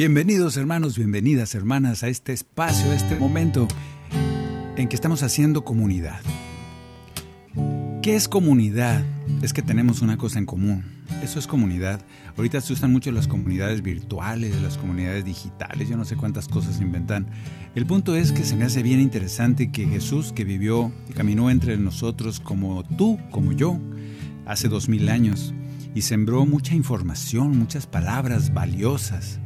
Bienvenidos 0.00 0.56
hermanos, 0.56 0.96
bienvenidas 0.96 1.54
hermanas 1.54 2.02
a 2.02 2.08
este 2.08 2.32
espacio, 2.32 2.90
a 2.90 2.94
este 2.94 3.16
momento 3.16 3.68
en 4.76 4.88
que 4.88 4.94
estamos 4.94 5.22
haciendo 5.22 5.62
comunidad. 5.62 6.22
¿Qué 8.00 8.16
es 8.16 8.26
comunidad? 8.26 9.04
Es 9.42 9.52
que 9.52 9.60
tenemos 9.60 10.00
una 10.00 10.16
cosa 10.16 10.38
en 10.38 10.46
común. 10.46 10.84
Eso 11.22 11.38
es 11.38 11.46
comunidad. 11.46 12.00
Ahorita 12.38 12.62
se 12.62 12.72
usan 12.72 12.92
mucho 12.92 13.12
las 13.12 13.28
comunidades 13.28 13.82
virtuales, 13.82 14.58
las 14.62 14.78
comunidades 14.78 15.26
digitales, 15.26 15.90
yo 15.90 15.98
no 15.98 16.06
sé 16.06 16.16
cuántas 16.16 16.48
cosas 16.48 16.80
inventan. 16.80 17.26
El 17.74 17.84
punto 17.84 18.16
es 18.16 18.32
que 18.32 18.44
se 18.44 18.56
me 18.56 18.64
hace 18.64 18.82
bien 18.82 19.00
interesante 19.00 19.70
que 19.70 19.86
Jesús, 19.86 20.32
que 20.32 20.44
vivió 20.44 20.90
y 21.10 21.12
caminó 21.12 21.50
entre 21.50 21.76
nosotros 21.76 22.40
como 22.40 22.84
tú, 22.96 23.18
como 23.30 23.52
yo, 23.52 23.78
hace 24.46 24.68
dos 24.68 24.88
mil 24.88 25.10
años, 25.10 25.52
y 25.94 26.00
sembró 26.00 26.46
mucha 26.46 26.74
información, 26.74 27.58
muchas 27.58 27.86
palabras 27.86 28.54
valiosas. 28.54 29.39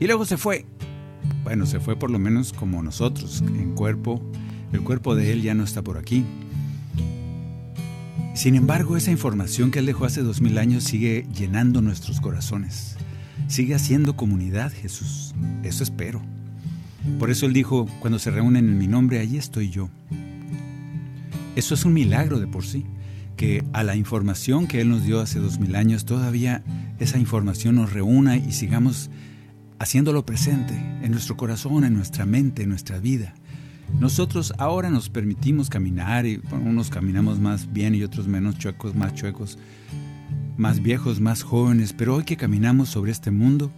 Y 0.00 0.06
luego 0.06 0.24
se 0.24 0.36
fue. 0.36 0.66
Bueno, 1.44 1.66
se 1.66 1.80
fue 1.80 1.96
por 1.96 2.10
lo 2.10 2.18
menos 2.18 2.52
como 2.52 2.82
nosotros, 2.82 3.42
en 3.46 3.74
cuerpo. 3.74 4.20
El 4.72 4.82
cuerpo 4.82 5.14
de 5.14 5.32
Él 5.32 5.42
ya 5.42 5.54
no 5.54 5.64
está 5.64 5.82
por 5.82 5.96
aquí. 5.96 6.24
Sin 8.34 8.54
embargo, 8.54 8.96
esa 8.96 9.10
información 9.10 9.70
que 9.70 9.78
Él 9.78 9.86
dejó 9.86 10.04
hace 10.04 10.22
dos 10.22 10.40
mil 10.40 10.58
años 10.58 10.84
sigue 10.84 11.26
llenando 11.34 11.80
nuestros 11.80 12.20
corazones. 12.20 12.96
Sigue 13.48 13.74
haciendo 13.74 14.16
comunidad, 14.16 14.72
Jesús. 14.72 15.34
Eso 15.62 15.82
espero. 15.82 16.20
Por 17.18 17.30
eso 17.30 17.46
Él 17.46 17.52
dijo, 17.52 17.86
cuando 18.00 18.18
se 18.18 18.30
reúnen 18.30 18.68
en 18.68 18.78
mi 18.78 18.88
nombre, 18.88 19.20
allí 19.20 19.38
estoy 19.38 19.70
yo. 19.70 19.88
Eso 21.54 21.72
es 21.74 21.84
un 21.86 21.94
milagro 21.94 22.38
de 22.38 22.46
por 22.46 22.66
sí, 22.66 22.84
que 23.36 23.64
a 23.72 23.82
la 23.82 23.96
información 23.96 24.66
que 24.66 24.82
Él 24.82 24.90
nos 24.90 25.04
dio 25.04 25.20
hace 25.20 25.38
dos 25.38 25.58
mil 25.58 25.74
años, 25.74 26.04
todavía 26.04 26.62
esa 26.98 27.18
información 27.18 27.76
nos 27.76 27.92
reúna 27.92 28.36
y 28.36 28.52
sigamos 28.52 29.08
haciéndolo 29.78 30.24
presente 30.24 30.74
en 31.02 31.10
nuestro 31.10 31.36
corazón, 31.36 31.84
en 31.84 31.94
nuestra 31.94 32.26
mente, 32.26 32.62
en 32.62 32.70
nuestra 32.70 32.98
vida. 32.98 33.34
Nosotros 34.00 34.52
ahora 34.58 34.90
nos 34.90 35.08
permitimos 35.08 35.70
caminar 35.70 36.26
y 36.26 36.40
unos 36.50 36.90
caminamos 36.90 37.38
más 37.38 37.72
bien 37.72 37.94
y 37.94 38.02
otros 38.02 38.26
menos 38.26 38.58
chuecos, 38.58 38.94
más 38.94 39.14
chuecos, 39.14 39.58
más 40.56 40.82
viejos, 40.82 41.20
más 41.20 41.42
jóvenes, 41.42 41.92
pero 41.92 42.16
hoy 42.16 42.24
que 42.24 42.36
caminamos 42.36 42.88
sobre 42.88 43.12
este 43.12 43.30
mundo, 43.30 43.72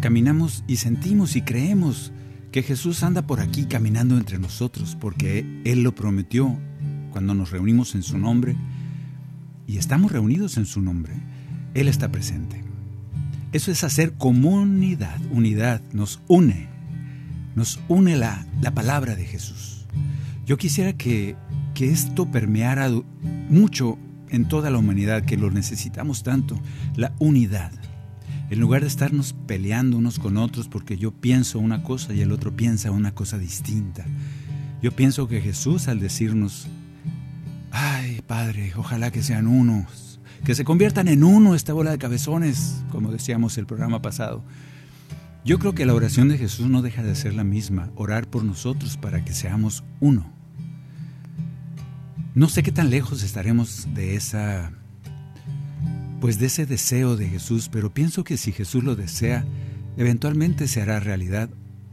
caminamos 0.00 0.64
y 0.66 0.76
sentimos 0.76 1.36
y 1.36 1.42
creemos 1.42 2.12
que 2.52 2.62
Jesús 2.62 3.02
anda 3.02 3.26
por 3.26 3.40
aquí 3.40 3.64
caminando 3.64 4.16
entre 4.16 4.38
nosotros 4.38 4.96
porque 5.00 5.62
Él 5.64 5.82
lo 5.82 5.94
prometió 5.94 6.56
cuando 7.10 7.34
nos 7.34 7.50
reunimos 7.50 7.94
en 7.94 8.02
su 8.02 8.18
nombre 8.18 8.56
y 9.66 9.78
estamos 9.78 10.12
reunidos 10.12 10.56
en 10.56 10.66
su 10.66 10.80
nombre. 10.80 11.14
Él 11.74 11.88
está 11.88 12.10
presente. 12.10 12.69
Eso 13.52 13.70
es 13.72 13.84
hacer 13.84 14.12
comunidad, 14.14 15.18
unidad, 15.32 15.80
nos 15.92 16.20
une 16.28 16.70
nos 17.54 17.80
une 17.88 18.16
la, 18.16 18.46
la 18.60 18.72
palabra 18.72 19.16
de 19.16 19.24
Jesús. 19.26 19.86
Yo 20.46 20.56
quisiera 20.56 20.92
que, 20.92 21.36
que 21.74 21.90
esto 21.90 22.30
permeara 22.30 22.90
mucho 23.48 23.98
en 24.30 24.46
toda 24.48 24.70
la 24.70 24.78
humanidad, 24.78 25.24
que 25.24 25.36
lo 25.36 25.50
necesitamos 25.50 26.22
tanto, 26.22 26.58
la 26.96 27.12
unidad. 27.18 27.72
En 28.48 28.60
lugar 28.60 28.80
de 28.82 28.88
estarnos 28.88 29.34
peleando 29.46 29.96
unos 29.96 30.18
con 30.18 30.36
otros 30.36 30.68
porque 30.68 30.96
yo 30.96 31.12
pienso 31.12 31.58
una 31.58 31.82
cosa 31.82 32.14
y 32.14 32.20
el 32.20 32.32
otro 32.32 32.56
piensa 32.56 32.90
una 32.90 33.12
cosa 33.12 33.38
distinta. 33.38 34.04
Yo 34.82 34.92
pienso 34.92 35.28
que 35.28 35.40
Jesús 35.40 35.86
al 35.86 36.00
decirnos, 36.00 36.66
ay 37.70 38.22
Padre, 38.26 38.72
ojalá 38.76 39.10
que 39.10 39.22
sean 39.22 39.46
unos, 39.46 40.09
que 40.44 40.54
se 40.54 40.64
conviertan 40.64 41.08
en 41.08 41.24
uno 41.24 41.54
esta 41.54 41.72
bola 41.72 41.90
de 41.90 41.98
cabezones, 41.98 42.82
como 42.90 43.12
decíamos 43.12 43.58
el 43.58 43.66
programa 43.66 44.02
pasado, 44.02 44.42
yo 45.44 45.58
creo 45.58 45.74
que 45.74 45.86
la 45.86 45.94
oración 45.94 46.28
de 46.28 46.38
Jesús 46.38 46.68
no 46.68 46.82
deja 46.82 47.02
de 47.02 47.14
ser 47.14 47.34
la 47.34 47.44
misma, 47.44 47.90
orar 47.94 48.28
por 48.28 48.44
nosotros 48.44 48.96
para 48.96 49.24
que 49.24 49.32
seamos 49.32 49.84
uno. 50.00 50.32
No 52.34 52.48
sé 52.48 52.62
qué 52.62 52.72
tan 52.72 52.90
lejos 52.90 53.22
estaremos 53.22 53.88
de 53.94 54.14
esa 54.14 54.72
pues 56.20 56.38
de 56.38 56.46
ese 56.46 56.66
deseo 56.66 57.16
de 57.16 57.28
Jesús, 57.28 57.70
pero 57.72 57.94
pienso 57.94 58.24
que 58.24 58.36
si 58.36 58.52
Jesús 58.52 58.84
lo 58.84 58.94
desea, 58.94 59.46
eventualmente 59.96 60.68
se 60.68 60.82
hará 60.82 61.00
realidad 61.00 61.48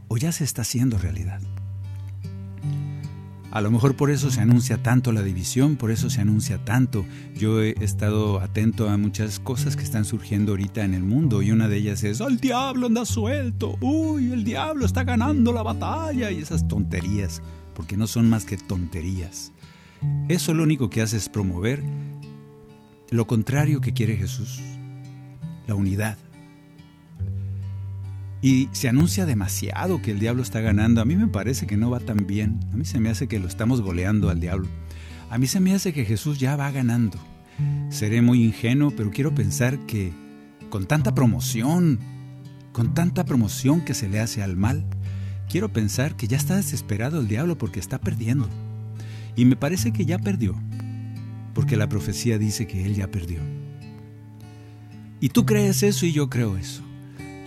o 0.08 0.18
ya 0.18 0.32
se 0.32 0.44
está 0.44 0.62
haciendo 0.62 0.98
realidad. 0.98 1.40
A 3.50 3.62
lo 3.62 3.70
mejor 3.70 3.96
por 3.96 4.10
eso 4.10 4.30
se 4.30 4.42
anuncia 4.42 4.82
tanto 4.82 5.10
la 5.10 5.22
división, 5.22 5.76
por 5.76 5.90
eso 5.90 6.10
se 6.10 6.20
anuncia 6.20 6.62
tanto. 6.64 7.06
Yo 7.34 7.62
he 7.62 7.74
estado 7.82 8.40
atento 8.40 8.90
a 8.90 8.98
muchas 8.98 9.40
cosas 9.40 9.74
que 9.74 9.84
están 9.84 10.04
surgiendo 10.04 10.52
ahorita 10.52 10.84
en 10.84 10.92
el 10.92 11.02
mundo 11.02 11.40
y 11.40 11.50
una 11.50 11.66
de 11.66 11.78
ellas 11.78 12.04
es, 12.04 12.20
el 12.20 12.38
diablo 12.38 12.88
anda 12.88 13.06
suelto! 13.06 13.78
¡Uy, 13.80 14.32
el 14.32 14.44
diablo 14.44 14.84
está 14.84 15.02
ganando 15.02 15.52
la 15.52 15.62
batalla! 15.62 16.30
Y 16.30 16.40
esas 16.40 16.68
tonterías, 16.68 17.40
porque 17.74 17.96
no 17.96 18.06
son 18.06 18.28
más 18.28 18.44
que 18.44 18.58
tonterías. 18.58 19.52
Eso 20.28 20.52
lo 20.52 20.62
único 20.62 20.90
que 20.90 21.00
hace 21.00 21.16
es 21.16 21.30
promover 21.30 21.82
lo 23.10 23.26
contrario 23.26 23.80
que 23.80 23.94
quiere 23.94 24.16
Jesús, 24.16 24.60
la 25.66 25.74
unidad. 25.74 26.18
Y 28.40 28.68
se 28.72 28.88
anuncia 28.88 29.26
demasiado 29.26 30.00
que 30.00 30.12
el 30.12 30.20
diablo 30.20 30.42
está 30.42 30.60
ganando. 30.60 31.00
A 31.00 31.04
mí 31.04 31.16
me 31.16 31.26
parece 31.26 31.66
que 31.66 31.76
no 31.76 31.90
va 31.90 32.00
tan 32.00 32.26
bien. 32.26 32.60
A 32.72 32.76
mí 32.76 32.84
se 32.84 33.00
me 33.00 33.10
hace 33.10 33.26
que 33.26 33.40
lo 33.40 33.48
estamos 33.48 33.80
goleando 33.80 34.30
al 34.30 34.40
diablo. 34.40 34.68
A 35.30 35.38
mí 35.38 35.46
se 35.46 35.60
me 35.60 35.74
hace 35.74 35.92
que 35.92 36.04
Jesús 36.04 36.38
ya 36.38 36.56
va 36.56 36.70
ganando. 36.70 37.18
Seré 37.90 38.22
muy 38.22 38.44
ingenuo, 38.44 38.92
pero 38.92 39.10
quiero 39.10 39.34
pensar 39.34 39.78
que 39.86 40.12
con 40.70 40.86
tanta 40.86 41.14
promoción, 41.14 41.98
con 42.72 42.94
tanta 42.94 43.24
promoción 43.24 43.84
que 43.84 43.94
se 43.94 44.08
le 44.08 44.20
hace 44.20 44.42
al 44.42 44.56
mal, 44.56 44.86
quiero 45.48 45.72
pensar 45.72 46.14
que 46.14 46.28
ya 46.28 46.36
está 46.36 46.56
desesperado 46.56 47.20
el 47.20 47.28
diablo 47.28 47.58
porque 47.58 47.80
está 47.80 47.98
perdiendo. 47.98 48.48
Y 49.34 49.44
me 49.44 49.56
parece 49.56 49.92
que 49.92 50.04
ya 50.04 50.18
perdió, 50.18 50.54
porque 51.54 51.76
la 51.76 51.88
profecía 51.88 52.38
dice 52.38 52.66
que 52.66 52.84
él 52.84 52.94
ya 52.94 53.10
perdió. 53.10 53.40
Y 55.20 55.30
tú 55.30 55.44
crees 55.44 55.82
eso 55.82 56.06
y 56.06 56.12
yo 56.12 56.30
creo 56.30 56.56
eso. 56.56 56.87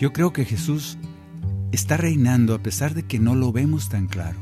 Yo 0.01 0.13
creo 0.13 0.33
que 0.33 0.45
Jesús 0.45 0.97
está 1.71 1.95
reinando 1.95 2.55
a 2.55 2.63
pesar 2.63 2.95
de 2.95 3.03
que 3.03 3.19
no 3.19 3.35
lo 3.35 3.51
vemos 3.51 3.87
tan 3.87 4.07
claro. 4.07 4.39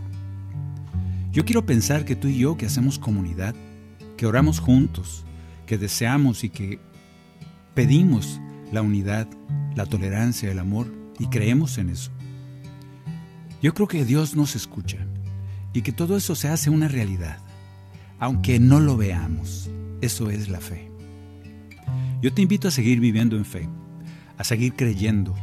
Yo 1.34 1.44
quiero 1.44 1.66
pensar 1.66 2.06
que 2.06 2.16
tú 2.16 2.30
y 2.30 2.38
yo 2.38 2.56
que 2.56 2.66
hacemos 2.66 2.98
comunidad, 2.98 3.54
que 4.16 4.26
oramos 4.26 4.62
juntos, 4.62 5.26
que 5.66 5.78
deseamos 5.78 6.46
y 6.46 6.50
que 6.50 6.80
pedimos 7.74 8.40
la 8.72 8.82
unidad, 8.82 9.28
la 9.76 9.86
tolerancia, 9.86 10.50
el 10.50 10.60
amor 10.60 10.88
y 11.20 11.28
creemos 11.28 11.78
en 11.78 11.90
eso. 11.90 12.12
Yo 13.62 13.74
creo 13.74 13.90
que 13.90 14.06
Dios 14.06 14.38
nos 14.38 14.56
escucha 14.56 15.06
y 15.74 15.82
que 15.82 15.92
todo 15.92 16.16
eso 16.16 16.36
se 16.36 16.48
hace 16.48 16.70
una 16.70 16.88
realidad, 16.88 17.40
aunque 18.18 18.62
no 18.62 18.80
lo 18.80 18.96
veamos. 18.96 19.70
Eso 20.00 20.30
es 20.30 20.48
la 20.48 20.62
fe. 20.62 20.90
Yo 22.22 22.34
te 22.34 22.44
invito 22.44 22.70
a 22.70 22.72
seguir 22.72 23.02
viviendo 23.02 23.36
en 23.36 23.44
fe, 23.44 23.68
a 24.38 24.46
seguir 24.46 24.74
creyendo, 24.78 25.36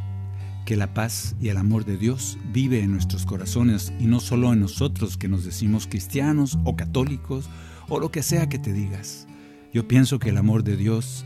que 0.66 0.76
la 0.76 0.92
paz 0.92 1.36
y 1.40 1.48
el 1.48 1.56
amor 1.56 1.84
de 1.84 1.96
Dios 1.96 2.36
vive 2.52 2.80
en 2.80 2.90
nuestros 2.90 3.24
corazones 3.24 3.92
y 4.00 4.06
no 4.06 4.18
solo 4.18 4.52
en 4.52 4.60
nosotros 4.60 5.16
que 5.16 5.28
nos 5.28 5.44
decimos 5.44 5.86
cristianos 5.86 6.58
o 6.64 6.74
católicos 6.74 7.48
o 7.88 8.00
lo 8.00 8.10
que 8.10 8.24
sea 8.24 8.48
que 8.48 8.58
te 8.58 8.72
digas. 8.72 9.28
Yo 9.72 9.86
pienso 9.86 10.18
que 10.18 10.30
el 10.30 10.36
amor 10.36 10.64
de 10.64 10.76
Dios 10.76 11.24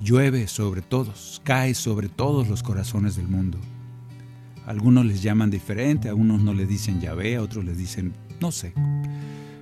llueve 0.00 0.48
sobre 0.48 0.80
todos, 0.80 1.42
cae 1.44 1.74
sobre 1.74 2.08
todos 2.08 2.48
los 2.48 2.62
corazones 2.62 3.14
del 3.14 3.28
mundo. 3.28 3.58
Algunos 4.66 5.04
les 5.04 5.22
llaman 5.22 5.50
diferente, 5.50 6.08
a 6.08 6.14
unos 6.14 6.40
no 6.40 6.54
le 6.54 6.64
dicen 6.64 6.98
Yahvé, 6.98 7.36
a 7.36 7.42
otros 7.42 7.62
les 7.64 7.76
dicen, 7.76 8.14
no 8.40 8.50
sé. 8.52 8.72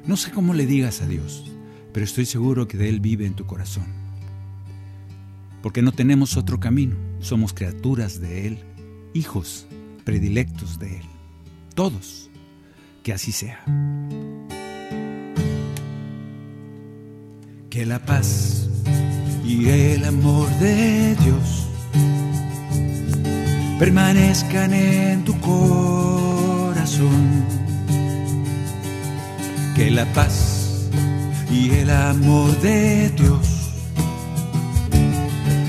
No 0.06 0.16
sé 0.16 0.30
cómo 0.30 0.54
le 0.54 0.66
digas 0.66 1.02
a 1.02 1.08
Dios, 1.08 1.50
pero 1.92 2.04
estoy 2.04 2.26
seguro 2.26 2.68
que 2.68 2.78
de 2.78 2.88
Él 2.88 3.00
vive 3.00 3.26
en 3.26 3.34
tu 3.34 3.44
corazón. 3.44 3.86
Porque 5.62 5.82
no 5.82 5.90
tenemos 5.90 6.36
otro 6.36 6.60
camino, 6.60 6.94
somos 7.20 7.52
criaturas 7.52 8.20
de 8.20 8.46
Él, 8.46 8.58
hijos 9.14 9.66
predilectos 10.04 10.78
de 10.78 10.98
Él. 10.98 11.06
Todos, 11.74 12.30
que 13.02 13.12
así 13.12 13.32
sea. 13.32 13.64
Que 17.70 17.86
la 17.86 17.98
paz 18.04 18.68
y 19.44 19.68
el 19.68 20.04
amor 20.04 20.48
de 20.58 21.14
Dios 21.16 21.66
permanezcan 23.78 24.72
en 24.74 25.24
tu 25.24 25.38
corazón. 25.40 27.08
Que 29.76 29.90
la 29.90 30.04
paz 30.12 30.88
y 31.50 31.70
el 31.70 31.90
amor 31.90 32.58
de 32.60 33.10
Dios 33.10 33.47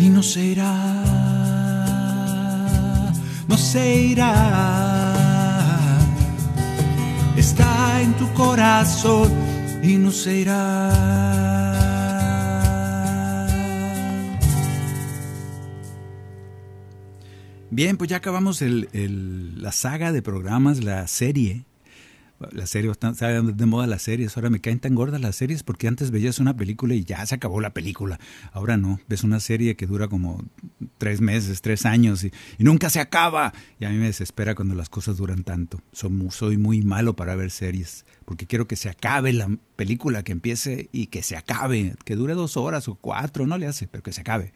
y 0.00 0.08
no 0.10 0.22
se 0.22 0.44
irá. 0.44 0.74
No 3.48 3.56
se 3.56 3.96
irá. 3.96 4.34
Está 7.36 8.00
en 8.02 8.12
tu 8.14 8.32
corazón 8.34 9.32
y 9.82 9.96
no 9.96 10.12
se 10.12 10.38
irá. 10.38 11.38
Bien, 17.70 17.96
pues 17.96 18.10
ya 18.10 18.16
acabamos 18.16 18.60
la 18.62 19.72
saga 19.72 20.12
de 20.12 20.22
programas, 20.22 20.82
la 20.82 21.06
serie. 21.06 21.64
La 22.52 22.66
serie, 22.66 22.90
está 22.90 23.12
de 23.12 23.66
moda 23.66 23.86
las 23.86 24.02
series. 24.02 24.36
Ahora 24.36 24.48
me 24.48 24.60
caen 24.60 24.78
tan 24.78 24.94
gordas 24.94 25.20
las 25.20 25.34
series 25.34 25.64
porque 25.64 25.88
antes 25.88 26.10
veías 26.12 26.38
una 26.38 26.56
película 26.56 26.94
y 26.94 27.04
ya 27.04 27.24
se 27.26 27.34
acabó 27.34 27.60
la 27.60 27.74
película. 27.74 28.20
Ahora 28.52 28.76
no, 28.76 29.00
ves 29.08 29.24
una 29.24 29.40
serie 29.40 29.74
que 29.74 29.86
dura 29.86 30.06
como 30.06 30.44
tres 30.98 31.20
meses, 31.20 31.62
tres 31.62 31.84
años 31.84 32.22
y, 32.22 32.32
nunca 32.58 32.90
se 32.90 33.00
acaba. 33.00 33.52
Y 33.80 33.86
a 33.86 33.90
mí 33.90 33.96
me 33.96 34.06
desespera 34.06 34.54
cuando 34.54 34.74
las 34.74 34.88
cosas 34.88 35.16
duran 35.16 35.42
tanto. 35.42 35.80
Soy, 35.92 36.12
soy 36.30 36.56
muy 36.56 36.82
malo 36.82 37.16
para 37.16 37.34
ver 37.34 37.50
series 37.50 38.04
porque 38.28 38.46
quiero 38.46 38.68
que 38.68 38.76
se 38.76 38.90
acabe 38.90 39.32
la 39.32 39.48
película, 39.74 40.22
que 40.22 40.32
empiece 40.32 40.90
y 40.92 41.06
que 41.06 41.22
se 41.22 41.34
acabe, 41.34 41.96
que 42.04 42.14
dure 42.14 42.34
dos 42.34 42.58
horas 42.58 42.86
o 42.86 42.94
cuatro, 42.94 43.46
no 43.46 43.56
le 43.56 43.66
hace, 43.66 43.88
pero 43.88 44.02
que 44.02 44.12
se 44.12 44.20
acabe. 44.20 44.52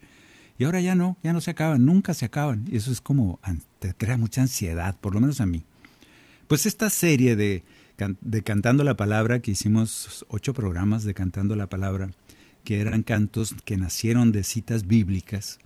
Y 0.59 0.65
ahora 0.65 0.79
ya 0.79 0.93
no, 0.93 1.17
ya 1.23 1.33
no 1.33 1.41
se 1.41 1.49
acaban, 1.49 1.83
nunca 1.83 2.13
se 2.13 2.25
acaban. 2.25 2.65
Y 2.71 2.77
eso 2.77 2.91
es 2.91 3.01
como, 3.01 3.39
te 3.79 3.95
crea 3.95 4.15
mucha 4.15 4.41
ansiedad, 4.41 4.95
por 5.01 5.15
lo 5.15 5.21
menos 5.21 5.41
a 5.41 5.47
mí. 5.47 5.65
Pues 6.47 6.65
esta 6.65 6.89
serie 6.89 7.35
de, 7.35 7.63
de 8.21 8.43
Cantando 8.43 8.83
la 8.83 8.95
Palabra, 8.95 9.39
que 9.39 9.51
hicimos 9.51 10.25
ocho 10.27 10.53
programas 10.53 11.03
de 11.03 11.13
Cantando 11.13 11.55
la 11.55 11.67
Palabra, 11.67 12.11
que 12.63 12.81
eran 12.81 13.03
cantos 13.03 13.55
que 13.65 13.77
nacieron 13.77 14.31
de 14.31 14.43
citas 14.43 14.87
bíblicas, 14.87 15.59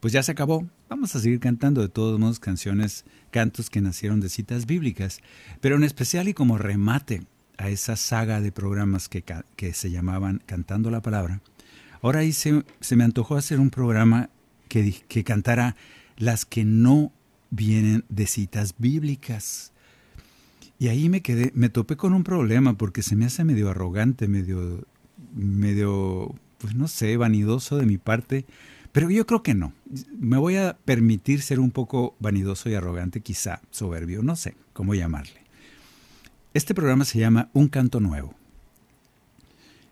pues 0.00 0.12
ya 0.12 0.22
se 0.22 0.32
acabó. 0.32 0.66
Vamos 0.88 1.16
a 1.16 1.20
seguir 1.20 1.40
cantando 1.40 1.80
de 1.80 1.88
todos 1.88 2.20
modos 2.20 2.38
canciones, 2.38 3.04
cantos 3.30 3.70
que 3.70 3.80
nacieron 3.80 4.20
de 4.20 4.28
citas 4.28 4.66
bíblicas, 4.66 5.20
pero 5.60 5.76
en 5.76 5.84
especial 5.84 6.28
y 6.28 6.34
como 6.34 6.58
remate 6.58 7.22
a 7.56 7.70
esa 7.70 7.96
saga 7.96 8.40
de 8.40 8.52
programas 8.52 9.08
que, 9.08 9.24
que 9.56 9.72
se 9.72 9.90
llamaban 9.90 10.42
Cantando 10.46 10.90
la 10.90 11.02
Palabra, 11.02 11.40
Ahora 12.02 12.20
se, 12.30 12.64
se, 12.80 12.94
me 12.94 13.04
antojó 13.04 13.36
hacer 13.36 13.58
un 13.58 13.70
programa 13.70 14.30
que, 14.68 14.92
que 15.08 15.24
cantara 15.24 15.74
las 16.16 16.44
que 16.44 16.64
no 16.64 17.12
vienen 17.50 18.04
de 18.08 18.26
citas 18.26 18.74
bíblicas. 18.78 19.72
Y 20.78 20.88
ahí 20.88 21.08
me 21.08 21.22
quedé, 21.22 21.52
me 21.54 21.68
topé 21.68 21.96
con 21.96 22.12
un 22.12 22.22
problema 22.22 22.76
porque 22.76 23.02
se 23.02 23.16
me 23.16 23.24
hace 23.24 23.44
medio 23.44 23.70
arrogante, 23.70 24.28
medio, 24.28 24.86
medio, 25.34 26.34
pues 26.58 26.74
no 26.74 26.86
sé, 26.88 27.16
vanidoso 27.16 27.78
de 27.78 27.86
mi 27.86 27.96
parte. 27.98 28.44
Pero 28.92 29.10
yo 29.10 29.26
creo 29.26 29.42
que 29.42 29.54
no. 29.54 29.72
Me 30.18 30.38
voy 30.38 30.56
a 30.56 30.76
permitir 30.84 31.42
ser 31.42 31.60
un 31.60 31.70
poco 31.70 32.14
vanidoso 32.18 32.68
y 32.68 32.74
arrogante, 32.74 33.20
quizá 33.20 33.60
soberbio, 33.70 34.22
no 34.22 34.36
sé 34.36 34.54
cómo 34.72 34.94
llamarle. 34.94 35.40
Este 36.54 36.74
programa 36.74 37.04
se 37.04 37.18
llama 37.18 37.50
Un 37.52 37.68
Canto 37.68 38.00
Nuevo. 38.00 38.34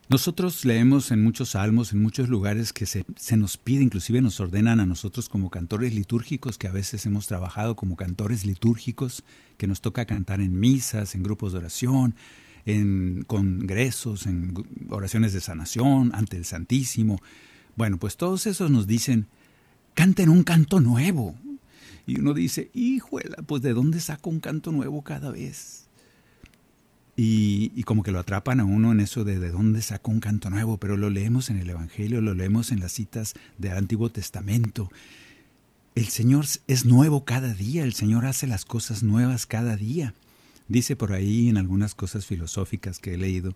Nosotros 0.09 0.67
leemos 0.67 1.11
en 1.13 1.23
muchos 1.23 1.51
salmos, 1.51 1.93
en 1.93 2.03
muchos 2.03 2.29
lugares 2.29 2.75
que 2.75 2.85
se, 2.85 3.07
se, 3.17 3.39
nos 3.39 3.57
pide, 3.57 3.83
inclusive 3.83 4.21
nos 4.21 4.39
ordenan 4.39 4.81
a 4.81 4.87
nosotros 4.87 5.31
como 5.31 5.51
cantores 5.51 5.95
litúrgicos, 5.95 6.59
que 6.59 6.69
a 6.69 6.73
veces 6.73 7.07
hemos 7.07 7.27
trabajado 7.27 7.75
como 7.75 7.97
cantores 7.97 8.45
litúrgicos, 8.45 9.25
que 9.57 9.67
nos 9.67 9.81
toca 9.81 10.05
cantar 10.05 10.41
en 10.41 10.59
misas, 10.59 11.15
en 11.15 11.23
grupos 11.23 11.53
de 11.53 11.59
oración, 11.59 12.15
en 12.67 13.25
congresos, 13.27 14.27
en 14.27 14.55
oraciones 14.89 15.33
de 15.33 15.41
sanación, 15.41 16.13
ante 16.15 16.37
el 16.37 16.45
Santísimo. 16.45 17.21
Bueno, 17.77 17.99
pues 17.99 18.17
todos 18.17 18.47
esos 18.47 18.71
nos 18.71 18.87
dicen, 18.87 19.27
canten 19.95 20.29
un 20.29 20.45
canto 20.45 20.81
nuevo. 20.81 21.35
Y 22.07 22.21
uno 22.21 22.35
dice, 22.35 22.71
híjole, 22.75 23.31
pues 23.47 23.63
¿de 23.63 23.73
dónde 23.73 24.01
saco 24.01 24.31
un 24.31 24.41
canto 24.41 24.73
nuevo 24.73 25.03
cada 25.03 25.31
vez? 25.31 25.87
Y, 27.17 27.71
y, 27.77 27.85
como 27.85 28.03
que 28.03 28.11
lo 28.11 28.19
atrapan 28.19 28.59
a 28.59 28.65
uno 28.65 28.91
en 28.91 28.99
eso 28.99 29.23
de 29.25 29.39
de 29.39 29.51
dónde 29.51 29.83
sacó 29.83 30.11
un 30.11 30.19
canto 30.19 30.51
nuevo, 30.51 30.79
pero 30.79 30.97
lo 30.97 31.11
leemos 31.11 31.49
en 31.49 31.59
el 31.59 31.71
Evangelio, 31.71 32.21
lo 32.21 32.35
leemos 32.35 32.73
en 32.73 32.81
las 32.81 32.91
citas 32.91 33.35
del 33.57 33.77
Antiguo 33.77 34.11
Testamento. 34.11 34.91
El 35.95 36.09
Señor 36.09 36.45
es 36.67 36.85
nuevo 36.85 37.25
cada 37.25 37.55
día, 37.55 37.85
el 37.85 37.95
Señor 37.95 38.27
hace 38.27 38.49
las 38.49 38.65
cosas 38.65 39.05
nuevas 39.05 39.47
cada 39.47 39.77
día. 39.77 40.13
Dice 40.67 40.97
por 40.97 41.13
ahí 41.13 41.49
en 41.49 41.57
algunas 41.57 41.95
cosas 41.95 42.27
filosóficas 42.27 42.99
que 42.99 43.15
he 43.15 43.17
leído, 43.17 43.53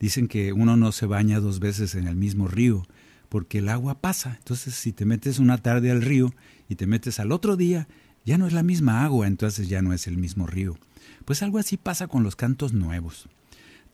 dicen 0.00 0.26
que 0.26 0.52
uno 0.52 0.76
no 0.76 0.90
se 0.90 1.06
baña 1.06 1.38
dos 1.38 1.60
veces 1.60 1.94
en 1.94 2.08
el 2.08 2.16
mismo 2.16 2.48
río, 2.48 2.84
porque 3.28 3.58
el 3.58 3.68
agua 3.68 4.00
pasa. 4.00 4.34
Entonces 4.38 4.74
si 4.74 4.90
te 4.92 5.04
metes 5.04 5.38
una 5.38 5.58
tarde 5.58 5.92
al 5.92 6.02
río 6.02 6.34
y 6.68 6.74
te 6.74 6.88
metes 6.88 7.20
al 7.20 7.30
otro 7.30 7.56
día, 7.56 7.86
ya 8.24 8.36
no 8.36 8.48
es 8.48 8.52
la 8.52 8.64
misma 8.64 9.04
agua, 9.04 9.28
entonces 9.28 9.68
ya 9.68 9.80
no 9.80 9.92
es 9.92 10.08
el 10.08 10.16
mismo 10.16 10.48
río. 10.48 10.76
Pues 11.24 11.44
algo 11.44 11.58
así 11.58 11.76
pasa 11.76 12.08
con 12.08 12.24
los 12.24 12.34
cantos 12.34 12.72
nuevos. 12.72 13.28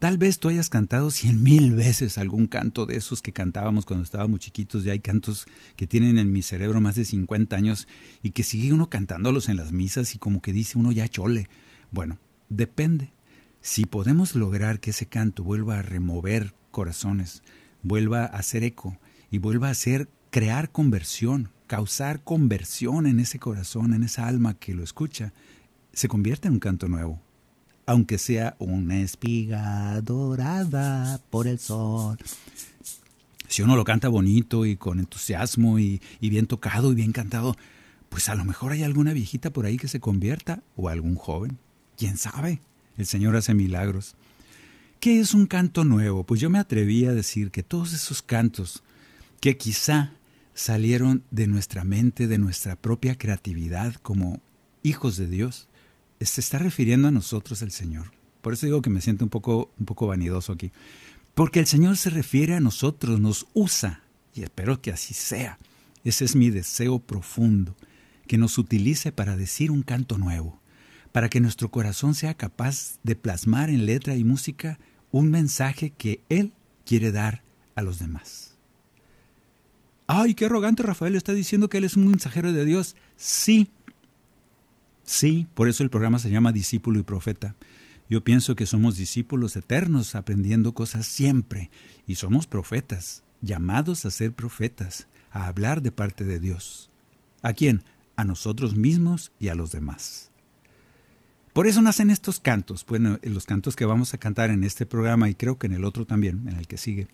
Tal 0.03 0.19
vez 0.19 0.41
tú 0.41 0.49
hayas 0.49 0.69
cantado 0.69 1.13
cien 1.13 1.45
mil 1.45 1.77
veces 1.77 2.19
algún 2.19 2.49
canto 2.49 2.87
de 2.87 2.97
esos 2.97 3.23
que 3.23 3.33
cantábamos 3.33 3.87
cuando 3.87 4.03
estábamos 4.03 4.41
chiquitos. 4.41 4.83
Ya 4.83 4.91
hay 4.91 4.99
cantos 4.99 5.47
que 5.77 5.87
tienen 5.87 6.19
en 6.19 6.33
mi 6.33 6.43
cerebro 6.43 6.81
más 6.81 6.97
de 6.97 7.05
50 7.05 7.55
años 7.55 7.87
y 8.21 8.33
que 8.33 8.43
sigue 8.43 8.73
uno 8.73 8.91
cantándolos 8.91 9.49
en 9.49 9.59
las 9.59 9.71
misas 9.71 10.17
y 10.17 10.19
como 10.19 10.43
que 10.43 10.53
dice 10.53 10.77
uno 10.77 10.91
ya 10.91 11.07
chole. 11.07 11.49
Bueno, 11.93 12.19
depende. 12.49 13.13
Si 13.61 13.85
podemos 13.85 14.35
lograr 14.35 14.81
que 14.81 14.91
ese 14.91 15.07
canto 15.07 15.45
vuelva 15.45 15.79
a 15.79 15.83
remover 15.83 16.53
corazones, 16.73 17.45
vuelva 17.85 18.25
a 18.25 18.39
hacer 18.39 18.65
eco 18.65 18.99
y 19.31 19.39
vuelva 19.39 19.69
a 19.69 19.71
hacer 19.71 20.09
crear 20.31 20.73
conversión, 20.73 21.53
causar 21.69 22.25
conversión 22.25 23.07
en 23.07 23.21
ese 23.21 23.39
corazón, 23.39 23.95
en 23.95 24.03
esa 24.03 24.27
alma 24.27 24.55
que 24.55 24.75
lo 24.75 24.83
escucha, 24.83 25.33
se 25.93 26.09
convierte 26.09 26.49
en 26.49 26.55
un 26.55 26.61
canto 26.61 26.89
nuevo, 26.89 27.23
aunque 27.87 28.19
sea 28.19 28.57
una 28.59 29.01
espiga 29.01 30.01
dorada 30.01 31.21
por 31.31 31.47
el 31.47 31.59
sol. 31.59 32.19
Si 33.49 33.63
uno 33.63 33.77
lo 33.77 33.85
canta 33.85 34.09
bonito 34.09 34.65
y 34.65 34.77
con 34.77 34.99
entusiasmo 34.99 35.79
y, 35.79 36.01
y 36.21 36.31
bien 36.31 36.47
tocado 36.47 36.93
y 36.93 36.95
bien 36.95 37.13
cantado, 37.13 37.57
pues 38.09 38.29
a 38.29 38.35
lo 38.35 38.45
mejor 38.45 38.73
hay 38.73 38.83
alguna 38.83 39.13
viejita 39.13 39.51
por 39.51 39.67
ahí 39.67 39.77
que 39.77 39.89
se 39.89 40.01
convierta 40.01 40.63
o 40.77 40.89
algún 40.89 41.17
joven. 41.17 41.59
¿Quién 41.97 42.17
sabe? 42.17 42.61
El 42.97 43.07
Señor 43.07 43.37
hace 43.37 43.55
milagros. 43.55 44.17
¿Qué 45.01 45.19
es 45.19 45.35
un 45.35 45.47
canto 45.47 45.85
nuevo? 45.85 46.25
Pues 46.25 46.41
yo 46.41 46.49
me 46.49 46.59
atreví 46.59 47.07
a 47.07 47.13
decir 47.13 47.51
que 47.51 47.63
todos 47.63 47.93
esos 47.93 48.23
cantos 48.23 48.83
que 49.41 49.57
quizá 49.57 50.13
salieron 50.55 51.25
de 51.31 51.47
nuestra 51.47 51.85
mente, 51.85 52.29
de 52.29 52.39
nuestra 52.39 52.77
propia 52.77 53.19
creatividad 53.19 53.95
como 53.97 54.41
hijos 54.83 55.17
de 55.17 55.27
Dios, 55.27 55.69
se 56.25 56.41
está 56.41 56.59
refiriendo 56.59 57.09
a 57.09 57.13
nosotros 57.13 57.63
el 57.63 57.71
Señor. 57.71 58.13
Por 58.41 58.53
eso 58.53 58.67
digo 58.67 58.83
que 58.83 58.91
me 58.91 59.01
siento 59.01 59.25
un 59.25 59.31
poco, 59.31 59.71
un 59.79 59.87
poco 59.87 60.07
vanidoso 60.07 60.53
aquí. 60.53 60.73
Porque 61.35 61.61
el 61.61 61.67
Señor 61.67 61.97
se 61.97 62.11
refiere 62.11 62.55
a 62.55 62.61
nosotros, 62.61 63.21
nos 63.21 63.47
usa, 63.55 64.03
y 64.35 64.43
espero 64.43 64.81
que 64.83 64.93
así 64.93 65.15
sea. 65.15 65.59
Ese 66.05 66.25
es 66.25 66.37
mi 66.37 66.51
deseo 66.51 66.99
profundo, 66.99 67.77
que 68.27 68.39
nos 68.39 68.59
utilice 68.59 69.13
para 69.13 69.37
decir 69.37 69.71
un 69.71 69.83
canto 69.83 70.19
nuevo, 70.19 70.61
para 71.13 71.29
que 71.29 71.41
nuestro 71.41 71.71
corazón 71.71 72.15
sea 72.15 72.35
capaz 72.35 72.99
de 73.03 73.17
plasmar 73.17 73.71
en 73.71 73.87
letra 73.87 74.17
y 74.17 74.25
música 74.25 74.79
un 75.11 75.31
mensaje 75.31 75.91
que 75.91 76.23
Él 76.29 76.53
quiere 76.85 77.13
dar 77.13 77.43
a 77.75 77.83
los 77.83 77.99
demás. 77.99 78.57
¡Ay, 80.07 80.35
qué 80.35 80.47
arrogante 80.47 80.83
Rafael! 80.83 81.15
Está 81.15 81.33
diciendo 81.33 81.69
que 81.69 81.79
Él 81.79 81.85
es 81.85 81.97
un 81.97 82.09
mensajero 82.09 82.53
de 82.53 82.65
Dios. 82.65 82.97
Sí, 83.17 83.71
sí, 85.05 85.47
por 85.55 85.69
eso 85.69 85.83
el 85.83 85.91
programa 85.91 86.19
se 86.19 86.31
llama 86.31 86.53
Discípulo 86.53 86.99
y 86.99 87.03
Profeta. 87.03 87.55
Yo 88.09 88.23
pienso 88.23 88.55
que 88.57 88.67
somos 88.67 88.97
discípulos 88.97 89.57
eternos 89.57 90.15
aprendiendo 90.15 90.75
cosas 90.75 91.07
siempre 91.07 91.71
y 92.07 92.17
somos 92.17 92.47
profetas, 92.47 93.23
llamados 93.41 94.05
a 94.05 94.11
ser 94.11 94.33
profetas, 94.33 95.07
a 95.31 95.47
hablar 95.47 95.83
de 95.83 95.93
parte 95.93 96.25
de 96.25 96.39
Dios. 96.39 96.91
¿A 97.43 97.55
quién? 97.55 97.83
A 98.17 98.25
nosotros 98.25 98.77
mismos 98.77 99.33
y 99.41 99.49
a 99.49 99.55
los 99.55 99.73
demás. 99.73 100.31
Por 101.53 101.67
eso 101.67 101.83
nacen 101.83 102.11
estos 102.11 102.41
cantos, 102.41 102.85
bueno, 102.87 103.19
los 103.23 103.45
cantos 103.45 103.77
que 103.77 103.85
vamos 103.85 104.15
a 104.15 104.19
cantar 104.19 104.51
en 104.51 104.65
este 104.65 104.87
programa 104.87 105.29
y 105.29 105.35
creo 105.35 105.59
que 105.59 105.67
en 105.67 105.75
el 105.75 105.85
otro 105.85 106.07
también, 106.07 106.49
en 106.49 106.57
el 106.57 106.67
que 106.67 106.79
sigue. 106.79 107.09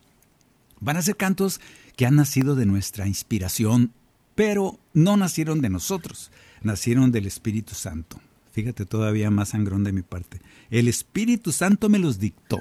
Van 0.80 0.96
a 0.96 1.02
ser 1.02 1.16
cantos 1.16 1.60
que 1.96 2.06
han 2.06 2.14
nacido 2.14 2.54
de 2.54 2.66
nuestra 2.66 3.08
inspiración, 3.08 3.92
pero 4.36 4.78
no 4.94 5.16
nacieron 5.16 5.60
de 5.60 5.70
nosotros, 5.70 6.30
nacieron 6.62 7.12
del 7.12 7.26
Espíritu 7.26 7.74
Santo. 7.74 8.20
Fíjate 8.52 8.86
todavía 8.86 9.30
más 9.30 9.50
sangrón 9.50 9.84
de 9.84 9.92
mi 9.92 10.02
parte. 10.02 10.40
El 10.70 10.88
Espíritu 10.88 11.52
Santo 11.52 11.88
me 11.88 11.98
los 11.98 12.18
dictó. 12.18 12.60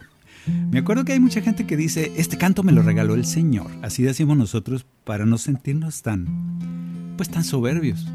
Me 0.71 0.79
acuerdo 0.79 1.03
que 1.03 1.13
hay 1.13 1.19
mucha 1.19 1.41
gente 1.41 1.65
que 1.65 1.75
dice, 1.75 2.11
este 2.15 2.37
canto 2.37 2.63
me 2.63 2.71
lo 2.71 2.81
regaló 2.81 3.15
el 3.15 3.25
Señor. 3.25 3.69
Así 3.81 4.03
decimos 4.03 4.37
nosotros 4.37 4.85
para 5.03 5.25
no 5.25 5.37
sentirnos 5.37 6.01
tan, 6.01 7.13
pues 7.17 7.29
tan 7.29 7.43
soberbios. 7.43 8.07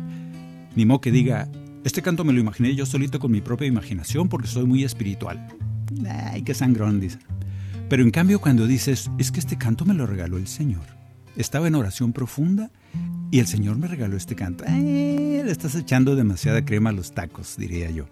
Ni 0.74 0.86
modo 0.86 1.00
que 1.00 1.10
diga, 1.10 1.48
este 1.84 2.00
canto 2.00 2.24
me 2.24 2.32
lo 2.32 2.40
imaginé 2.40 2.74
yo 2.74 2.86
solito 2.86 3.18
con 3.18 3.32
mi 3.32 3.40
propia 3.40 3.66
imaginación 3.66 4.28
porque 4.28 4.48
soy 4.48 4.64
muy 4.64 4.84
espiritual. 4.84 5.46
Ay, 6.08 6.42
qué 6.42 6.54
sangrón, 6.54 7.00
dice. 7.00 7.18
Pero 7.88 8.02
en 8.02 8.10
cambio 8.10 8.40
cuando 8.40 8.66
dices, 8.66 9.10
es 9.18 9.30
que 9.30 9.40
este 9.40 9.58
canto 9.58 9.84
me 9.84 9.94
lo 9.94 10.06
regaló 10.06 10.38
el 10.38 10.46
Señor. 10.46 10.84
Estaba 11.36 11.68
en 11.68 11.74
oración 11.74 12.12
profunda 12.12 12.70
y 13.32 13.40
el 13.40 13.46
Señor 13.46 13.78
me 13.78 13.88
regaló 13.88 14.18
este 14.18 14.36
canto. 14.36 14.62
le 14.66 15.50
estás 15.50 15.74
echando 15.74 16.14
demasiada 16.14 16.66
crema 16.66 16.90
a 16.90 16.92
los 16.92 17.14
tacos, 17.14 17.56
diría 17.56 17.90
yo. 17.90 18.04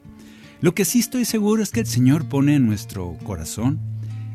Lo 0.63 0.75
que 0.75 0.87
sí 0.87 0.99
estoy 0.99 1.27
seguro 1.27 1.63
es 1.63 1.71
que 1.71 1.81
el 1.81 1.87
Señor 1.87 2.27
pone 2.27 2.55
en 2.55 2.65
nuestro 2.65 3.19
corazón 3.23 3.79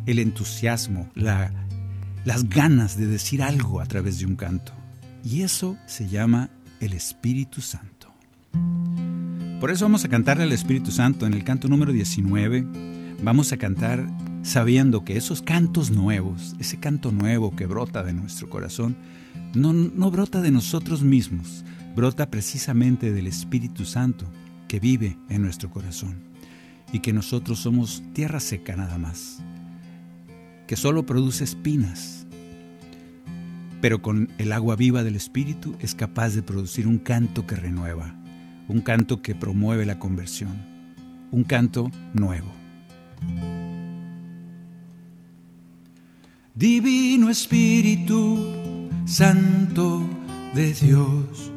el 0.05 0.19
entusiasmo, 0.19 1.09
la, 1.15 1.51
las 2.23 2.47
ganas 2.49 2.97
de 2.97 3.07
decir 3.07 3.41
algo 3.41 3.81
a 3.81 3.87
través 3.87 4.19
de 4.19 4.27
un 4.27 4.35
canto. 4.35 4.73
Y 5.23 5.41
eso 5.41 5.75
se 5.87 6.07
llama 6.07 6.51
el 6.79 6.93
Espíritu 6.93 7.61
Santo. 7.61 8.13
Por 9.59 9.71
eso 9.71 9.85
vamos 9.85 10.05
a 10.05 10.09
cantarle 10.09 10.43
al 10.43 10.51
Espíritu 10.51 10.91
Santo 10.91 11.25
en 11.25 11.33
el 11.33 11.43
canto 11.43 11.67
número 11.67 11.93
19. 11.93 12.63
Vamos 13.23 13.51
a 13.51 13.57
cantar 13.57 14.07
sabiendo 14.43 15.03
que 15.03 15.17
esos 15.17 15.41
cantos 15.41 15.89
nuevos, 15.89 16.55
ese 16.59 16.77
canto 16.77 17.11
nuevo 17.11 17.55
que 17.55 17.65
brota 17.65 18.03
de 18.03 18.13
nuestro 18.13 18.51
corazón, 18.51 18.95
no, 19.55 20.11
brota 20.11 20.41
de 20.41 20.51
nosotros 20.51 21.01
mismos, 21.01 21.63
brota 21.95 22.29
precisamente 22.29 23.11
del 23.11 23.27
Espíritu 23.27 23.85
Santo 23.85 24.25
que 24.67 24.79
vive 24.79 25.17
en 25.29 25.41
nuestro 25.41 25.69
corazón 25.69 26.15
y 26.91 26.99
que 26.99 27.13
nosotros 27.13 27.59
somos 27.59 28.03
tierra 28.13 28.39
seca 28.39 28.75
nada 28.75 28.97
más, 28.97 29.39
que 30.67 30.75
solo 30.75 31.05
produce 31.05 31.43
espinas, 31.43 32.27
pero 33.81 34.01
con 34.01 34.29
el 34.37 34.51
agua 34.51 34.75
viva 34.75 35.03
del 35.03 35.15
Espíritu 35.15 35.75
es 35.79 35.95
capaz 35.95 36.29
de 36.29 36.43
producir 36.43 36.87
un 36.87 36.97
canto 36.97 37.47
que 37.47 37.55
renueva, 37.55 38.15
un 38.67 38.81
canto 38.81 39.21
que 39.21 39.35
promueve 39.35 39.85
la 39.85 39.99
conversión, 39.99 40.65
un 41.31 41.43
canto 41.43 41.91
nuevo. 42.13 42.51
Divino 46.55 47.29
Espíritu 47.29 48.74
Santo 49.05 50.01
de 50.55 50.73
Dios, 50.73 51.51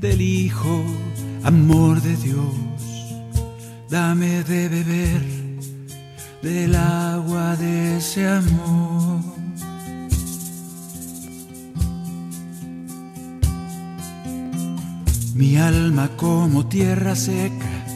del 0.00 0.20
Hijo, 0.22 0.82
amor 1.44 2.00
de 2.00 2.16
Dios, 2.16 2.54
dame 3.90 4.42
de 4.44 4.68
beber 4.68 5.42
del 6.42 6.74
agua 6.74 7.56
de 7.56 7.98
ese 7.98 8.26
amor. 8.26 9.41
Mi 15.34 15.56
alma 15.56 16.10
como 16.16 16.66
tierra 16.66 17.16
seca, 17.16 17.86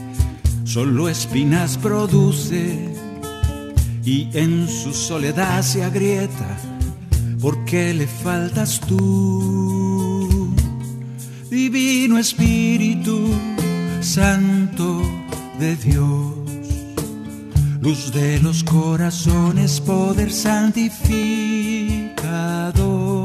solo 0.65 1.09
espinas 1.09 1.79
produce 1.79 2.95
y 4.05 4.29
en 4.33 4.69
su 4.69 4.93
soledad 4.93 5.63
se 5.63 5.85
agrieta 5.85 6.59
porque 7.41 7.95
le 7.95 8.07
faltas 8.07 8.81
tú. 8.81 10.55
Divino 11.51 12.19
Espíritu 12.19 13.31
Santo 14.01 15.03
de 15.59 15.77
Dios 15.77 16.47
luz 17.87 18.13
de 18.13 18.41
los 18.41 18.65
corazones, 18.65 19.81
poder 19.81 20.33
santificador, 20.33 23.16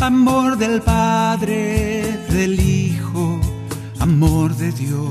amor 0.00 0.56
del 0.58 0.82
Padre, 0.82 2.18
del 2.30 2.60
Hijo, 2.60 3.40
amor 3.98 4.54
de 4.56 4.72
Dios, 4.72 5.10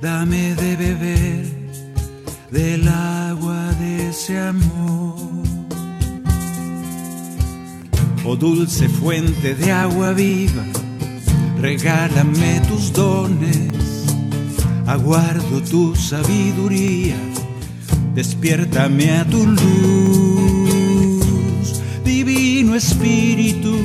dame 0.00 0.54
de 0.54 0.76
beber 0.76 1.58
del 2.50 2.88
agua 2.88 3.72
de 3.80 4.08
ese 4.08 4.38
amor. 4.38 5.16
Oh 8.24 8.36
dulce 8.36 8.88
fuente 8.88 9.54
de 9.54 9.72
agua 9.72 10.12
viva, 10.12 10.64
regálame 11.60 12.60
tus 12.68 12.92
dones. 12.92 14.04
Aguardo 14.86 15.62
tu 15.62 15.94
sabiduría, 15.94 17.16
despiértame 18.14 19.18
a 19.18 19.24
tu 19.24 19.46
luz, 19.46 20.37
Espíritu 22.74 23.76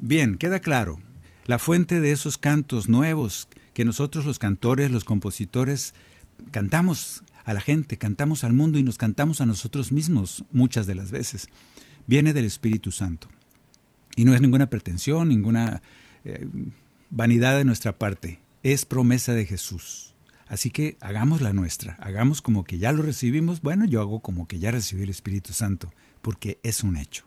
Bien, 0.02 0.38
queda 0.38 0.60
claro, 0.60 1.00
la 1.48 1.58
fuente 1.58 2.00
de 2.00 2.12
esos 2.12 2.38
cantos 2.38 2.90
nuevos 2.90 3.48
que 3.74 3.86
nosotros 3.86 4.24
los 4.26 4.38
cantores, 4.38 4.92
los 4.92 5.04
compositores, 5.04 5.96
cantamos 6.52 7.24
a 7.46 7.54
la 7.54 7.62
gente, 7.62 7.98
cantamos 7.98 8.44
al 8.44 8.54
mundo 8.54 8.80
y 8.80 8.84
nos 8.84 8.98
cantamos 8.98 9.40
a 9.40 9.46
nosotros 9.46 9.92
mismos 9.92 10.44
muchas 10.52 10.88
de 10.88 10.96
las 10.96 11.12
veces. 11.12 11.48
Viene 12.08 12.34
del 12.34 12.46
Espíritu 12.46 12.92
Santo. 12.92 13.30
Y 14.16 14.26
no 14.26 14.34
es 14.34 14.42
ninguna 14.42 14.70
pretensión, 14.70 15.30
ninguna 15.30 15.82
eh, 16.24 16.48
vanidad 17.12 17.58
de 17.58 17.66
nuestra 17.66 17.98
parte. 17.98 18.40
Es 18.64 18.86
promesa 18.86 19.34
de 19.34 19.46
Jesús. 19.46 20.16
Así 20.48 20.72
que 20.72 20.98
hagamos 21.02 21.42
la 21.42 21.54
nuestra, 21.54 21.98
hagamos 22.00 22.42
como 22.42 22.64
que 22.64 22.78
ya 22.78 22.92
lo 22.92 23.04
recibimos. 23.04 23.62
Bueno, 23.62 23.86
yo 23.86 24.02
hago 24.02 24.20
como 24.20 24.48
que 24.48 24.60
ya 24.60 24.72
recibí 24.72 25.04
el 25.04 25.10
Espíritu 25.10 25.54
Santo, 25.54 25.92
porque 26.22 26.60
es 26.64 26.84
un 26.84 26.98
hecho. 26.98 27.26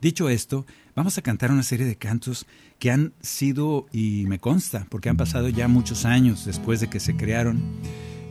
Dicho 0.00 0.28
esto, 0.28 0.64
vamos 0.94 1.18
a 1.18 1.22
cantar 1.22 1.50
una 1.50 1.64
serie 1.64 1.84
de 1.84 1.96
cantos 1.96 2.46
que 2.78 2.92
han 2.92 3.12
sido, 3.20 3.86
y 3.92 4.26
me 4.28 4.38
consta, 4.38 4.86
porque 4.88 5.08
han 5.08 5.16
pasado 5.16 5.48
ya 5.48 5.66
muchos 5.66 6.04
años 6.04 6.44
después 6.44 6.80
de 6.80 6.88
que 6.88 7.00
se 7.00 7.16
crearon, 7.16 7.60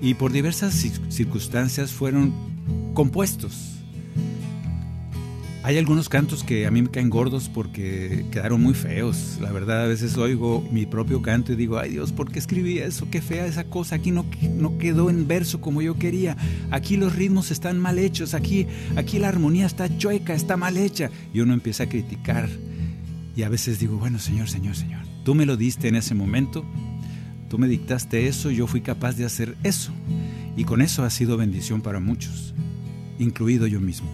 y 0.01 0.13
por 0.13 0.31
diversas 0.31 0.73
circunstancias 1.09 1.91
fueron 1.91 2.33
compuestos. 2.93 3.77
Hay 5.67 5.77
algunos 5.77 6.07
cantos 6.07 6.45
que 6.45 6.65
a 6.65 6.71
mí 6.71 6.81
me 6.81 6.89
caen 6.89 7.09
gordos 7.09 7.49
porque 7.53 8.25
quedaron 8.31 8.63
muy 8.63 8.73
feos. 8.73 9.37
La 9.41 9.51
verdad, 9.51 9.83
a 9.83 9.87
veces 9.87 10.15
oigo 10.15 10.65
mi 10.71 10.85
propio 10.85 11.21
canto 11.21 11.51
y 11.51 11.57
digo, 11.57 11.77
ay 11.77 11.89
Dios, 11.89 12.13
¿por 12.13 12.31
qué 12.31 12.39
escribí 12.39 12.77
eso? 12.77 13.09
Qué 13.11 13.21
fea 13.21 13.45
esa 13.45 13.65
cosa. 13.65 13.95
Aquí 13.95 14.11
no, 14.11 14.25
no 14.55 14.77
quedó 14.77 15.09
en 15.09 15.27
verso 15.27 15.59
como 15.59 15.81
yo 15.81 15.99
quería. 15.99 16.37
Aquí 16.71 16.95
los 16.95 17.13
ritmos 17.17 17.51
están 17.51 17.79
mal 17.79 17.99
hechos. 17.99 18.33
Aquí, 18.33 18.65
aquí 18.95 19.19
la 19.19 19.27
armonía 19.27 19.65
está 19.65 19.97
chueca, 19.97 20.33
está 20.33 20.55
mal 20.55 20.77
hecha. 20.77 21.11
Y 21.33 21.41
uno 21.41 21.53
empieza 21.53 21.83
a 21.83 21.89
criticar. 21.89 22.47
Y 23.35 23.43
a 23.43 23.49
veces 23.49 23.77
digo, 23.77 23.97
bueno, 23.97 24.19
Señor, 24.19 24.49
Señor, 24.49 24.77
Señor, 24.77 25.01
tú 25.25 25.35
me 25.35 25.45
lo 25.45 25.57
diste 25.57 25.89
en 25.89 25.95
ese 25.95 26.15
momento. 26.15 26.65
Tú 27.49 27.57
me 27.57 27.67
dictaste 27.67 28.27
eso, 28.27 28.51
yo 28.51 28.67
fui 28.67 28.81
capaz 28.81 29.13
de 29.13 29.25
hacer 29.25 29.57
eso. 29.63 29.91
Y 30.57 30.65
con 30.65 30.81
eso 30.81 31.03
ha 31.03 31.09
sido 31.09 31.37
bendición 31.37 31.81
para 31.81 31.99
muchos, 31.99 32.53
incluido 33.19 33.67
yo 33.67 33.79
mismo. 33.79 34.11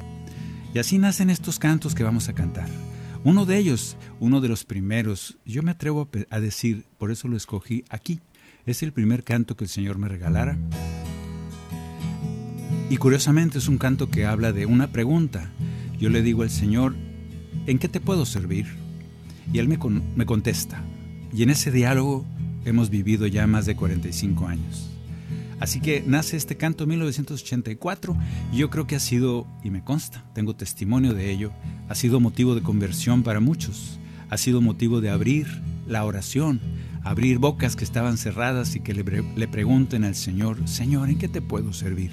Y 0.74 0.80
así 0.80 0.98
nacen 0.98 1.30
estos 1.30 1.58
cantos 1.58 1.96
que 1.96 2.04
vamos 2.04 2.30
a 2.30 2.34
cantar. 2.34 2.68
Uno 3.24 3.46
de 3.46 3.58
ellos, 3.58 3.96
uno 4.20 4.42
de 4.42 4.50
los 4.50 4.66
primeros, 4.66 5.38
yo 5.46 5.64
me 5.64 5.72
atrevo 5.72 6.10
a 6.30 6.40
decir, 6.40 6.86
por 6.98 7.10
eso 7.10 7.28
lo 7.28 7.38
escogí 7.38 7.86
aquí, 7.90 8.20
es 8.66 8.84
el 8.84 8.92
primer 8.92 9.24
canto 9.24 9.56
que 9.56 9.64
el 9.64 9.70
Señor 9.70 9.98
me 9.98 10.10
regalara. 10.10 10.58
Y 12.90 12.98
curiosamente 12.98 13.58
es 13.58 13.68
un 13.68 13.78
canto 13.78 14.10
que 14.10 14.26
habla 14.26 14.52
de 14.52 14.66
una 14.66 14.92
pregunta. 14.92 15.50
Yo 16.00 16.10
le 16.10 16.22
digo 16.22 16.44
al 16.44 16.50
Señor, 16.50 16.96
¿en 17.66 17.80
qué 17.80 17.88
te 17.88 18.02
puedo 18.02 18.26
servir? 18.26 18.68
Y 19.52 19.60
Él 19.60 19.68
me, 19.68 19.80
me 20.16 20.26
contesta. 20.26 20.84
Y 21.34 21.44
en 21.44 21.50
ese 21.50 21.72
diálogo 21.72 22.26
hemos 22.66 22.90
vivido 22.90 23.28
ya 23.28 23.48
más 23.48 23.66
de 23.66 23.76
45 23.76 24.48
años. 24.48 24.90
Así 25.60 25.80
que 25.80 26.04
nace 26.06 26.36
este 26.36 26.58
canto 26.58 26.84
en 26.84 26.90
1984 26.90 28.18
y 28.52 28.58
yo 28.58 28.70
creo 28.70 28.86
que 28.86 28.96
ha 28.96 29.00
sido, 29.00 29.48
y 29.64 29.70
me 29.70 29.84
consta, 29.84 30.26
tengo 30.34 30.56
testimonio 30.56 31.14
de 31.14 31.32
ello, 31.32 31.52
ha 31.88 31.96
sido 31.96 32.20
motivo 32.20 32.54
de 32.54 32.62
conversión 32.62 33.24
para 33.24 33.40
muchos, 33.40 33.98
ha 34.30 34.38
sido 34.38 34.62
motivo 34.62 35.00
de 35.00 35.10
abrir 35.10 35.48
la 35.88 36.04
oración, 36.04 36.60
abrir 37.04 37.38
bocas 37.38 37.76
que 37.76 37.86
estaban 37.86 38.18
cerradas 38.18 38.76
y 38.76 38.82
que 38.82 38.94
le, 38.94 39.04
le 39.04 39.48
pregunten 39.48 40.04
al 40.04 40.16
Señor, 40.16 40.68
Señor, 40.68 41.10
¿en 41.10 41.18
qué 41.18 41.30
te 41.30 41.42
puedo 41.42 41.72
servir? 41.72 42.12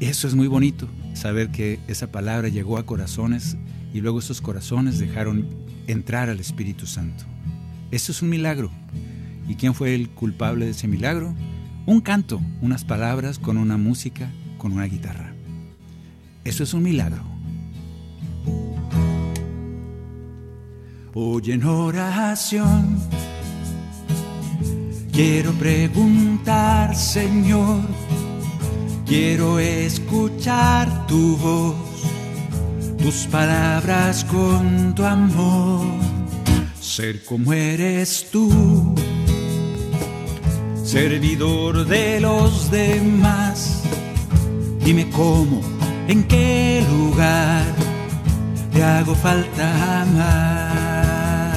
Eso 0.00 0.26
es 0.26 0.34
muy 0.34 0.48
bonito, 0.48 0.88
saber 1.14 1.50
que 1.50 1.78
esa 1.86 2.10
palabra 2.10 2.48
llegó 2.48 2.76
a 2.76 2.86
corazones 2.86 3.56
y 3.94 4.00
luego 4.00 4.18
esos 4.18 4.40
corazones 4.40 4.98
dejaron 4.98 5.46
entrar 5.86 6.28
al 6.28 6.40
Espíritu 6.40 6.86
Santo. 6.86 7.24
Eso 7.92 8.10
es 8.10 8.22
un 8.22 8.30
milagro. 8.30 8.70
¿Y 9.46 9.56
quién 9.56 9.74
fue 9.74 9.94
el 9.94 10.08
culpable 10.08 10.64
de 10.64 10.70
ese 10.70 10.88
milagro? 10.88 11.34
Un 11.84 12.00
canto, 12.00 12.40
unas 12.62 12.86
palabras 12.86 13.38
con 13.38 13.58
una 13.58 13.76
música, 13.76 14.30
con 14.56 14.72
una 14.72 14.84
guitarra. 14.84 15.34
Eso 16.42 16.64
es 16.64 16.72
un 16.72 16.84
milagro. 16.84 17.22
Hoy 21.12 21.52
en 21.52 21.64
oración 21.64 22.98
quiero 25.12 25.52
preguntar, 25.52 26.96
Señor, 26.96 27.82
quiero 29.04 29.58
escuchar 29.58 31.06
tu 31.06 31.36
voz, 31.36 31.76
tus 32.96 33.26
palabras 33.26 34.24
con 34.24 34.94
tu 34.94 35.04
amor 35.04 36.21
ser 36.96 37.24
como 37.24 37.54
eres 37.54 38.26
tú, 38.30 38.94
servidor 40.84 41.86
de 41.86 42.20
los 42.20 42.70
demás. 42.70 43.82
Dime 44.84 45.08
cómo, 45.08 45.62
en 46.06 46.22
qué 46.24 46.84
lugar 46.90 47.64
te 48.74 48.82
hago 48.82 49.14
falta 49.14 50.06
más. 50.12 51.56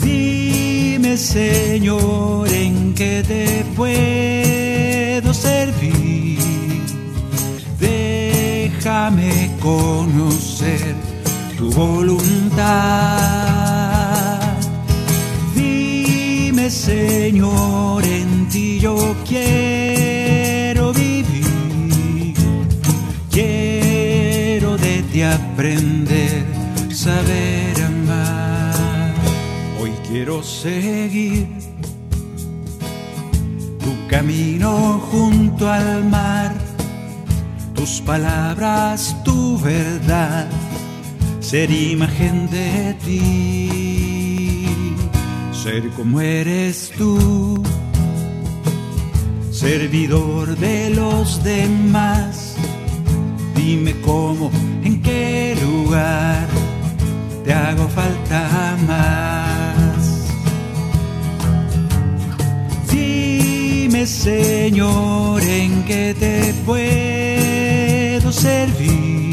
Dime, 0.00 1.16
Señor, 1.16 2.48
en 2.48 2.94
qué 2.94 3.24
te 3.26 3.64
puedo 3.74 5.34
servir. 5.34 6.38
Déjame 7.80 9.50
conocer 9.60 11.07
tu 11.58 11.70
voluntad. 11.72 12.68
Dime, 15.56 16.70
Señor, 16.70 18.04
en 18.04 18.48
ti 18.48 18.78
yo 18.78 19.16
quiero 19.26 20.92
vivir. 20.92 22.34
Quiero 23.30 24.76
de 24.78 25.02
ti 25.10 25.22
aprender, 25.22 26.44
saber 26.90 27.74
amar. 27.82 29.14
Hoy 29.80 29.92
quiero 30.08 30.42
seguir 30.44 31.48
tu 33.80 33.92
camino 34.08 35.00
junto 35.10 35.68
al 35.68 36.04
mar, 36.04 36.54
tus 37.74 38.00
palabras, 38.00 39.16
tu 39.24 39.58
verdad 39.58 40.48
ser 41.48 41.70
imagen 41.70 42.50
de 42.50 42.94
ti, 43.06 44.66
ser 45.50 45.88
como 45.96 46.20
eres 46.20 46.92
tú, 46.98 47.62
servidor 49.50 50.54
de 50.58 50.90
los 50.90 51.42
demás. 51.42 52.54
Dime 53.56 53.94
cómo, 54.02 54.50
en 54.84 55.00
qué 55.00 55.56
lugar 55.62 56.46
te 57.44 57.54
hago 57.54 57.88
falta 57.88 58.76
más. 58.86 60.28
Dime, 62.92 64.06
Señor, 64.06 65.40
en 65.42 65.82
qué 65.84 66.14
te 66.20 66.52
puedo 66.66 68.32
servir 68.32 69.27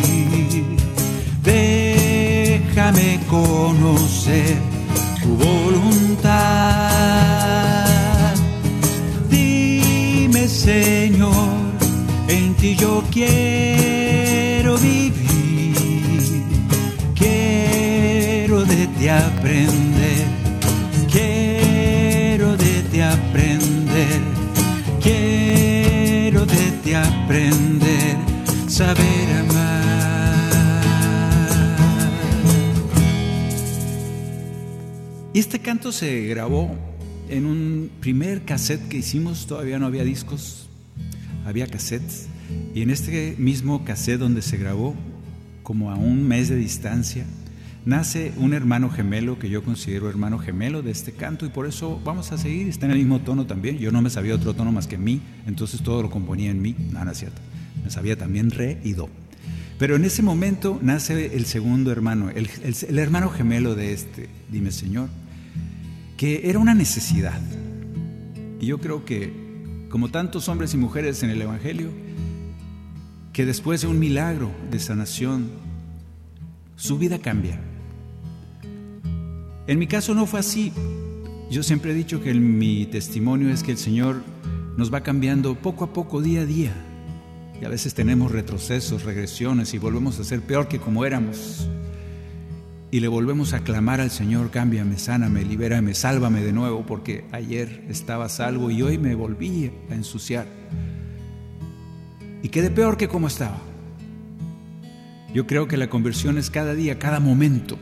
déjame 2.85 3.19
conocer 3.27 4.57
tu 5.21 5.29
voluntad. 5.35 6.33
Dime, 9.29 10.47
Señor, 10.47 11.33
en 12.27 12.53
ti 12.55 12.75
yo 12.75 13.03
quiero 13.11 14.77
vivir, 14.77 15.73
quiero 17.15 18.63
de 18.65 18.87
ti 18.87 19.07
aprender, 19.07 20.27
quiero 21.11 22.55
de 22.55 22.83
ti 22.91 23.01
aprender, 23.01 24.21
quiero 25.01 26.45
de 26.45 26.71
ti 26.83 26.93
aprender, 26.93 28.17
saber 28.67 29.34
este 35.45 35.59
canto 35.59 35.91
se 35.91 36.25
grabó 36.25 36.75
en 37.29 37.45
un 37.45 37.91
primer 37.99 38.45
cassette 38.45 38.87
que 38.87 38.97
hicimos, 38.97 39.45
todavía 39.45 39.77
no 39.77 39.85
había 39.85 40.03
discos, 40.03 40.67
había 41.45 41.67
cassettes. 41.67 42.25
Y 42.73 42.81
en 42.81 42.89
este 42.89 43.35
mismo 43.37 43.85
cassette 43.85 44.19
donde 44.19 44.41
se 44.41 44.57
grabó, 44.57 44.95
como 45.61 45.91
a 45.91 45.95
un 45.97 46.27
mes 46.27 46.49
de 46.49 46.55
distancia, 46.55 47.25
nace 47.85 48.33
un 48.37 48.55
hermano 48.55 48.89
gemelo 48.89 49.37
que 49.37 49.47
yo 49.47 49.63
considero 49.63 50.09
hermano 50.09 50.39
gemelo 50.39 50.81
de 50.81 50.89
este 50.89 51.11
canto 51.11 51.45
y 51.45 51.49
por 51.49 51.67
eso 51.67 52.01
vamos 52.03 52.31
a 52.31 52.39
seguir, 52.39 52.67
está 52.67 52.87
en 52.87 52.93
el 52.93 52.97
mismo 52.97 53.21
tono 53.21 53.45
también. 53.45 53.77
Yo 53.77 53.91
no 53.91 54.01
me 54.01 54.09
sabía 54.09 54.33
otro 54.33 54.55
tono 54.55 54.71
más 54.71 54.87
que 54.87 54.97
mi, 54.97 55.21
entonces 55.45 55.83
todo 55.83 56.01
lo 56.01 56.09
componía 56.09 56.49
en 56.49 56.59
mi, 56.59 56.75
nada, 56.91 57.05
no 57.05 57.11
es 57.11 57.19
cierto. 57.19 57.39
Me 57.83 57.91
sabía 57.91 58.17
también 58.17 58.49
re 58.49 58.79
y 58.83 58.93
do. 58.93 59.09
Pero 59.77 59.95
en 59.95 60.05
ese 60.05 60.23
momento 60.23 60.79
nace 60.81 61.35
el 61.35 61.45
segundo 61.45 61.91
hermano, 61.91 62.31
el, 62.31 62.49
el 62.63 62.97
hermano 62.97 63.29
gemelo 63.29 63.75
de 63.75 63.93
este, 63.93 64.27
dime 64.49 64.71
Señor, 64.71 65.07
que 66.17 66.49
era 66.49 66.59
una 66.59 66.73
necesidad. 66.73 67.39
Y 68.59 68.67
yo 68.67 68.79
creo 68.79 69.05
que, 69.05 69.87
como 69.89 70.09
tantos 70.09 70.47
hombres 70.49 70.73
y 70.73 70.77
mujeres 70.77 71.23
en 71.23 71.29
el 71.29 71.41
Evangelio, 71.41 71.89
que 73.33 73.45
después 73.45 73.81
de 73.81 73.87
un 73.87 73.99
milagro 73.99 74.49
de 74.71 74.79
sanación, 74.79 75.49
su 76.75 76.97
vida 76.97 77.19
cambia. 77.19 77.59
En 79.67 79.79
mi 79.79 79.87
caso 79.87 80.13
no 80.13 80.25
fue 80.25 80.39
así. 80.39 80.71
Yo 81.49 81.63
siempre 81.63 81.91
he 81.91 81.95
dicho 81.95 82.21
que 82.21 82.33
mi 82.33 82.85
testimonio 82.85 83.49
es 83.49 83.61
que 83.61 83.71
el 83.71 83.77
Señor 83.77 84.23
nos 84.77 84.93
va 84.93 85.01
cambiando 85.01 85.55
poco 85.55 85.83
a 85.83 85.93
poco, 85.93 86.21
día 86.21 86.41
a 86.41 86.45
día. 86.45 86.73
Y 87.61 87.65
a 87.65 87.69
veces 87.69 87.93
tenemos 87.93 88.31
retrocesos, 88.31 89.03
regresiones 89.03 89.73
y 89.73 89.77
volvemos 89.77 90.19
a 90.19 90.23
ser 90.23 90.41
peor 90.41 90.67
que 90.67 90.79
como 90.79 91.05
éramos. 91.05 91.67
Y 92.95 93.01
le 93.01 93.09
volvemos 93.09 93.51
a 93.51 93.59
clamar 93.59 93.99
al 93.99 94.09
Señor, 94.09 94.51
cámbiame, 94.51 94.97
sáname, 94.97 95.43
libérame, 95.43 95.93
sálvame 95.93 96.41
de 96.41 96.53
nuevo, 96.53 96.85
porque 96.85 97.25
ayer 97.33 97.83
estaba 97.89 98.29
salvo 98.29 98.71
y 98.71 98.81
hoy 98.83 98.97
me 98.97 99.15
volví 99.15 99.69
a 99.89 99.95
ensuciar. 99.95 100.47
Y 102.41 102.47
quedé 102.47 102.71
peor 102.71 102.95
que 102.95 103.09
como 103.09 103.27
estaba. 103.27 103.57
Yo 105.33 105.45
creo 105.45 105.67
que 105.67 105.75
la 105.75 105.89
conversión 105.89 106.37
es 106.37 106.49
cada 106.49 106.73
día, 106.73 106.97
cada 106.97 107.19
momento. 107.19 107.77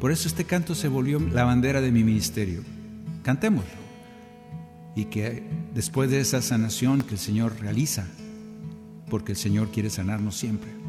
Por 0.00 0.12
eso 0.12 0.28
este 0.28 0.46
canto 0.46 0.74
se 0.74 0.88
volvió 0.88 1.20
la 1.20 1.44
bandera 1.44 1.82
de 1.82 1.92
mi 1.92 2.02
ministerio. 2.02 2.62
Cantémoslo. 3.22 3.82
Y 4.96 5.04
que 5.04 5.42
después 5.74 6.10
de 6.10 6.20
esa 6.20 6.40
sanación 6.40 7.02
que 7.02 7.16
el 7.16 7.20
Señor 7.20 7.60
realiza, 7.60 8.06
porque 9.10 9.32
el 9.32 9.36
Señor 9.36 9.68
quiere 9.72 9.90
sanarnos 9.90 10.38
siempre. 10.38 10.81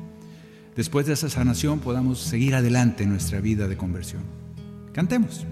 Después 0.76 1.06
de 1.06 1.14
esa 1.14 1.30
sanación 1.30 1.80
podamos 1.80 2.20
seguir 2.20 2.56
adelante 2.56 3.04
en 3.04 3.10
nuestra 3.10 3.40
vida 3.40 3.68
de 3.68 3.78
conversión. 3.78 4.24
Cantemos. 4.92 5.46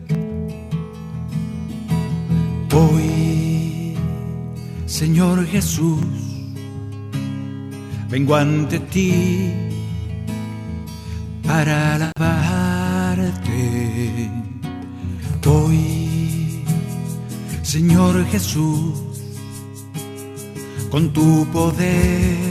Hoy, 2.73 3.93
Señor 4.85 5.45
Jesús, 5.45 6.03
vengo 8.09 8.35
ante 8.35 8.79
ti 8.79 9.51
para 11.43 11.95
alabarte. 11.95 13.41
Hoy, 15.45 16.63
Señor 17.61 18.25
Jesús, 18.27 18.93
con 20.89 21.13
tu 21.13 21.45
poder 21.51 22.50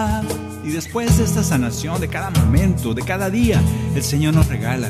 Y 0.63 0.69
después 0.69 1.17
de 1.17 1.23
esta 1.23 1.43
sanación, 1.43 1.99
de 1.99 2.07
cada 2.07 2.29
momento, 2.29 2.93
de 2.93 3.01
cada 3.01 3.29
día, 3.29 3.61
el 3.95 4.03
Señor 4.03 4.35
nos 4.35 4.47
regala, 4.47 4.89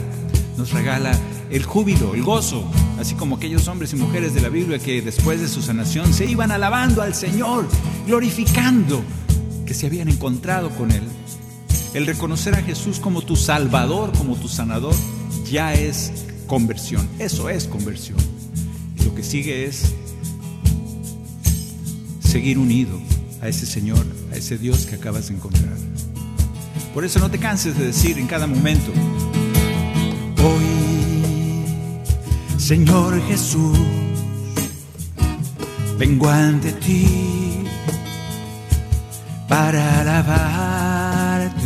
nos 0.57 0.71
regala 0.71 1.11
el 1.49 1.63
júbilo, 1.63 2.13
el 2.13 2.23
gozo, 2.23 2.63
así 2.99 3.15
como 3.15 3.37
aquellos 3.37 3.67
hombres 3.67 3.93
y 3.93 3.95
mujeres 3.95 4.33
de 4.33 4.41
la 4.41 4.49
Biblia 4.49 4.79
que 4.79 5.01
después 5.01 5.39
de 5.39 5.47
su 5.47 5.61
sanación 5.61 6.13
se 6.13 6.25
iban 6.25 6.51
alabando 6.51 7.01
al 7.01 7.15
Señor, 7.15 7.67
glorificando 8.05 9.01
que 9.65 9.73
se 9.73 9.87
habían 9.87 10.09
encontrado 10.09 10.69
con 10.71 10.91
Él. 10.91 11.03
El 11.93 12.05
reconocer 12.05 12.55
a 12.55 12.61
Jesús 12.61 12.99
como 12.99 13.21
tu 13.21 13.35
Salvador, 13.35 14.11
como 14.17 14.35
tu 14.35 14.49
sanador, 14.49 14.95
ya 15.49 15.73
es 15.73 16.25
conversión. 16.47 17.07
Eso 17.19 17.49
es 17.49 17.67
conversión. 17.67 18.17
Y 18.99 19.03
lo 19.03 19.15
que 19.15 19.23
sigue 19.23 19.65
es 19.65 19.93
seguir 22.19 22.57
unido 22.57 22.99
a 23.41 23.47
ese 23.47 23.65
Señor, 23.65 24.05
a 24.31 24.35
ese 24.35 24.57
Dios 24.57 24.85
que 24.85 24.95
acabas 24.95 25.27
de 25.27 25.35
encontrar. 25.35 25.75
Por 26.93 27.03
eso 27.03 27.19
no 27.19 27.29
te 27.31 27.39
canses 27.39 27.77
de 27.77 27.87
decir 27.87 28.17
en 28.19 28.27
cada 28.27 28.47
momento, 28.47 28.91
hoy, 30.43 31.65
Señor 32.59 33.21
Jesús, 33.27 33.77
vengo 35.97 36.29
ante 36.29 36.71
ti 36.73 37.63
para 39.47 40.01
alabarte. 40.01 41.61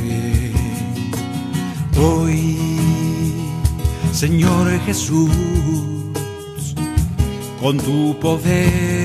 Hoy, 1.97 2.57
Señor 4.13 4.79
Jesús, 4.85 5.31
con 7.59 7.77
tu 7.77 8.17
poder 8.19 9.04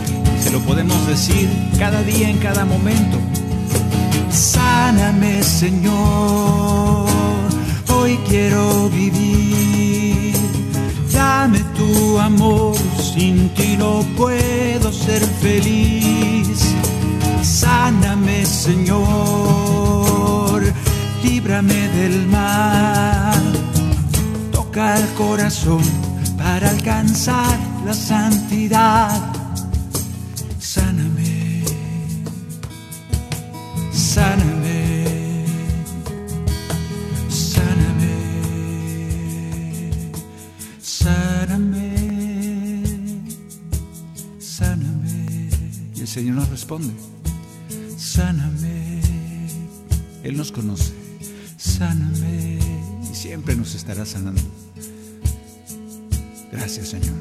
lo 0.51 0.59
podemos 0.61 1.07
decir 1.07 1.49
cada 1.79 2.03
día, 2.03 2.29
en 2.29 2.37
cada 2.37 2.65
momento. 2.65 3.17
Sáname, 4.29 5.41
Señor, 5.43 7.07
hoy 7.89 8.17
quiero 8.27 8.89
vivir. 8.89 10.35
Dame 11.13 11.59
tu 11.77 12.19
amor, 12.19 12.75
sin 13.13 13.49
ti 13.49 13.77
no 13.77 14.03
puedo 14.17 14.91
ser 14.91 15.23
feliz. 15.41 16.59
Sáname, 17.41 18.45
Señor, 18.45 19.01
líbrame 21.23 21.87
del 21.89 22.27
mal. 22.27 23.41
Toca 24.51 24.97
el 24.97 25.07
corazón 25.13 25.83
para 26.37 26.69
alcanzar 26.69 27.57
la 27.85 27.93
santidad 27.93 29.30
sáname. 47.97 49.01
Él 50.23 50.37
nos 50.37 50.51
conoce, 50.51 50.93
sáname. 51.57 52.59
Y 53.11 53.15
siempre 53.15 53.55
nos 53.55 53.75
estará 53.75 54.05
sanando. 54.05 54.41
Gracias, 56.51 56.89
Señor. 56.89 57.15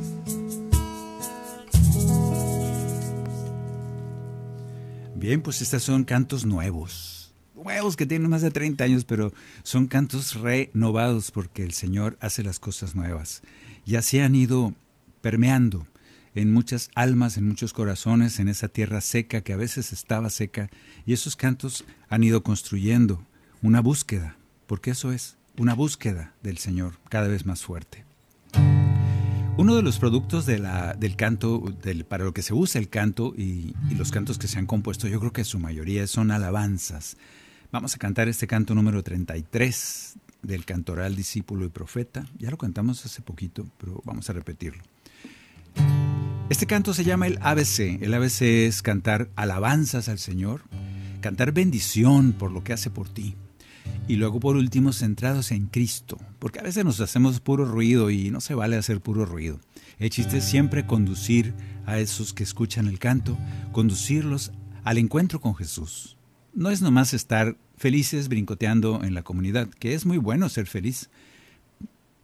Bien, 5.17 5.43
pues 5.43 5.61
estos 5.63 5.83
son 5.83 6.05
cantos 6.05 6.45
nuevos. 6.45 7.35
Nuevos 7.55 7.97
que 7.97 8.07
tienen 8.07 8.31
más 8.31 8.43
de 8.43 8.51
30 8.51 8.85
años, 8.85 9.05
pero 9.05 9.33
son 9.65 9.87
cantos 9.87 10.35
renovados 10.35 11.31
porque 11.31 11.63
el 11.63 11.73
Señor 11.73 12.17
hace 12.21 12.43
las 12.43 12.59
cosas 12.59 12.95
nuevas. 12.95 13.43
Ya 13.85 14.01
se 14.03 14.23
han 14.23 14.35
ido 14.35 14.75
permeando 15.21 15.87
en 16.35 16.53
muchas 16.53 16.91
almas, 16.95 17.37
en 17.37 17.49
muchos 17.49 17.73
corazones, 17.73 18.39
en 18.39 18.49
esa 18.49 18.69
tierra 18.69 19.01
seca 19.01 19.41
que 19.41 19.53
a 19.53 19.57
veces 19.57 19.93
estaba 19.93 20.31
seca. 20.31 20.71
Y 21.07 21.13
esos 21.13 21.37
cantos 21.37 21.85
han 22.09 22.23
ido 22.23 22.43
construyendo 22.43 23.25
una 23.63 23.81
búsqueda, 23.81 24.37
porque 24.67 24.91
eso 24.91 25.13
es, 25.13 25.37
una 25.59 25.75
búsqueda 25.75 26.33
del 26.43 26.59
Señor 26.59 26.95
cada 27.09 27.29
vez 27.29 27.45
más 27.45 27.63
fuerte. 27.63 28.05
Uno 29.57 29.77
de 29.77 29.83
los 29.83 29.99
productos 29.99 30.47
del 30.47 31.17
canto, 31.17 31.63
para 32.09 32.25
lo 32.25 32.33
que 32.33 32.43
se 32.43 32.55
usa 32.55 32.81
el 32.81 32.89
canto 32.89 33.35
y, 33.37 33.75
y, 33.91 33.95
los 33.95 34.11
cantos 34.11 34.39
que 34.39 34.49
se 34.49 34.59
han 34.59 34.67
compuesto, 34.67 35.07
yo 35.07 35.21
creo 35.21 35.33
que 35.33 35.45
su 35.45 35.59
mayoría 35.59 36.07
son 36.07 36.31
alabanzas. 36.31 37.19
Vamos 37.71 37.95
a 37.95 37.99
cantar 37.99 38.29
este 38.29 38.47
canto 38.47 38.75
número 38.75 39.03
33 39.03 40.15
del 40.43 40.65
cantoral 40.65 41.15
discípulo 41.15 41.67
y 41.67 41.69
profeta. 41.69 42.27
Ya 42.39 42.51
lo 42.51 42.57
cantamos 42.57 43.05
hace 43.05 43.21
poquito, 43.21 43.67
pero 43.79 44.01
vamos 44.07 44.31
a 44.31 44.33
repetirlo. 44.33 44.83
Este 46.51 46.67
canto 46.67 46.95
se 46.95 47.05
llama 47.05 47.29
el 47.29 47.39
ABC. 47.43 48.03
El 48.03 48.13
ABC 48.13 48.43
es 48.43 48.83
cantar 48.83 49.31
alabanzas 49.37 50.09
al 50.09 50.19
Señor, 50.19 50.63
cantar 51.21 51.53
bendición 51.53 52.33
por 52.33 52.51
lo 52.51 52.65
que 52.65 52.73
hace 52.73 52.91
por 52.91 53.09
ti. 53.09 53.37
Y 54.09 54.17
luego 54.17 54.41
por 54.41 54.57
último 54.57 54.93
centrados 54.93 55.53
en 55.53 55.69
Cristo, 55.69 56.19
porque 56.41 56.59
a 56.59 56.65
veces 56.65 56.85
nos 56.85 56.99
hacemos 57.01 57.39
puro 57.39 57.67
ruido 57.67 58.11
y 58.11 58.33
no 58.33 58.41
se 58.41 58.57
vale 58.57 58.77
hacer 58.77 59.01
puro 59.01 59.25
ruido. 59.27 59.61
El 60.01 60.11
chiste 60.11 60.39
es 60.39 60.45
siempre 60.45 60.87
conducir 60.87 61.55
a 61.87 62.01
esos 62.01 62.35
que 62.35 62.43
escuchan 62.43 62.89
el 62.89 62.99
canto, 62.99 63.39
conducirlos 63.71 64.51
al 64.83 64.99
encuentro 64.99 65.41
con 65.41 65.55
Jesús. 65.55 66.17
No 66.53 66.71
es 66.71 66.83
nomás 66.83 67.15
estar 67.15 67.57
felices 67.77 68.27
brincoteando 68.27 69.05
en 69.05 69.15
la 69.15 69.23
comunidad, 69.23 69.69
que 69.69 69.95
es 69.95 70.05
muy 70.05 70.19
bueno 70.19 70.49
ser 70.49 70.67
feliz, 70.67 71.11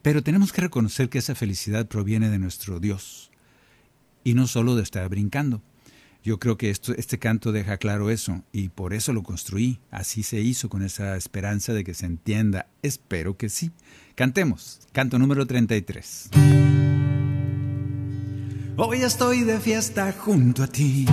pero 0.02 0.24
tenemos 0.24 0.52
que 0.52 0.62
reconocer 0.62 1.10
que 1.10 1.18
esa 1.18 1.36
felicidad 1.36 1.86
proviene 1.86 2.28
de 2.28 2.40
nuestro 2.40 2.80
Dios 2.80 3.30
y 4.26 4.34
no 4.34 4.48
solo 4.48 4.74
de 4.74 4.82
estar 4.82 5.08
brincando. 5.08 5.62
Yo 6.24 6.40
creo 6.40 6.58
que 6.58 6.70
esto, 6.70 6.92
este 6.96 7.20
canto 7.20 7.52
deja 7.52 7.76
claro 7.76 8.10
eso 8.10 8.42
y 8.50 8.70
por 8.70 8.92
eso 8.92 9.12
lo 9.12 9.22
construí. 9.22 9.78
Así 9.92 10.24
se 10.24 10.40
hizo 10.40 10.68
con 10.68 10.82
esa 10.82 11.16
esperanza 11.16 11.72
de 11.72 11.84
que 11.84 11.94
se 11.94 12.06
entienda. 12.06 12.66
Espero 12.82 13.36
que 13.36 13.48
sí. 13.48 13.70
Cantemos. 14.16 14.80
Canto 14.90 15.20
número 15.20 15.46
33. 15.46 16.30
Hoy 18.76 19.02
estoy 19.02 19.44
de 19.44 19.60
fiesta 19.60 20.12
junto 20.12 20.64
a 20.64 20.66
ti. 20.66 21.06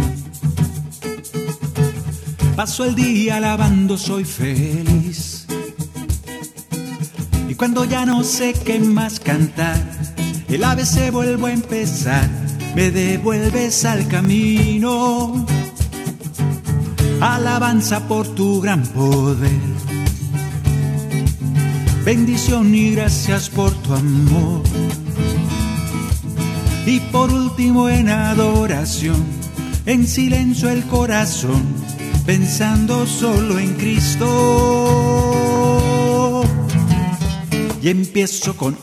Paso 2.55 2.83
el 2.83 2.95
día 2.95 3.37
alabando, 3.37 3.95
soy 3.95 4.25
feliz. 4.25 5.45
Y 7.47 7.53
cuando 7.53 7.85
ya 7.85 8.07
no 8.07 8.23
sé 8.23 8.55
qué 8.65 8.79
más 8.79 9.19
cantar, 9.19 9.79
el 10.47 10.63
ave 10.63 10.83
se 10.83 11.11
vuelvo 11.11 11.45
a 11.45 11.53
empezar 11.53 12.52
me 12.75 12.91
devuelves 12.91 13.85
al 13.85 14.07
camino. 14.07 15.45
Alabanza 17.21 18.07
por 18.07 18.27
tu 18.27 18.61
gran 18.61 18.83
poder. 18.83 19.73
Bendición 22.03 22.75
y 22.75 22.91
gracias 22.91 23.49
por 23.49 23.71
tu 23.71 23.93
amor. 23.93 24.61
Y 26.85 26.99
por 26.99 27.31
último 27.31 27.87
en 27.87 28.09
adoración, 28.09 29.23
en 29.85 30.05
silencio 30.05 30.69
el 30.69 30.83
corazón, 30.83 31.63
pensando 32.25 33.07
solo 33.07 33.57
en 33.57 33.73
Cristo. 33.75 34.25
Y 37.81 37.87
empiezo 37.89 38.57
con 38.57 38.77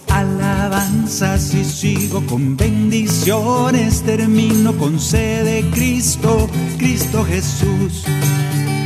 alabanzas 0.51 1.55
y 1.55 1.65
sigo 1.65 2.25
con 2.27 2.57
bendiciones, 2.57 4.03
termino 4.03 4.77
con 4.77 4.99
sede 4.99 5.65
Cristo, 5.71 6.49
Cristo 6.79 7.25
Jesús. 7.25 8.05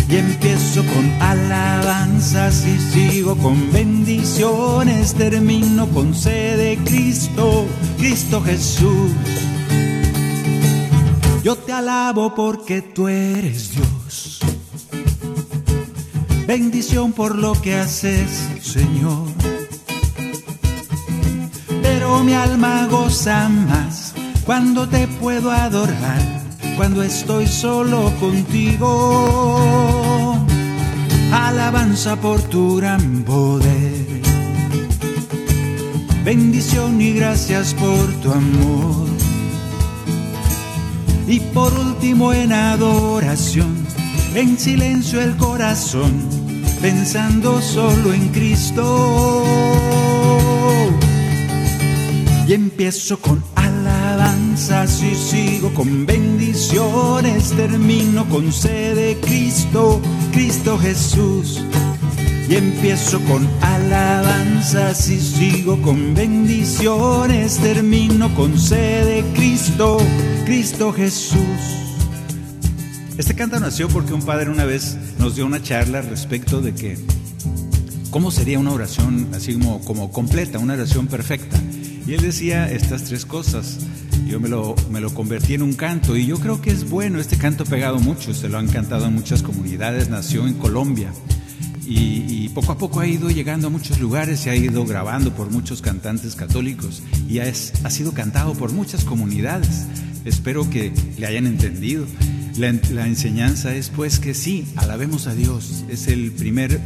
Y 0.08 0.16
empiezo 0.16 0.84
con 0.84 1.10
alabanzas 1.22 2.64
y 2.66 2.78
sigo 2.78 3.36
con 3.36 3.72
bendiciones, 3.72 5.14
termino 5.14 5.88
con 5.88 6.14
sede 6.14 6.78
Cristo, 6.84 7.66
Cristo 7.98 8.42
Jesús. 8.42 9.12
Yo 11.42 11.56
te 11.56 11.72
alabo 11.72 12.34
porque 12.34 12.82
tú 12.82 13.08
eres 13.08 13.70
Dios. 13.70 14.40
Bendición 16.46 17.12
por 17.12 17.36
lo 17.36 17.60
que 17.60 17.74
haces, 17.74 18.48
Señor 18.62 19.63
mi 22.24 22.34
alma 22.34 22.86
goza 22.90 23.48
más 23.48 24.14
cuando 24.44 24.86
te 24.86 25.08
puedo 25.08 25.50
adorar, 25.50 26.20
cuando 26.76 27.02
estoy 27.02 27.46
solo 27.46 28.12
contigo. 28.20 28.86
Alabanza 31.32 32.16
por 32.16 32.40
tu 32.42 32.76
gran 32.76 33.24
poder. 33.24 34.22
Bendición 36.24 37.00
y 37.00 37.12
gracias 37.14 37.74
por 37.74 38.06
tu 38.22 38.30
amor. 38.32 39.08
Y 41.26 41.40
por 41.40 41.72
último 41.72 42.34
en 42.34 42.52
adoración, 42.52 43.74
en 44.34 44.58
silencio 44.58 45.22
el 45.22 45.36
corazón, 45.36 46.12
pensando 46.82 47.62
solo 47.62 48.12
en 48.12 48.28
Cristo 48.28 50.23
y 52.46 52.52
empiezo 52.52 53.18
con 53.18 53.42
alabanzas 53.54 55.02
y 55.02 55.14
sigo 55.14 55.72
con 55.72 56.04
bendiciones, 56.04 57.50
termino 57.52 58.28
con 58.28 58.52
sede 58.52 59.18
Cristo, 59.20 60.00
Cristo 60.32 60.78
Jesús. 60.78 61.62
Y 62.48 62.56
empiezo 62.56 63.20
con 63.20 63.48
alabanzas 63.62 65.08
y 65.08 65.18
sigo 65.18 65.80
con 65.80 66.14
bendiciones, 66.14 67.56
termino 67.58 68.34
con 68.34 68.58
sede 68.58 69.24
Cristo, 69.34 69.96
Cristo 70.44 70.92
Jesús. 70.92 71.38
Este 73.16 73.34
canto 73.34 73.58
nació 73.58 73.88
porque 73.88 74.12
un 74.12 74.22
padre 74.22 74.50
una 74.50 74.66
vez 74.66 74.98
nos 75.18 75.36
dio 75.36 75.46
una 75.46 75.62
charla 75.62 76.02
respecto 76.02 76.60
de 76.60 76.74
que 76.74 76.98
cómo 78.10 78.30
sería 78.30 78.58
una 78.58 78.72
oración 78.72 79.28
así 79.34 79.54
como, 79.54 79.80
como 79.84 80.12
completa, 80.12 80.58
una 80.58 80.74
oración 80.74 81.06
perfecta. 81.06 81.58
Y 82.06 82.14
él 82.14 82.20
decía 82.20 82.70
estas 82.70 83.04
tres 83.04 83.24
cosas. 83.24 83.78
Yo 84.26 84.40
me 84.40 84.48
lo, 84.48 84.74
me 84.90 85.00
lo 85.00 85.12
convertí 85.12 85.54
en 85.54 85.62
un 85.62 85.74
canto 85.74 86.16
y 86.16 86.26
yo 86.26 86.38
creo 86.38 86.60
que 86.60 86.70
es 86.70 86.88
bueno. 86.88 87.20
Este 87.20 87.36
canto 87.36 87.64
ha 87.64 87.66
pegado 87.66 87.98
mucho, 87.98 88.34
se 88.34 88.48
lo 88.48 88.58
han 88.58 88.68
cantado 88.68 89.06
en 89.06 89.14
muchas 89.14 89.42
comunidades, 89.42 90.08
nació 90.08 90.46
en 90.46 90.54
Colombia. 90.54 91.12
Y, 91.86 92.48
poco 92.54 92.72
a 92.72 92.78
poco 92.78 93.00
ha 93.00 93.06
ido 93.06 93.30
llegando 93.30 93.66
a 93.66 93.70
muchos 93.70 93.98
lugares, 93.98 94.40
se 94.40 94.50
ha 94.50 94.54
ido 94.54 94.84
grabando 94.86 95.34
por 95.34 95.50
muchos 95.50 95.82
cantantes 95.82 96.36
católicos 96.36 97.02
y 97.28 97.40
ha, 97.40 97.44
ha 97.44 97.90
sido 97.90 98.12
cantado 98.12 98.54
por 98.54 98.72
muchas 98.72 99.04
comunidades. 99.04 99.86
Espero 100.24 100.70
que 100.70 100.92
le 101.18 101.26
hayan 101.26 101.46
entendido. 101.46 102.06
La, 102.56 102.72
la 102.92 103.08
enseñanza 103.08 103.74
es 103.74 103.90
pues 103.90 104.20
que 104.20 104.34
sí, 104.34 104.66
alabemos 104.76 105.26
a 105.26 105.34
Dios, 105.34 105.84
es 105.88 106.06
el 106.06 106.30
primer 106.30 106.80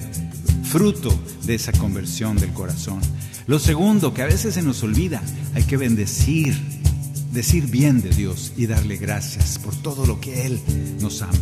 fruto 0.65 1.15
de 1.45 1.55
esa 1.55 1.73
conversión 1.73 2.37
del 2.39 2.53
corazón. 2.55 3.01
Lo 3.49 3.59
segundo, 3.59 4.13
que 4.13 4.21
a 4.21 4.27
veces 4.27 4.53
se 4.53 4.63
nos 4.63 4.83
olvida, 4.83 5.23
hay 5.55 5.63
que 5.63 5.79
bendecir, 5.79 6.55
decir 7.33 7.67
bien 7.67 8.03
de 8.03 8.11
Dios 8.11 8.53
y 8.59 8.67
darle 8.67 8.99
gracias 8.99 9.59
por 9.59 9.75
todo 9.75 10.05
lo 10.05 10.21
que 10.21 10.45
Él 10.45 10.61
nos 11.01 11.23
ama. 11.23 11.33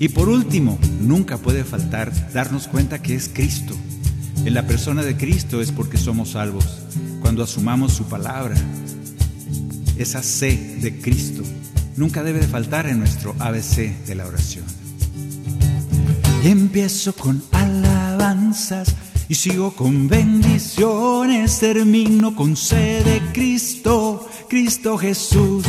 Y 0.00 0.08
por 0.08 0.28
último, 0.28 0.80
nunca 1.00 1.38
puede 1.38 1.62
faltar 1.62 2.32
darnos 2.32 2.66
cuenta 2.66 3.02
que 3.02 3.14
es 3.14 3.30
Cristo. 3.32 3.72
En 4.44 4.52
la 4.52 4.66
persona 4.66 5.04
de 5.04 5.16
Cristo 5.16 5.60
es 5.60 5.70
porque 5.70 5.96
somos 5.96 6.30
salvos. 6.30 6.66
Cuando 7.20 7.44
asumamos 7.44 7.92
su 7.92 8.06
palabra, 8.06 8.56
esa 9.98 10.24
C 10.24 10.76
de 10.80 11.00
Cristo 11.00 11.44
nunca 11.96 12.24
debe 12.24 12.40
de 12.40 12.48
faltar 12.48 12.88
en 12.88 12.98
nuestro 12.98 13.36
ABC 13.38 14.06
de 14.06 14.14
la 14.16 14.26
oración. 14.26 14.64
empiezo 16.42 17.12
con 17.12 17.44
alabanzas 17.52 18.92
y 19.28 19.34
sigo 19.34 19.72
con 19.72 20.08
bendiciones, 20.08 21.58
termino 21.58 22.34
con 22.34 22.56
sede 22.56 23.20
Cristo, 23.32 24.26
Cristo 24.48 24.96
Jesús. 24.96 25.64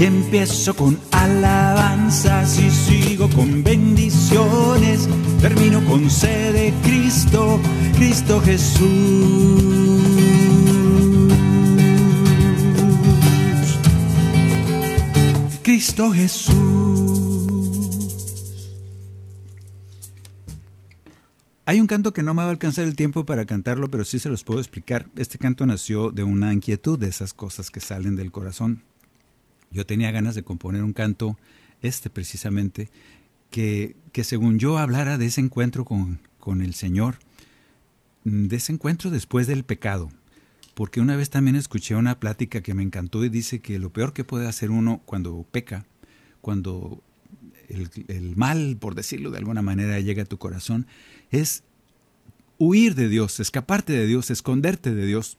Y 0.00 0.04
empiezo 0.04 0.74
con 0.74 0.98
alabanzas 1.10 2.58
y 2.58 2.70
sigo 2.70 3.28
con 3.30 3.62
bendiciones, 3.62 5.08
termino 5.40 5.84
con 5.84 6.10
sede 6.10 6.72
Cristo, 6.82 7.60
Cristo 7.96 8.40
Jesús. 8.40 8.90
Cristo 15.62 16.10
Jesús. 16.10 16.89
Hay 21.70 21.80
un 21.80 21.86
canto 21.86 22.12
que 22.12 22.24
no 22.24 22.34
me 22.34 22.42
va 22.42 22.48
a 22.48 22.50
alcanzar 22.50 22.84
el 22.84 22.96
tiempo 22.96 23.24
para 23.24 23.44
cantarlo, 23.44 23.88
pero 23.92 24.04
sí 24.04 24.18
se 24.18 24.28
los 24.28 24.42
puedo 24.42 24.58
explicar. 24.58 25.06
Este 25.14 25.38
canto 25.38 25.64
nació 25.66 26.10
de 26.10 26.24
una 26.24 26.52
inquietud, 26.52 26.98
de 26.98 27.06
esas 27.06 27.32
cosas 27.32 27.70
que 27.70 27.78
salen 27.78 28.16
del 28.16 28.32
corazón. 28.32 28.82
Yo 29.70 29.86
tenía 29.86 30.10
ganas 30.10 30.34
de 30.34 30.42
componer 30.42 30.82
un 30.82 30.92
canto, 30.92 31.38
este 31.80 32.10
precisamente, 32.10 32.90
que, 33.52 33.94
que 34.10 34.24
según 34.24 34.58
yo 34.58 34.78
hablara 34.78 35.16
de 35.16 35.26
ese 35.26 35.42
encuentro 35.42 35.84
con, 35.84 36.18
con 36.40 36.60
el 36.60 36.74
Señor, 36.74 37.20
de 38.24 38.56
ese 38.56 38.72
encuentro 38.72 39.12
después 39.12 39.46
del 39.46 39.62
pecado. 39.62 40.10
Porque 40.74 41.00
una 41.00 41.14
vez 41.14 41.30
también 41.30 41.54
escuché 41.54 41.94
una 41.94 42.18
plática 42.18 42.62
que 42.62 42.74
me 42.74 42.82
encantó 42.82 43.24
y 43.24 43.28
dice 43.28 43.60
que 43.60 43.78
lo 43.78 43.90
peor 43.90 44.12
que 44.12 44.24
puede 44.24 44.48
hacer 44.48 44.72
uno 44.72 45.02
cuando 45.04 45.46
peca, 45.52 45.86
cuando 46.40 47.00
el, 47.70 48.36
mal, 48.36 48.76
por 48.78 48.94
decirlo 48.94 49.30
de 49.30 49.38
alguna 49.38 49.62
manera, 49.62 49.98
llega 50.00 50.22
a 50.22 50.26
tu 50.26 50.38
corazón, 50.38 50.86
es 51.30 51.62
huir 52.58 52.94
de 52.94 53.08
Dios, 53.08 53.40
escaparte 53.40 53.92
de 53.92 54.06
Dios, 54.06 54.30
esconderte 54.30 54.94
de 54.94 55.06
Dios, 55.06 55.38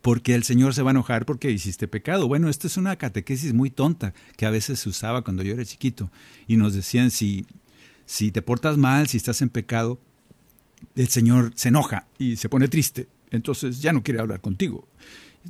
porque 0.00 0.34
el 0.34 0.42
Señor 0.42 0.74
se 0.74 0.82
va 0.82 0.90
a 0.90 0.92
enojar 0.92 1.24
porque 1.24 1.50
hiciste 1.50 1.86
pecado. 1.86 2.26
Bueno, 2.26 2.48
esto 2.48 2.66
es 2.66 2.76
una 2.76 2.96
catequesis 2.96 3.54
muy 3.54 3.70
tonta 3.70 4.14
que 4.36 4.46
a 4.46 4.50
veces 4.50 4.80
se 4.80 4.88
usaba 4.88 5.22
cuando 5.22 5.44
yo 5.44 5.54
era 5.54 5.64
chiquito 5.64 6.10
y 6.48 6.56
nos 6.56 6.74
decían 6.74 7.10
si, 7.10 7.46
si 8.04 8.32
te 8.32 8.42
portas 8.42 8.76
mal, 8.76 9.06
si 9.06 9.16
estás 9.16 9.42
en 9.42 9.48
pecado, 9.48 10.00
el 10.96 11.08
Señor 11.08 11.52
se 11.54 11.68
enoja 11.68 12.08
y 12.18 12.36
se 12.36 12.48
pone 12.48 12.66
triste, 12.66 13.06
entonces 13.30 13.80
ya 13.80 13.92
no 13.92 14.02
quiere 14.02 14.20
hablar 14.20 14.40
contigo. 14.40 14.88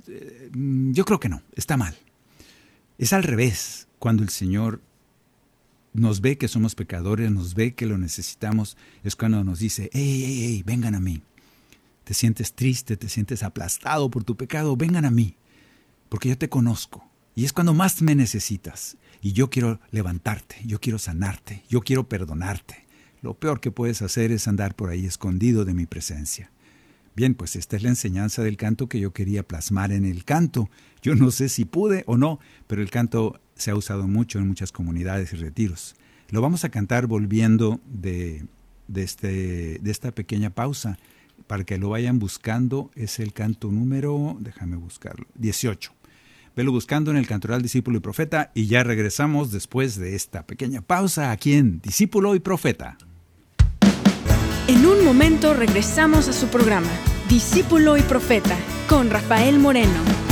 Eh, 0.06 0.50
yo 0.52 1.04
creo 1.04 1.18
que 1.18 1.28
no, 1.28 1.42
está 1.54 1.76
mal. 1.76 1.96
Es 2.98 3.12
al 3.12 3.22
revés, 3.22 3.88
cuando 3.98 4.22
el 4.22 4.28
Señor 4.28 4.80
nos 5.92 6.20
ve 6.20 6.38
que 6.38 6.48
somos 6.48 6.74
pecadores, 6.74 7.30
nos 7.30 7.54
ve 7.54 7.74
que 7.74 7.86
lo 7.86 7.98
necesitamos, 7.98 8.76
es 9.04 9.16
cuando 9.16 9.44
nos 9.44 9.58
dice, 9.58 9.90
hey, 9.92 10.22
hey, 10.24 10.40
hey, 10.42 10.62
vengan 10.64 10.94
a 10.94 11.00
mí. 11.00 11.22
Te 12.04 12.14
sientes 12.14 12.54
triste, 12.54 12.96
te 12.96 13.08
sientes 13.08 13.42
aplastado 13.42 14.10
por 14.10 14.24
tu 14.24 14.36
pecado, 14.36 14.76
vengan 14.76 15.04
a 15.04 15.10
mí, 15.10 15.36
porque 16.08 16.28
yo 16.28 16.38
te 16.38 16.48
conozco. 16.48 17.08
Y 17.34 17.44
es 17.44 17.52
cuando 17.52 17.74
más 17.74 18.02
me 18.02 18.14
necesitas. 18.14 18.96
Y 19.20 19.32
yo 19.32 19.50
quiero 19.50 19.80
levantarte, 19.90 20.56
yo 20.64 20.80
quiero 20.80 20.98
sanarte, 20.98 21.62
yo 21.68 21.80
quiero 21.80 22.08
perdonarte. 22.08 22.84
Lo 23.22 23.34
peor 23.34 23.60
que 23.60 23.70
puedes 23.70 24.02
hacer 24.02 24.32
es 24.32 24.48
andar 24.48 24.74
por 24.74 24.90
ahí 24.90 25.06
escondido 25.06 25.64
de 25.64 25.74
mi 25.74 25.86
presencia. 25.86 26.50
Bien, 27.14 27.34
pues 27.34 27.56
esta 27.56 27.76
es 27.76 27.82
la 27.82 27.90
enseñanza 27.90 28.42
del 28.42 28.56
canto 28.56 28.88
que 28.88 28.98
yo 28.98 29.12
quería 29.12 29.46
plasmar 29.46 29.92
en 29.92 30.04
el 30.04 30.24
canto. 30.24 30.70
Yo 31.02 31.14
no 31.14 31.30
sé 31.30 31.48
si 31.48 31.64
pude 31.64 32.04
o 32.06 32.16
no, 32.16 32.40
pero 32.66 32.82
el 32.82 32.90
canto 32.90 33.40
se 33.54 33.70
ha 33.70 33.74
usado 33.74 34.06
mucho 34.06 34.38
en 34.38 34.48
muchas 34.48 34.72
comunidades 34.72 35.32
y 35.32 35.36
retiros. 35.36 35.94
Lo 36.30 36.40
vamos 36.40 36.64
a 36.64 36.70
cantar 36.70 37.06
volviendo 37.06 37.80
de, 37.86 38.44
este, 38.94 39.78
de 39.80 39.90
esta 39.90 40.12
pequeña 40.12 40.50
pausa 40.50 40.98
para 41.46 41.64
que 41.64 41.78
lo 41.78 41.90
vayan 41.90 42.18
buscando. 42.18 42.90
Es 42.94 43.18
el 43.18 43.32
canto 43.32 43.70
número, 43.70 44.36
déjame 44.40 44.76
buscarlo, 44.76 45.26
18. 45.34 45.92
Velo 46.54 46.72
buscando 46.72 47.10
en 47.10 47.16
el 47.16 47.26
Cantoral 47.26 47.62
Discípulo 47.62 47.98
y 47.98 48.00
Profeta 48.00 48.50
y 48.54 48.66
ya 48.66 48.84
regresamos 48.84 49.52
después 49.52 49.96
de 49.96 50.14
esta 50.14 50.46
pequeña 50.46 50.82
pausa 50.82 51.30
aquí 51.30 51.54
en 51.54 51.80
Discípulo 51.80 52.34
y 52.34 52.40
Profeta. 52.40 52.98
En 54.68 54.86
un 54.86 55.04
momento 55.04 55.54
regresamos 55.54 56.28
a 56.28 56.32
su 56.32 56.46
programa, 56.48 56.90
Discípulo 57.28 57.96
y 57.96 58.02
Profeta, 58.02 58.56
con 58.88 59.10
Rafael 59.10 59.58
Moreno. 59.58 60.31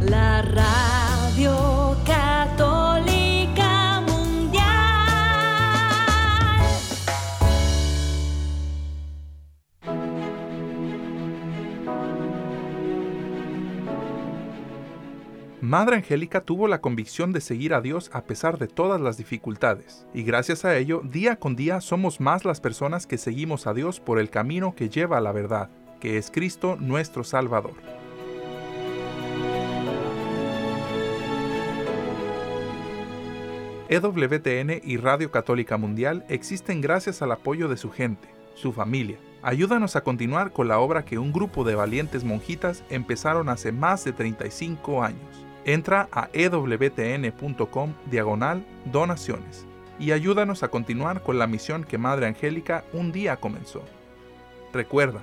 La 0.00 0.42
radio 0.42 1.96
católica 2.06 4.00
mundial. 4.00 4.62
Madre 15.60 15.96
Angélica 15.96 16.42
tuvo 16.42 16.68
la 16.68 16.80
convicción 16.80 17.32
de 17.32 17.40
seguir 17.40 17.74
a 17.74 17.80
Dios 17.80 18.10
a 18.12 18.24
pesar 18.24 18.58
de 18.58 18.68
todas 18.68 19.00
las 19.00 19.16
dificultades, 19.16 20.06
y 20.14 20.22
gracias 20.22 20.64
a 20.64 20.76
ello, 20.76 21.00
día 21.02 21.36
con 21.36 21.56
día 21.56 21.80
somos 21.80 22.20
más 22.20 22.44
las 22.44 22.60
personas 22.60 23.06
que 23.06 23.18
seguimos 23.18 23.66
a 23.66 23.74
Dios 23.74 23.98
por 23.98 24.20
el 24.20 24.30
camino 24.30 24.74
que 24.76 24.88
lleva 24.88 25.16
a 25.16 25.20
la 25.20 25.32
verdad, 25.32 25.70
que 26.02 26.18
es 26.18 26.32
Cristo 26.32 26.76
nuestro 26.80 27.22
Salvador. 27.22 27.74
EWTN 33.88 34.80
y 34.82 34.96
Radio 34.96 35.30
Católica 35.30 35.76
Mundial 35.76 36.24
existen 36.28 36.80
gracias 36.80 37.22
al 37.22 37.30
apoyo 37.30 37.68
de 37.68 37.76
su 37.76 37.92
gente, 37.92 38.26
su 38.54 38.72
familia. 38.72 39.16
Ayúdanos 39.42 39.94
a 39.94 40.02
continuar 40.02 40.52
con 40.52 40.66
la 40.66 40.80
obra 40.80 41.04
que 41.04 41.18
un 41.18 41.32
grupo 41.32 41.62
de 41.62 41.76
valientes 41.76 42.24
monjitas 42.24 42.82
empezaron 42.90 43.48
hace 43.48 43.70
más 43.70 44.04
de 44.04 44.12
35 44.12 45.04
años. 45.04 45.46
Entra 45.64 46.08
a 46.10 46.30
ewtn.com 46.32 47.92
diagonal 48.10 48.66
donaciones 48.86 49.66
y 50.00 50.10
ayúdanos 50.10 50.64
a 50.64 50.68
continuar 50.68 51.22
con 51.22 51.38
la 51.38 51.46
misión 51.46 51.84
que 51.84 51.96
Madre 51.96 52.26
Angélica 52.26 52.82
un 52.92 53.12
día 53.12 53.36
comenzó. 53.36 53.84
Recuerda, 54.72 55.22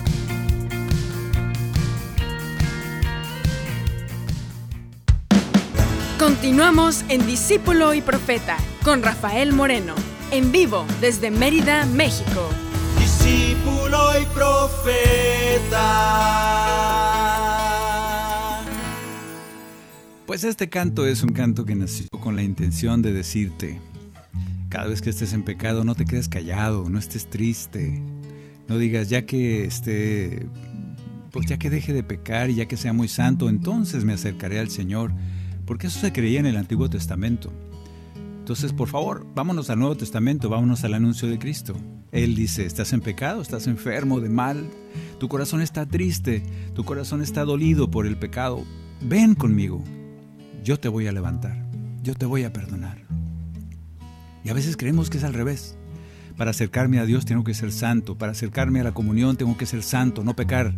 Continuamos 6.21 7.03
en 7.09 7.25
Discípulo 7.25 7.95
y 7.95 8.01
Profeta 8.01 8.57
con 8.83 9.01
Rafael 9.01 9.53
Moreno, 9.53 9.95
en 10.29 10.51
vivo 10.51 10.85
desde 11.01 11.31
Mérida, 11.31 11.87
México. 11.87 12.47
Discípulo 12.99 13.97
y 14.21 14.25
profeta. 14.25 15.79
Pues 20.27 20.43
este 20.43 20.69
canto 20.69 21.07
es 21.07 21.23
un 21.23 21.31
canto 21.31 21.65
que 21.65 21.73
nació 21.73 22.05
con 22.19 22.35
la 22.35 22.43
intención 22.43 23.01
de 23.01 23.13
decirte, 23.13 23.79
cada 24.69 24.89
vez 24.89 25.01
que 25.01 25.09
estés 25.09 25.33
en 25.33 25.41
pecado 25.41 25.83
no 25.83 25.95
te 25.95 26.05
quedes 26.05 26.29
callado, 26.29 26.87
no 26.87 26.99
estés 26.99 27.31
triste, 27.31 27.99
no 28.67 28.77
digas 28.77 29.09
ya 29.09 29.25
que 29.25 29.65
esté, 29.65 30.45
pues 31.31 31.47
ya 31.47 31.57
que 31.57 31.71
deje 31.71 31.93
de 31.93 32.03
pecar 32.03 32.51
y 32.51 32.55
ya 32.57 32.67
que 32.67 32.77
sea 32.77 32.93
muy 32.93 33.07
santo, 33.07 33.49
entonces 33.49 34.05
me 34.05 34.13
acercaré 34.13 34.59
al 34.59 34.69
Señor, 34.69 35.13
porque 35.71 35.87
eso 35.87 36.01
se 36.01 36.11
creía 36.11 36.41
en 36.41 36.45
el 36.45 36.57
Antiguo 36.57 36.89
Testamento. 36.89 37.49
Entonces, 38.39 38.73
por 38.73 38.89
favor, 38.89 39.25
vámonos 39.33 39.69
al 39.69 39.79
Nuevo 39.79 39.95
Testamento, 39.95 40.49
vámonos 40.49 40.83
al 40.83 40.95
anuncio 40.95 41.29
de 41.29 41.39
Cristo. 41.39 41.77
Él 42.11 42.35
dice, 42.35 42.65
estás 42.65 42.91
en 42.91 42.99
pecado, 42.99 43.41
estás 43.41 43.67
enfermo 43.67 44.19
de 44.19 44.27
mal, 44.27 44.69
tu 45.17 45.29
corazón 45.29 45.61
está 45.61 45.85
triste, 45.85 46.43
tu 46.75 46.83
corazón 46.83 47.21
está 47.21 47.45
dolido 47.45 47.89
por 47.89 48.05
el 48.05 48.17
pecado. 48.17 48.65
Ven 49.01 49.33
conmigo, 49.33 49.81
yo 50.61 50.77
te 50.77 50.89
voy 50.89 51.07
a 51.07 51.13
levantar, 51.13 51.65
yo 52.03 52.15
te 52.15 52.25
voy 52.25 52.43
a 52.43 52.51
perdonar. 52.51 53.05
Y 54.43 54.49
a 54.49 54.53
veces 54.53 54.75
creemos 54.75 55.09
que 55.09 55.19
es 55.19 55.23
al 55.23 55.33
revés. 55.33 55.77
Para 56.35 56.51
acercarme 56.51 56.99
a 56.99 57.05
Dios 57.05 57.23
tengo 57.23 57.45
que 57.45 57.53
ser 57.53 57.71
santo, 57.71 58.17
para 58.17 58.33
acercarme 58.33 58.81
a 58.81 58.83
la 58.83 58.91
comunión 58.91 59.37
tengo 59.37 59.55
que 59.55 59.65
ser 59.65 59.83
santo, 59.83 60.25
no 60.25 60.35
pecar, 60.35 60.73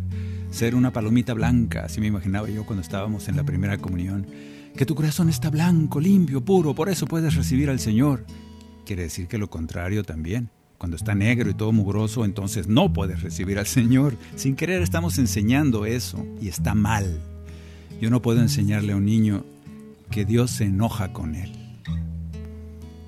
ser 0.52 0.76
una 0.76 0.92
palomita 0.92 1.34
blanca, 1.34 1.84
así 1.84 2.00
me 2.00 2.06
imaginaba 2.06 2.48
yo 2.48 2.64
cuando 2.64 2.82
estábamos 2.82 3.26
en 3.26 3.34
la 3.34 3.42
primera 3.42 3.76
comunión 3.78 4.53
que 4.76 4.86
tu 4.86 4.94
corazón 4.94 5.28
está 5.28 5.50
blanco, 5.50 6.00
limpio, 6.00 6.44
puro, 6.44 6.74
por 6.74 6.88
eso 6.88 7.06
puedes 7.06 7.34
recibir 7.34 7.70
al 7.70 7.78
Señor. 7.78 8.26
Quiere 8.84 9.02
decir 9.04 9.28
que 9.28 9.38
lo 9.38 9.48
contrario 9.48 10.02
también. 10.02 10.50
Cuando 10.78 10.96
está 10.96 11.14
negro 11.14 11.48
y 11.48 11.54
todo 11.54 11.72
mugroso, 11.72 12.24
entonces 12.24 12.66
no 12.66 12.92
puedes 12.92 13.22
recibir 13.22 13.58
al 13.58 13.66
Señor. 13.66 14.16
Sin 14.34 14.56
querer 14.56 14.82
estamos 14.82 15.18
enseñando 15.18 15.86
eso 15.86 16.26
y 16.40 16.48
está 16.48 16.74
mal. 16.74 17.20
Yo 18.00 18.10
no 18.10 18.20
puedo 18.20 18.40
enseñarle 18.40 18.92
a 18.92 18.96
un 18.96 19.06
niño 19.06 19.44
que 20.10 20.24
Dios 20.24 20.50
se 20.50 20.64
enoja 20.64 21.12
con 21.12 21.36
él. 21.36 21.52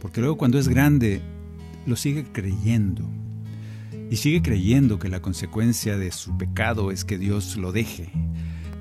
Porque 0.01 0.21
luego 0.21 0.39
cuando 0.39 0.59
es 0.59 0.69
grande, 0.69 1.21
lo 1.85 1.97
sigue 1.97 2.25
creyendo. 2.33 3.05
Y 4.09 4.17
sigue 4.17 4.41
creyendo 4.41 5.01
que 5.01 5.09
la 5.09 5.21
consecuencia 5.21 5.99
de 5.99 6.13
su 6.13 6.39
pecado 6.39 6.93
es 6.93 7.05
que 7.05 7.19
Dios 7.19 7.57
lo 7.57 7.73
deje, 7.73 8.13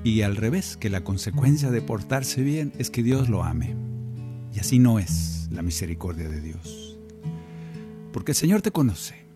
y 0.06 0.22
al 0.22 0.36
revés, 0.36 0.76
que 0.76 0.88
la 0.88 1.02
consecuencia 1.02 1.72
de 1.72 1.82
portarse 1.82 2.40
bien 2.42 2.72
es 2.78 2.90
que 2.90 3.02
Dios 3.02 3.28
lo 3.28 3.42
ame. 3.42 3.74
Y 4.54 4.60
así 4.60 4.78
no 4.78 5.00
es 5.00 5.48
la 5.50 5.62
misericordia 5.62 6.28
de 6.28 6.40
Dios. 6.40 6.96
Porque 8.12 8.30
el 8.30 8.36
Señor 8.36 8.62
te 8.62 8.70
conoce. 8.70 9.26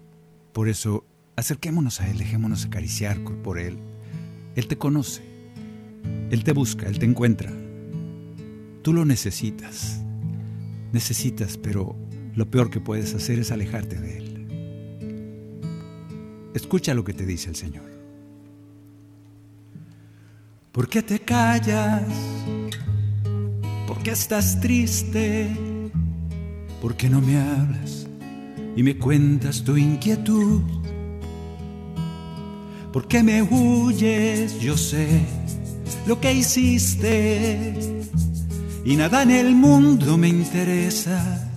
Por 0.52 0.68
eso, 0.68 1.04
acerquémonos 1.34 2.00
a 2.00 2.08
Él, 2.08 2.18
dejémonos 2.18 2.64
acariciar 2.64 3.18
por 3.42 3.58
Él. 3.58 3.78
Él 4.54 4.68
te 4.68 4.78
conoce. 4.78 5.22
Él 6.30 6.44
te 6.44 6.52
busca, 6.52 6.86
Él 6.86 7.00
te 7.00 7.06
encuentra. 7.06 7.52
Tú 8.82 8.92
lo 8.92 9.04
necesitas. 9.04 10.00
Necesitas, 10.92 11.58
pero 11.58 11.96
lo 12.36 12.48
peor 12.48 12.70
que 12.70 12.80
puedes 12.80 13.12
hacer 13.16 13.40
es 13.40 13.50
alejarte 13.50 13.96
de 13.96 14.18
Él. 14.18 14.30
Escucha 16.54 16.94
lo 16.94 17.02
que 17.02 17.12
te 17.12 17.26
dice 17.26 17.48
el 17.50 17.56
Señor. 17.56 17.89
¿Por 20.72 20.88
qué 20.88 21.02
te 21.02 21.18
callas? 21.18 22.02
¿Por 23.88 23.98
qué 24.04 24.12
estás 24.12 24.60
triste? 24.60 25.50
¿Por 26.80 26.96
qué 26.96 27.10
no 27.10 27.20
me 27.20 27.40
hablas 27.40 28.06
y 28.76 28.84
me 28.84 28.96
cuentas 28.96 29.64
tu 29.64 29.76
inquietud? 29.76 30.62
¿Por 32.92 33.08
qué 33.08 33.24
me 33.24 33.42
huyes? 33.42 34.60
Yo 34.60 34.76
sé 34.76 35.22
lo 36.06 36.20
que 36.20 36.34
hiciste 36.34 37.74
y 38.84 38.94
nada 38.94 39.24
en 39.24 39.32
el 39.32 39.56
mundo 39.56 40.16
me 40.16 40.28
interesa 40.28 41.50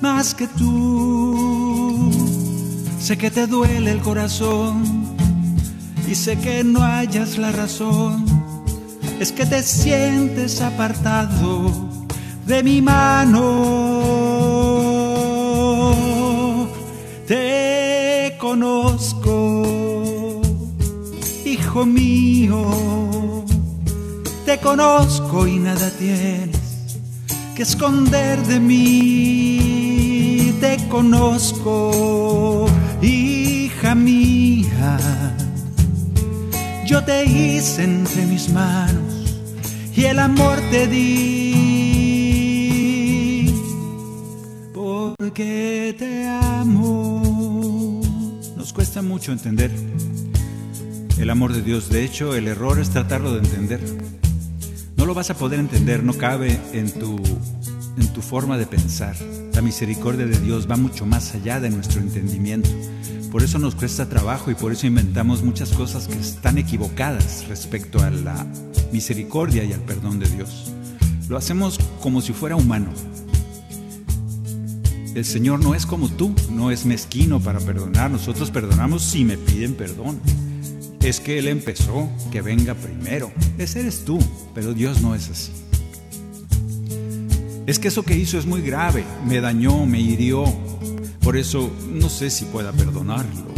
más 0.00 0.32
que 0.32 0.46
tú. 0.46 2.08
Sé 3.00 3.18
que 3.18 3.32
te 3.32 3.48
duele 3.48 3.90
el 3.90 3.98
corazón 3.98 5.16
y 6.08 6.14
sé 6.14 6.38
que 6.38 6.62
no 6.62 6.84
hayas 6.84 7.36
la 7.36 7.50
razón. 7.50 8.33
Es 9.24 9.32
que 9.32 9.46
te 9.46 9.62
sientes 9.62 10.60
apartado 10.60 11.88
de 12.46 12.62
mi 12.62 12.82
mano. 12.82 13.40
Te 17.26 18.36
conozco, 18.38 19.62
hijo 21.46 21.86
mío. 21.86 22.66
Te 24.44 24.58
conozco 24.58 25.46
y 25.46 25.58
nada 25.58 25.88
tienes 25.98 26.98
que 27.56 27.62
esconder 27.62 28.38
de 28.42 28.60
mí. 28.60 30.54
Te 30.60 30.76
conozco, 30.90 32.66
hija 33.00 33.94
mía. 33.94 34.98
Yo 36.84 37.02
te 37.02 37.24
hice 37.24 37.84
entre 37.84 38.26
mis 38.26 38.50
manos 38.50 39.13
y 39.96 40.04
el 40.04 40.18
amor 40.18 40.58
te 40.70 40.88
di. 40.88 41.54
Porque 44.74 45.94
te 45.98 46.26
amo. 46.26 48.02
Nos 48.56 48.72
cuesta 48.72 49.02
mucho 49.02 49.32
entender 49.32 49.70
el 51.18 51.30
amor 51.30 51.52
de 51.52 51.62
Dios. 51.62 51.90
De 51.90 52.04
hecho, 52.04 52.34
el 52.34 52.48
error 52.48 52.80
es 52.80 52.90
tratarlo 52.90 53.32
de 53.32 53.38
entender. 53.38 53.80
No 54.96 55.06
lo 55.06 55.14
vas 55.14 55.30
a 55.30 55.34
poder 55.34 55.60
entender, 55.60 56.02
no 56.02 56.14
cabe 56.14 56.58
en 56.72 56.90
tu, 56.90 57.20
en 57.96 58.08
tu 58.12 58.20
forma 58.22 58.58
de 58.58 58.66
pensar. 58.66 59.14
La 59.52 59.62
misericordia 59.62 60.26
de 60.26 60.40
Dios 60.40 60.68
va 60.68 60.76
mucho 60.76 61.06
más 61.06 61.34
allá 61.34 61.60
de 61.60 61.70
nuestro 61.70 62.00
entendimiento. 62.00 62.68
Por 63.30 63.42
eso 63.42 63.58
nos 63.58 63.74
cuesta 63.74 64.08
trabajo 64.08 64.50
y 64.50 64.54
por 64.54 64.72
eso 64.72 64.86
inventamos 64.86 65.42
muchas 65.42 65.70
cosas 65.70 66.08
que 66.08 66.18
están 66.18 66.56
equivocadas 66.58 67.46
respecto 67.48 68.00
a 68.00 68.10
la 68.10 68.46
misericordia 68.94 69.64
y 69.64 69.72
al 69.72 69.80
perdón 69.80 70.20
de 70.20 70.28
Dios. 70.28 70.70
Lo 71.28 71.36
hacemos 71.36 71.80
como 72.00 72.20
si 72.20 72.32
fuera 72.32 72.54
humano. 72.54 72.90
El 75.16 75.24
Señor 75.24 75.58
no 75.58 75.74
es 75.74 75.84
como 75.84 76.08
tú, 76.08 76.32
no 76.52 76.70
es 76.70 76.86
mezquino 76.86 77.40
para 77.40 77.58
perdonar. 77.58 78.12
Nosotros 78.12 78.52
perdonamos 78.52 79.02
si 79.02 79.24
me 79.24 79.36
piden 79.36 79.74
perdón. 79.74 80.20
Es 81.02 81.18
que 81.18 81.40
Él 81.40 81.48
empezó, 81.48 82.08
que 82.30 82.40
venga 82.40 82.74
primero. 82.74 83.32
Ese 83.58 83.80
eres 83.80 84.04
tú, 84.04 84.16
pero 84.54 84.74
Dios 84.74 85.02
no 85.02 85.16
es 85.16 85.28
así. 85.28 85.50
Es 87.66 87.80
que 87.80 87.88
eso 87.88 88.04
que 88.04 88.16
hizo 88.16 88.38
es 88.38 88.46
muy 88.46 88.62
grave, 88.62 89.04
me 89.26 89.40
dañó, 89.40 89.86
me 89.86 90.00
hirió. 90.00 90.44
Por 91.20 91.36
eso 91.36 91.68
no 91.90 92.08
sé 92.08 92.30
si 92.30 92.44
pueda 92.44 92.70
perdonarlo. 92.70 93.52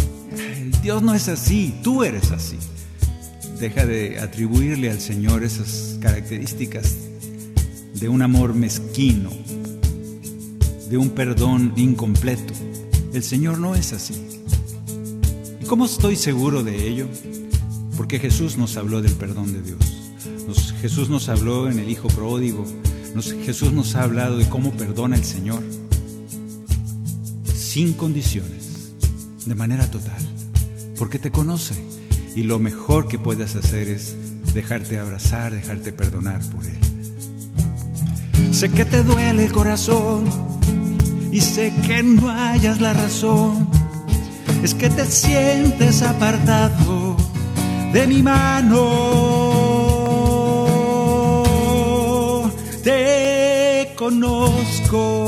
Dios 0.82 1.02
no 1.02 1.14
es 1.14 1.28
así, 1.28 1.74
tú 1.82 2.04
eres 2.04 2.30
así. 2.30 2.56
Deja 3.60 3.86
de 3.86 4.20
atribuirle 4.20 4.90
al 4.90 5.00
Señor 5.00 5.42
esas 5.42 5.98
características 6.00 6.94
de 7.94 8.08
un 8.08 8.20
amor 8.20 8.54
mezquino, 8.54 9.30
de 10.90 10.98
un 10.98 11.10
perdón 11.10 11.72
incompleto. 11.76 12.52
El 13.14 13.22
Señor 13.22 13.58
no 13.58 13.74
es 13.74 13.94
así. 13.94 14.14
¿Y 15.62 15.64
cómo 15.64 15.86
estoy 15.86 16.16
seguro 16.16 16.62
de 16.62 16.86
ello? 16.86 17.08
Porque 17.96 18.18
Jesús 18.18 18.58
nos 18.58 18.76
habló 18.76 19.00
del 19.00 19.14
perdón 19.14 19.54
de 19.54 19.62
Dios. 19.62 19.96
Jesús 20.82 21.08
nos 21.08 21.30
habló 21.30 21.70
en 21.70 21.78
el 21.78 21.88
Hijo 21.88 22.08
Pródigo. 22.08 22.66
Jesús 23.44 23.72
nos 23.72 23.96
ha 23.96 24.02
hablado 24.02 24.36
de 24.36 24.46
cómo 24.48 24.72
perdona 24.72 25.16
el 25.16 25.24
Señor. 25.24 25.62
Sin 27.54 27.94
condiciones, 27.94 28.92
de 29.46 29.54
manera 29.54 29.90
total. 29.90 30.20
Porque 30.98 31.18
te 31.18 31.30
conoce. 31.30 31.95
Y 32.36 32.42
lo 32.42 32.58
mejor 32.58 33.08
que 33.08 33.18
puedes 33.18 33.56
hacer 33.56 33.88
es 33.88 34.14
dejarte 34.52 34.98
abrazar, 34.98 35.54
dejarte 35.54 35.90
perdonar 35.90 36.42
por 36.50 36.66
Él. 36.66 36.78
Sé 38.52 38.70
que 38.70 38.84
te 38.84 39.02
duele 39.02 39.46
el 39.46 39.52
corazón 39.52 40.26
y 41.32 41.40
sé 41.40 41.72
que 41.86 42.02
no 42.02 42.28
hayas 42.28 42.78
la 42.82 42.92
razón. 42.92 43.70
Es 44.62 44.74
que 44.74 44.90
te 44.90 45.06
sientes 45.06 46.02
apartado 46.02 47.16
de 47.94 48.06
mi 48.06 48.22
mano. 48.22 48.82
Te 52.84 53.94
conozco, 53.96 55.24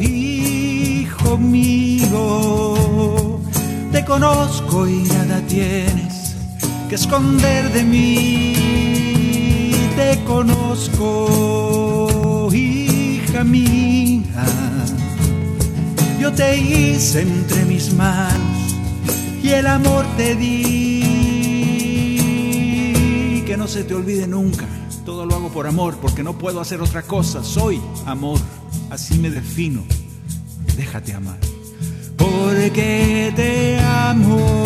hijo 0.00 1.36
mío. 1.36 2.81
Conozco 4.12 4.86
y 4.86 5.04
nada 5.04 5.40
tienes 5.48 6.36
que 6.90 6.96
esconder 6.96 7.72
de 7.72 7.82
mí. 7.82 9.72
Te 9.96 10.22
conozco, 10.24 11.00
hija 12.52 13.42
mía. 13.42 14.44
Yo 16.20 16.30
te 16.30 16.58
hice 16.58 17.22
entre 17.22 17.64
mis 17.64 17.94
manos 17.94 18.76
y 19.42 19.48
el 19.48 19.66
amor 19.66 20.04
te 20.18 20.36
di. 20.36 21.00
Que 23.46 23.56
no 23.56 23.66
se 23.66 23.82
te 23.82 23.94
olvide 23.94 24.26
nunca. 24.26 24.66
Todo 25.06 25.24
lo 25.24 25.36
hago 25.36 25.48
por 25.48 25.66
amor, 25.66 25.96
porque 26.02 26.22
no 26.22 26.36
puedo 26.36 26.60
hacer 26.60 26.82
otra 26.82 27.00
cosa. 27.00 27.42
Soy 27.42 27.80
amor. 28.04 28.38
Así 28.90 29.18
me 29.18 29.30
defino. 29.30 29.82
Déjate 30.76 31.14
amar. 31.14 31.51
Porque 32.16 33.32
te 33.34 33.78
amo. 33.78 34.62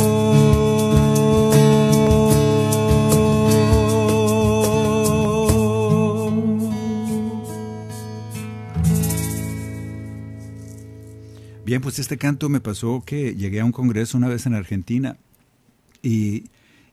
Bien, 11.65 11.81
pues 11.81 11.99
este 11.99 12.17
canto 12.17 12.49
me 12.49 12.61
pasó 12.61 13.03
que 13.05 13.35
llegué 13.35 13.59
a 13.61 13.65
un 13.65 13.73
congreso 13.73 14.17
una 14.17 14.29
vez 14.29 14.47
en 14.47 14.55
Argentina 14.55 15.17
y 16.01 16.45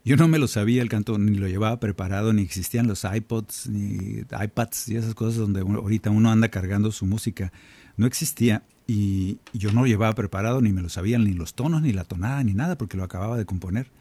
yo 0.04 0.18
no 0.18 0.28
me 0.28 0.39
lo 0.39 0.47
sabía 0.47 0.82
el 0.82 0.89
canto, 0.89 1.20
ni 1.20 1.38
lo 1.38 1.47
llevaba 1.47 1.80
preparado, 1.80 2.34
ni 2.34 2.41
existían 2.41 2.88
los 2.88 3.04
iPods, 3.06 3.70
ni 3.70 4.24
iPads 4.32 4.89
y 4.89 4.97
esas 4.97 5.14
cosas 5.14 5.36
donde 5.36 5.62
ahorita 5.62 6.10
uno 6.10 6.32
anda 6.32 6.49
cargando 6.49 6.91
su 6.91 7.06
música. 7.06 7.54
No 7.97 8.08
existía 8.08 8.64
y 8.88 9.39
yo 9.53 9.71
no 9.71 9.86
llevaba 9.86 10.13
preparado, 10.13 10.61
ni 10.61 10.73
me 10.73 10.81
lo 10.81 10.89
sabía, 10.89 11.17
ni 11.17 11.34
los 11.34 11.53
tonos, 11.53 11.81
ni 11.81 11.93
la 11.93 12.03
tonada, 12.03 12.43
ni 12.43 12.53
nada, 12.53 12.77
porque 12.77 12.97
lo 12.97 13.03
acababa 13.03 13.38
de 13.38 13.45
componer. 13.45 13.91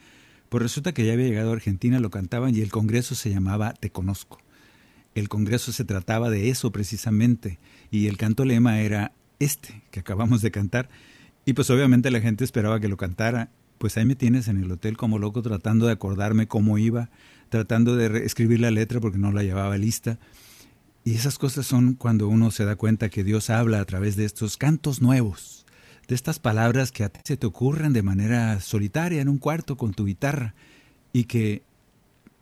Pues 0.48 0.62
resulta 0.62 0.92
que 0.92 1.06
ya 1.06 1.14
había 1.14 1.28
llegado 1.28 1.50
a 1.50 1.54
Argentina, 1.54 1.98
lo 1.98 2.10
cantaban 2.10 2.54
y 2.54 2.60
el 2.60 2.70
congreso 2.70 3.14
se 3.14 3.30
llamaba 3.30 3.72
Te 3.72 3.90
Conozco. 3.90 4.38
El 5.14 5.28
congreso 5.30 5.72
se 5.72 5.84
trataba 5.84 6.28
de 6.28 6.50
eso 6.50 6.70
precisamente 6.72 7.58
y 7.90 8.06
el 8.06 8.16
canto 8.16 8.44
lema 8.44 8.80
era 8.80 9.12
este 9.38 9.82
que 9.90 10.00
acabamos 10.00 10.42
de 10.42 10.50
cantar 10.50 10.88
y 11.44 11.54
pues 11.54 11.70
obviamente 11.70 12.10
la 12.10 12.20
gente 12.20 12.44
esperaba 12.44 12.80
que 12.80 12.88
lo 12.88 12.96
cantara. 12.96 13.50
Pues 13.78 13.96
ahí 13.96 14.04
me 14.04 14.14
tienes 14.14 14.46
en 14.48 14.58
el 14.58 14.70
hotel 14.70 14.96
como 14.96 15.18
loco 15.18 15.42
tratando 15.42 15.86
de 15.86 15.92
acordarme 15.92 16.46
cómo 16.46 16.76
iba, 16.76 17.10
tratando 17.48 17.96
de 17.96 18.24
escribir 18.24 18.60
la 18.60 18.70
letra 18.70 19.00
porque 19.00 19.18
no 19.18 19.32
la 19.32 19.42
llevaba 19.42 19.76
lista. 19.76 20.18
Y 21.04 21.14
esas 21.14 21.38
cosas 21.38 21.66
son 21.66 21.94
cuando 21.94 22.28
uno 22.28 22.50
se 22.50 22.64
da 22.64 22.76
cuenta 22.76 23.08
que 23.08 23.24
Dios 23.24 23.50
habla 23.50 23.80
a 23.80 23.84
través 23.84 24.14
de 24.14 24.24
estos 24.24 24.56
cantos 24.56 25.02
nuevos, 25.02 25.66
de 26.06 26.14
estas 26.14 26.38
palabras 26.38 26.92
que 26.92 27.02
a 27.02 27.08
ti 27.08 27.20
se 27.24 27.36
te 27.36 27.46
ocurren 27.46 27.92
de 27.92 28.02
manera 28.02 28.60
solitaria 28.60 29.20
en 29.20 29.28
un 29.28 29.38
cuarto 29.38 29.76
con 29.76 29.94
tu 29.94 30.04
guitarra 30.04 30.54
y 31.12 31.24
que 31.24 31.62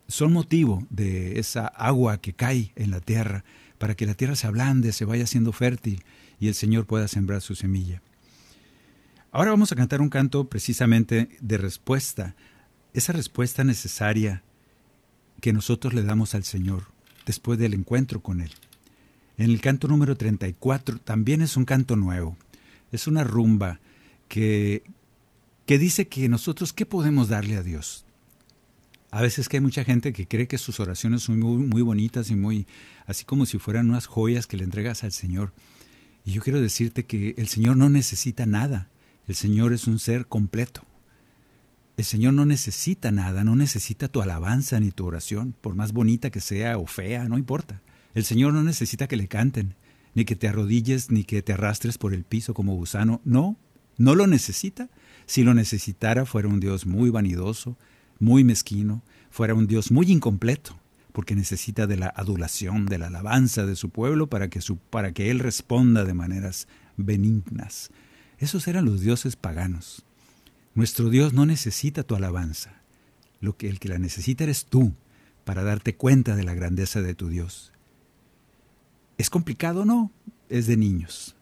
son 0.08 0.32
motivo 0.32 0.86
de 0.90 1.38
esa 1.38 1.66
agua 1.66 2.20
que 2.20 2.34
cae 2.34 2.72
en 2.76 2.90
la 2.90 3.00
tierra 3.00 3.44
para 3.78 3.94
que 3.94 4.04
la 4.04 4.14
tierra 4.14 4.36
se 4.36 4.46
ablande, 4.46 4.92
se 4.92 5.06
vaya 5.06 5.24
haciendo 5.24 5.52
fértil 5.52 6.04
y 6.38 6.48
el 6.48 6.54
Señor 6.54 6.86
pueda 6.86 7.08
sembrar 7.08 7.40
su 7.40 7.54
semilla. 7.54 8.02
Ahora 9.32 9.52
vamos 9.52 9.72
a 9.72 9.76
cantar 9.76 10.02
un 10.02 10.10
canto 10.10 10.48
precisamente 10.50 11.30
de 11.40 11.56
respuesta, 11.56 12.34
esa 12.92 13.12
respuesta 13.12 13.64
necesaria 13.64 14.42
que 15.40 15.54
nosotros 15.54 15.94
le 15.94 16.02
damos 16.02 16.34
al 16.34 16.44
Señor 16.44 16.99
después 17.30 17.60
del 17.60 17.74
encuentro 17.74 18.20
con 18.20 18.40
Él. 18.40 18.50
En 19.38 19.50
el 19.50 19.60
canto 19.60 19.86
número 19.86 20.16
34 20.16 20.98
también 20.98 21.42
es 21.42 21.56
un 21.56 21.64
canto 21.64 21.94
nuevo, 21.94 22.36
es 22.90 23.06
una 23.06 23.22
rumba 23.22 23.78
que, 24.26 24.82
que 25.64 25.78
dice 25.78 26.08
que 26.08 26.28
nosotros, 26.28 26.72
¿qué 26.72 26.86
podemos 26.86 27.28
darle 27.28 27.54
a 27.54 27.62
Dios? 27.62 28.04
A 29.12 29.22
veces 29.22 29.48
que 29.48 29.58
hay 29.58 29.60
mucha 29.60 29.84
gente 29.84 30.12
que 30.12 30.26
cree 30.26 30.48
que 30.48 30.58
sus 30.58 30.80
oraciones 30.80 31.22
son 31.22 31.38
muy, 31.38 31.64
muy 31.64 31.82
bonitas 31.82 32.30
y 32.30 32.34
muy 32.34 32.66
así 33.06 33.24
como 33.24 33.46
si 33.46 33.58
fueran 33.58 33.88
unas 33.88 34.06
joyas 34.06 34.48
que 34.48 34.56
le 34.56 34.64
entregas 34.64 35.04
al 35.04 35.12
Señor. 35.12 35.52
Y 36.24 36.32
yo 36.32 36.42
quiero 36.42 36.60
decirte 36.60 37.06
que 37.06 37.34
el 37.38 37.46
Señor 37.46 37.76
no 37.76 37.88
necesita 37.88 38.44
nada. 38.44 38.88
El 39.28 39.36
Señor 39.36 39.72
es 39.72 39.86
un 39.86 40.00
ser 40.00 40.26
completo. 40.26 40.82
El 42.00 42.06
Señor 42.06 42.32
no 42.32 42.46
necesita 42.46 43.10
nada, 43.10 43.44
no 43.44 43.56
necesita 43.56 44.08
tu 44.08 44.22
alabanza 44.22 44.80
ni 44.80 44.90
tu 44.90 45.04
oración, 45.04 45.54
por 45.60 45.74
más 45.74 45.92
bonita 45.92 46.30
que 46.30 46.40
sea 46.40 46.78
o 46.78 46.86
fea, 46.86 47.28
no 47.28 47.36
importa. 47.36 47.82
El 48.14 48.24
Señor 48.24 48.54
no 48.54 48.62
necesita 48.62 49.06
que 49.06 49.18
le 49.18 49.28
canten, 49.28 49.74
ni 50.14 50.24
que 50.24 50.34
te 50.34 50.48
arrodilles, 50.48 51.10
ni 51.10 51.24
que 51.24 51.42
te 51.42 51.52
arrastres 51.52 51.98
por 51.98 52.14
el 52.14 52.24
piso 52.24 52.54
como 52.54 52.74
gusano. 52.74 53.20
No, 53.26 53.58
no 53.98 54.14
lo 54.14 54.26
necesita. 54.26 54.88
Si 55.26 55.42
lo 55.42 55.52
necesitara, 55.52 56.24
fuera 56.24 56.48
un 56.48 56.58
Dios 56.58 56.86
muy 56.86 57.10
vanidoso, 57.10 57.76
muy 58.18 58.44
mezquino, 58.44 59.02
fuera 59.30 59.52
un 59.52 59.66
Dios 59.66 59.90
muy 59.90 60.10
incompleto, 60.10 60.80
porque 61.12 61.36
necesita 61.36 61.86
de 61.86 61.98
la 61.98 62.08
adulación, 62.16 62.86
de 62.86 62.96
la 62.96 63.08
alabanza 63.08 63.66
de 63.66 63.76
su 63.76 63.90
pueblo 63.90 64.26
para 64.26 64.48
que, 64.48 64.60
para 64.88 65.12
que 65.12 65.30
Él 65.30 65.38
responda 65.38 66.06
de 66.06 66.14
maneras 66.14 66.66
benignas. 66.96 67.90
Esos 68.38 68.68
eran 68.68 68.86
los 68.86 69.02
dioses 69.02 69.36
paganos. 69.36 70.06
Nuestro 70.80 71.10
Dios 71.10 71.34
no 71.34 71.44
necesita 71.44 72.04
tu 72.04 72.14
alabanza. 72.14 72.72
Lo 73.42 73.54
que 73.54 73.68
el 73.68 73.78
que 73.78 73.90
la 73.90 73.98
necesita 73.98 74.44
eres 74.44 74.64
tú 74.64 74.94
para 75.44 75.62
darte 75.62 75.94
cuenta 75.94 76.36
de 76.36 76.42
la 76.42 76.54
grandeza 76.54 77.02
de 77.02 77.14
tu 77.14 77.28
Dios. 77.28 77.70
¿Es 79.18 79.28
complicado? 79.28 79.84
No, 79.84 80.10
es 80.48 80.66
de 80.66 80.78
niños. 80.78 81.36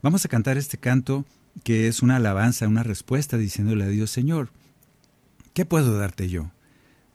Vamos 0.00 0.24
a 0.24 0.28
cantar 0.28 0.58
este 0.58 0.78
canto 0.78 1.24
que 1.64 1.88
es 1.88 2.02
una 2.02 2.18
alabanza, 2.18 2.68
una 2.68 2.84
respuesta 2.84 3.36
diciéndole 3.36 3.82
a 3.82 3.88
Dios, 3.88 4.12
Señor, 4.12 4.50
¿qué 5.54 5.64
puedo 5.64 5.98
darte 5.98 6.28
yo? 6.28 6.52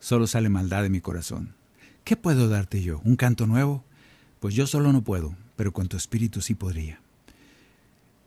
Solo 0.01 0.27
sale 0.27 0.49
maldad 0.49 0.84
de 0.84 0.89
mi 0.89 0.99
corazón. 0.99 1.55
¿Qué 2.03 2.17
puedo 2.17 2.49
darte 2.49 2.84
yo? 2.84 2.99
¿Un 3.05 3.15
canto 3.15 3.47
nuevo? 3.47 3.86
Pues 4.41 4.53
yo 4.53 4.67
solo 4.67 4.91
no 4.91 5.01
puedo, 5.05 5.34
pero 5.55 5.71
con 5.71 5.88
tu 5.88 5.95
espíritu 5.95 6.41
sí 6.41 6.55
podría. 6.55 6.99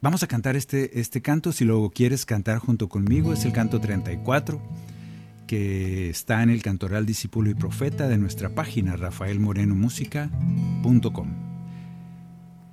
Vamos 0.03 0.22
a 0.24 0.26
cantar 0.26 0.57
este, 0.57 0.98
este 0.98 1.22
canto, 1.22 1.53
si 1.53 1.64
luego 1.64 1.90
quieres 1.90 2.26
cantar 2.26 2.59
junto 2.59 2.88
conmigo, 2.88 3.32
es 3.32 3.44
el 3.44 3.53
canto 3.53 3.80
34, 3.80 4.61
que 5.46 6.11
está 6.11 6.42
en 6.42 6.50
el 6.50 6.61
Cantoral 6.61 7.07
Discípulo 7.07 7.50
y 7.50 7.55
Profeta 7.55 8.09
de 8.09 8.18
nuestra 8.18 8.53
página 8.53 8.96
rafaelmorenomusica.com. 8.96 11.28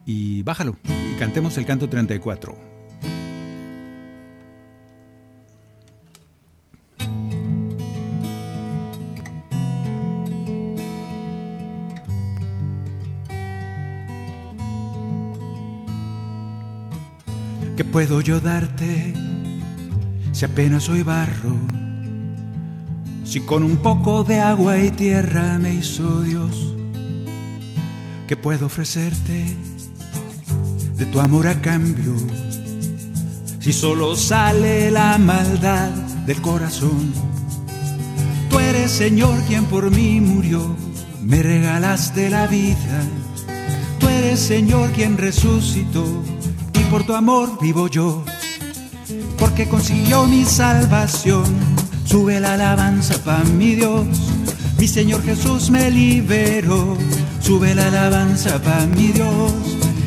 Y 0.07 0.41
bájalo 0.41 0.75
y 0.85 1.19
cantemos 1.19 1.55
el 1.59 1.67
canto 1.67 1.87
34. 1.87 2.68
Puedo 17.91 18.21
yo 18.21 18.39
darte 18.39 19.13
si 20.31 20.45
apenas 20.45 20.83
soy 20.83 21.03
barro? 21.03 21.55
Si 23.23 23.41
con 23.41 23.63
un 23.63 23.77
poco 23.77 24.23
de 24.23 24.39
agua 24.39 24.79
y 24.79 24.91
tierra 24.91 25.57
me 25.59 25.73
hizo 25.73 26.21
Dios, 26.21 26.75
¿qué 28.27 28.35
puedo 28.37 28.67
ofrecerte 28.67 29.55
de 30.95 31.05
tu 31.05 31.19
amor 31.19 31.47
a 31.47 31.61
cambio? 31.61 32.15
Si 33.59 33.73
solo 33.73 34.15
sale 34.15 34.89
la 34.91 35.17
maldad 35.17 35.89
del 36.25 36.41
corazón, 36.41 37.11
tú 38.49 38.59
eres 38.59 38.91
Señor 38.91 39.39
quien 39.47 39.65
por 39.65 39.91
mí 39.91 40.21
murió, 40.21 40.75
me 41.21 41.43
regalaste 41.43 42.29
la 42.29 42.47
vida, 42.47 43.01
tú 43.99 44.07
eres 44.07 44.39
Señor 44.39 44.91
quien 44.91 45.17
resucitó 45.17 46.23
por 46.89 47.03
tu 47.03 47.13
amor 47.13 47.59
vivo 47.61 47.87
yo, 47.87 48.23
porque 49.37 49.67
consiguió 49.67 50.25
mi 50.25 50.45
salvación. 50.45 51.43
Sube 52.05 52.39
la 52.39 52.53
alabanza 52.53 53.15
para 53.23 53.43
mi 53.43 53.75
Dios, 53.75 54.07
mi 54.79 54.87
Señor 54.87 55.23
Jesús 55.23 55.69
me 55.69 55.91
liberó. 55.91 56.97
Sube 57.41 57.75
la 57.75 57.87
alabanza 57.87 58.61
para 58.61 58.85
mi 58.87 59.07
Dios, 59.07 59.53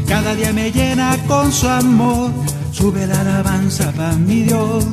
cada 0.08 0.34
día 0.34 0.52
me 0.52 0.72
llena 0.72 1.16
con 1.28 1.52
su 1.52 1.68
amor. 1.68 2.30
Sube 2.72 3.06
la 3.06 3.20
alabanza 3.20 3.92
para 3.92 4.14
mi 4.14 4.42
Dios, 4.42 4.84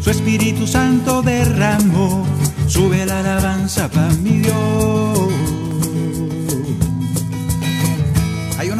su 0.00 0.10
Espíritu 0.10 0.66
Santo 0.66 1.22
derramó. 1.22 2.24
Sube 2.68 3.04
la 3.04 3.20
alabanza 3.20 3.88
para 3.88 4.12
mi 4.14 4.38
Dios. 4.38 5.21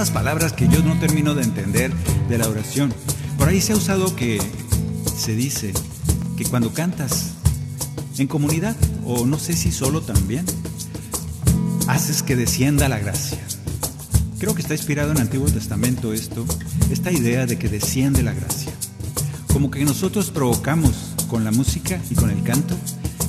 Unas 0.03 0.11
palabras 0.11 0.53
que 0.53 0.67
yo 0.67 0.83
no 0.83 0.99
termino 0.99 1.37
de 1.37 1.45
entender 1.45 1.93
de 2.29 2.37
la 2.37 2.49
oración. 2.49 2.93
Por 3.39 3.49
ahí 3.49 3.61
se 3.61 3.73
ha 3.73 3.77
usado 3.77 4.17
que 4.17 4.41
se 5.17 5.37
dice 5.37 5.73
que 6.37 6.45
cuando 6.45 6.73
cantas 6.73 7.35
en 8.19 8.27
comunidad, 8.27 8.75
o 9.07 9.27
no 9.27 9.39
sé 9.39 9.53
si 9.53 9.71
solo 9.71 10.01
también, 10.01 10.45
haces 11.87 12.25
que 12.25 12.35
descienda 12.35 12.89
la 12.89 12.99
gracia. 12.99 13.39
Creo 14.41 14.57
que 14.57 14.63
está 14.63 14.75
inspirado 14.75 15.13
en 15.13 15.19
el 15.19 15.23
Antiguo 15.23 15.47
Testamento 15.47 16.13
esto, 16.13 16.45
esta 16.91 17.13
idea 17.13 17.47
de 17.47 17.57
que 17.57 17.69
desciende 17.69 18.25
la 18.25 18.33
gracia. 18.33 18.73
Como 19.53 19.71
que 19.71 19.85
nosotros 19.85 20.33
provocamos 20.33 21.15
con 21.29 21.45
la 21.45 21.53
música 21.53 22.01
y 22.11 22.17
con 22.17 22.29
el 22.31 22.43
canto 22.43 22.77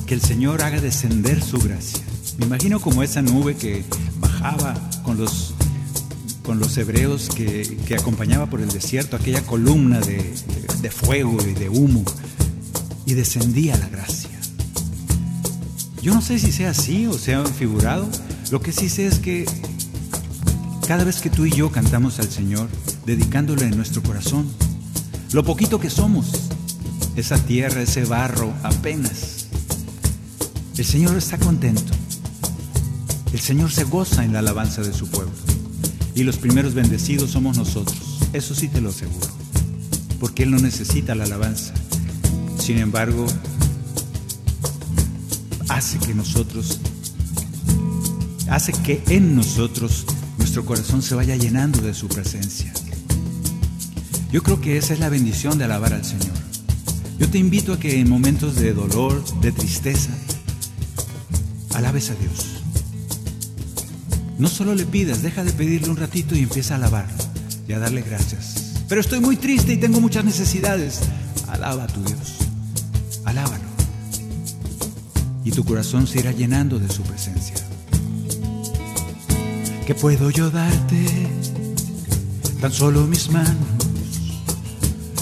que 0.08 0.14
el 0.14 0.20
Señor 0.20 0.60
haga 0.60 0.80
descender 0.80 1.40
su 1.40 1.58
gracia. 1.58 2.02
Me 2.38 2.46
imagino 2.46 2.80
como 2.80 3.04
esa 3.04 3.22
nube 3.22 3.54
que 3.54 3.84
bajaba 4.18 4.74
con 5.04 5.18
los 5.18 5.53
con 6.44 6.58
los 6.58 6.76
hebreos 6.76 7.30
que, 7.34 7.78
que, 7.86 7.94
acompañaba 7.94 8.46
por 8.46 8.60
el 8.60 8.68
desierto, 8.68 9.16
aquella 9.16 9.42
columna 9.42 9.98
de, 10.00 10.34
de, 10.82 10.90
fuego 10.90 11.38
y 11.42 11.54
de 11.54 11.70
humo, 11.70 12.04
y 13.06 13.14
descendía 13.14 13.76
la 13.78 13.88
gracia. 13.88 14.30
Yo 16.02 16.12
no 16.12 16.20
sé 16.20 16.38
si 16.38 16.52
sea 16.52 16.70
así 16.70 17.06
o 17.06 17.14
sea 17.14 17.44
figurado, 17.46 18.06
lo 18.50 18.60
que 18.60 18.72
sí 18.72 18.90
sé 18.90 19.06
es 19.06 19.18
que 19.18 19.46
cada 20.86 21.04
vez 21.04 21.22
que 21.22 21.30
tú 21.30 21.46
y 21.46 21.50
yo 21.50 21.72
cantamos 21.72 22.18
al 22.18 22.30
Señor, 22.30 22.68
dedicándole 23.06 23.64
en 23.64 23.76
nuestro 23.76 24.02
corazón, 24.02 24.46
lo 25.32 25.44
poquito 25.44 25.80
que 25.80 25.88
somos, 25.88 26.26
esa 27.16 27.38
tierra, 27.38 27.80
ese 27.80 28.04
barro, 28.04 28.52
apenas, 28.62 29.46
el 30.76 30.84
Señor 30.84 31.16
está 31.16 31.38
contento. 31.38 31.92
El 33.32 33.40
Señor 33.40 33.72
se 33.72 33.84
goza 33.84 34.24
en 34.24 34.32
la 34.32 34.40
alabanza 34.40 34.82
de 34.82 34.92
su 34.92 35.08
pueblo. 35.08 35.53
Y 36.14 36.22
los 36.22 36.36
primeros 36.36 36.74
bendecidos 36.74 37.30
somos 37.30 37.56
nosotros. 37.56 38.20
Eso 38.32 38.54
sí 38.54 38.68
te 38.68 38.80
lo 38.80 38.90
aseguro. 38.90 39.26
Porque 40.20 40.44
Él 40.44 40.50
no 40.50 40.58
necesita 40.58 41.14
la 41.14 41.24
alabanza. 41.24 41.74
Sin 42.58 42.78
embargo, 42.78 43.26
hace 45.68 45.98
que 45.98 46.14
nosotros, 46.14 46.78
hace 48.48 48.72
que 48.72 49.02
en 49.08 49.34
nosotros 49.34 50.06
nuestro 50.38 50.64
corazón 50.64 51.02
se 51.02 51.14
vaya 51.14 51.36
llenando 51.36 51.80
de 51.80 51.94
su 51.94 52.08
presencia. 52.08 52.72
Yo 54.30 54.42
creo 54.42 54.60
que 54.60 54.76
esa 54.76 54.94
es 54.94 55.00
la 55.00 55.08
bendición 55.08 55.58
de 55.58 55.64
alabar 55.64 55.92
al 55.92 56.04
Señor. 56.04 56.32
Yo 57.18 57.28
te 57.28 57.38
invito 57.38 57.72
a 57.72 57.78
que 57.78 58.00
en 58.00 58.08
momentos 58.08 58.56
de 58.56 58.72
dolor, 58.72 59.24
de 59.40 59.52
tristeza, 59.52 60.10
alabes 61.74 62.10
a 62.10 62.14
Dios. 62.14 62.53
No 64.38 64.48
solo 64.48 64.74
le 64.74 64.84
pidas, 64.84 65.22
deja 65.22 65.44
de 65.44 65.52
pedirle 65.52 65.90
un 65.90 65.96
ratito 65.96 66.34
y 66.34 66.40
empieza 66.40 66.74
a 66.74 66.76
alabar 66.78 67.06
y 67.68 67.72
a 67.72 67.78
darle 67.78 68.02
gracias. 68.02 68.74
Pero 68.88 69.00
estoy 69.00 69.20
muy 69.20 69.36
triste 69.36 69.72
y 69.72 69.76
tengo 69.76 70.00
muchas 70.00 70.24
necesidades. 70.24 71.00
Alaba 71.48 71.84
a 71.84 71.86
tu 71.86 72.02
Dios. 72.02 72.34
Alábalo. 73.24 73.64
Y 75.44 75.50
tu 75.50 75.64
corazón 75.64 76.06
se 76.06 76.18
irá 76.18 76.32
llenando 76.32 76.78
de 76.78 76.88
su 76.88 77.02
presencia. 77.02 77.56
¿Qué 79.86 79.94
puedo 79.94 80.30
yo 80.30 80.50
darte? 80.50 81.06
Tan 82.60 82.72
solo 82.72 83.06
mis 83.06 83.30
manos. 83.30 83.54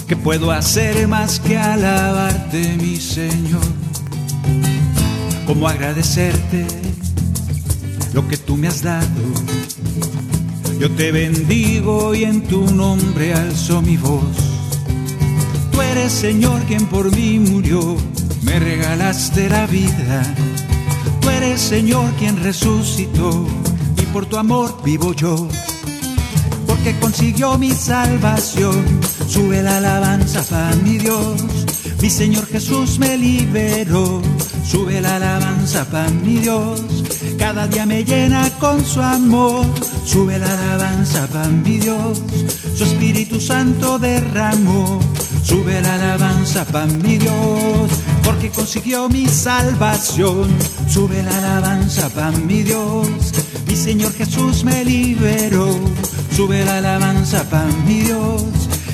¿Qué 0.07 0.15
puedo 0.15 0.51
hacer 0.51 1.07
más 1.07 1.39
que 1.39 1.57
alabarte, 1.57 2.77
mi 2.77 2.97
Señor? 2.97 3.61
¿Cómo 5.45 5.67
agradecerte? 5.67 6.65
Lo 8.13 8.27
que 8.27 8.37
tú 8.37 8.57
me 8.57 8.67
has 8.67 8.81
dado. 8.81 9.07
Yo 10.79 10.89
te 10.91 11.11
bendigo 11.11 12.13
y 12.13 12.23
en 12.23 12.43
tu 12.43 12.65
nombre 12.73 13.33
alzo 13.33 13.81
mi 13.81 13.97
voz. 13.97 14.23
Tú 15.71 15.81
eres 15.81 16.11
Señor 16.11 16.61
quien 16.63 16.85
por 16.85 17.15
mí 17.15 17.39
murió, 17.39 17.97
me 18.43 18.59
regalaste 18.59 19.49
la 19.49 19.65
vida. 19.65 20.23
Tú 21.21 21.29
eres 21.29 21.61
Señor 21.61 22.11
quien 22.19 22.41
resucitó 22.43 23.47
y 23.97 24.05
por 24.07 24.25
tu 24.25 24.37
amor 24.37 24.77
vivo 24.83 25.13
yo. 25.13 25.47
Porque 26.67 26.95
consiguió 26.99 27.57
mi 27.57 27.71
salvación, 27.71 28.83
sube 29.27 29.63
la 29.63 29.77
alabanza 29.77 30.43
para 30.43 30.75
mi 30.75 30.97
Dios. 30.97 31.41
Mi 32.03 32.09
Señor 32.09 32.45
Jesús 32.47 32.99
me 32.99 33.17
liberó, 33.17 34.21
sube 34.69 34.99
la 34.99 35.15
alabanza 35.15 35.85
para 35.85 36.09
mi 36.09 36.35
Dios. 36.35 36.83
Cada 37.39 37.65
día 37.65 37.85
me 37.85 38.03
llena 38.03 38.49
con 38.59 38.83
su 38.83 39.01
amor, 39.01 39.65
sube 40.03 40.37
la 40.37 40.51
alabanza 40.51 41.25
para 41.27 41.47
mi 41.47 41.77
Dios. 41.77 42.21
Su 42.75 42.83
Espíritu 42.83 43.39
Santo 43.39 43.99
derramó, 43.99 44.99
sube 45.45 45.81
la 45.81 45.93
alabanza 45.93 46.65
para 46.65 46.87
mi 46.87 47.19
Dios. 47.19 47.89
Porque 48.21 48.49
consiguió 48.49 49.07
mi 49.07 49.25
salvación, 49.25 50.49
sube 50.89 51.23
la 51.23 51.37
alabanza 51.37 52.09
para 52.09 52.31
mi 52.31 52.63
Dios. 52.63 53.07
Mi 53.65 53.77
Señor 53.77 54.11
Jesús 54.11 54.65
me 54.65 54.83
liberó, 54.83 55.73
sube 56.35 56.65
la 56.65 56.79
alabanza 56.79 57.49
para 57.49 57.71
mi 57.87 58.01
Dios. 58.01 58.43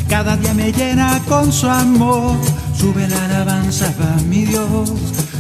Cada 0.08 0.38
día 0.38 0.54
me 0.54 0.72
llena 0.72 1.20
con 1.28 1.52
su 1.52 1.68
amor, 1.68 2.36
sube 2.80 3.08
la 3.10 3.26
alabanza 3.26 3.92
para 3.98 4.16
mi 4.22 4.46
Dios. 4.46 4.94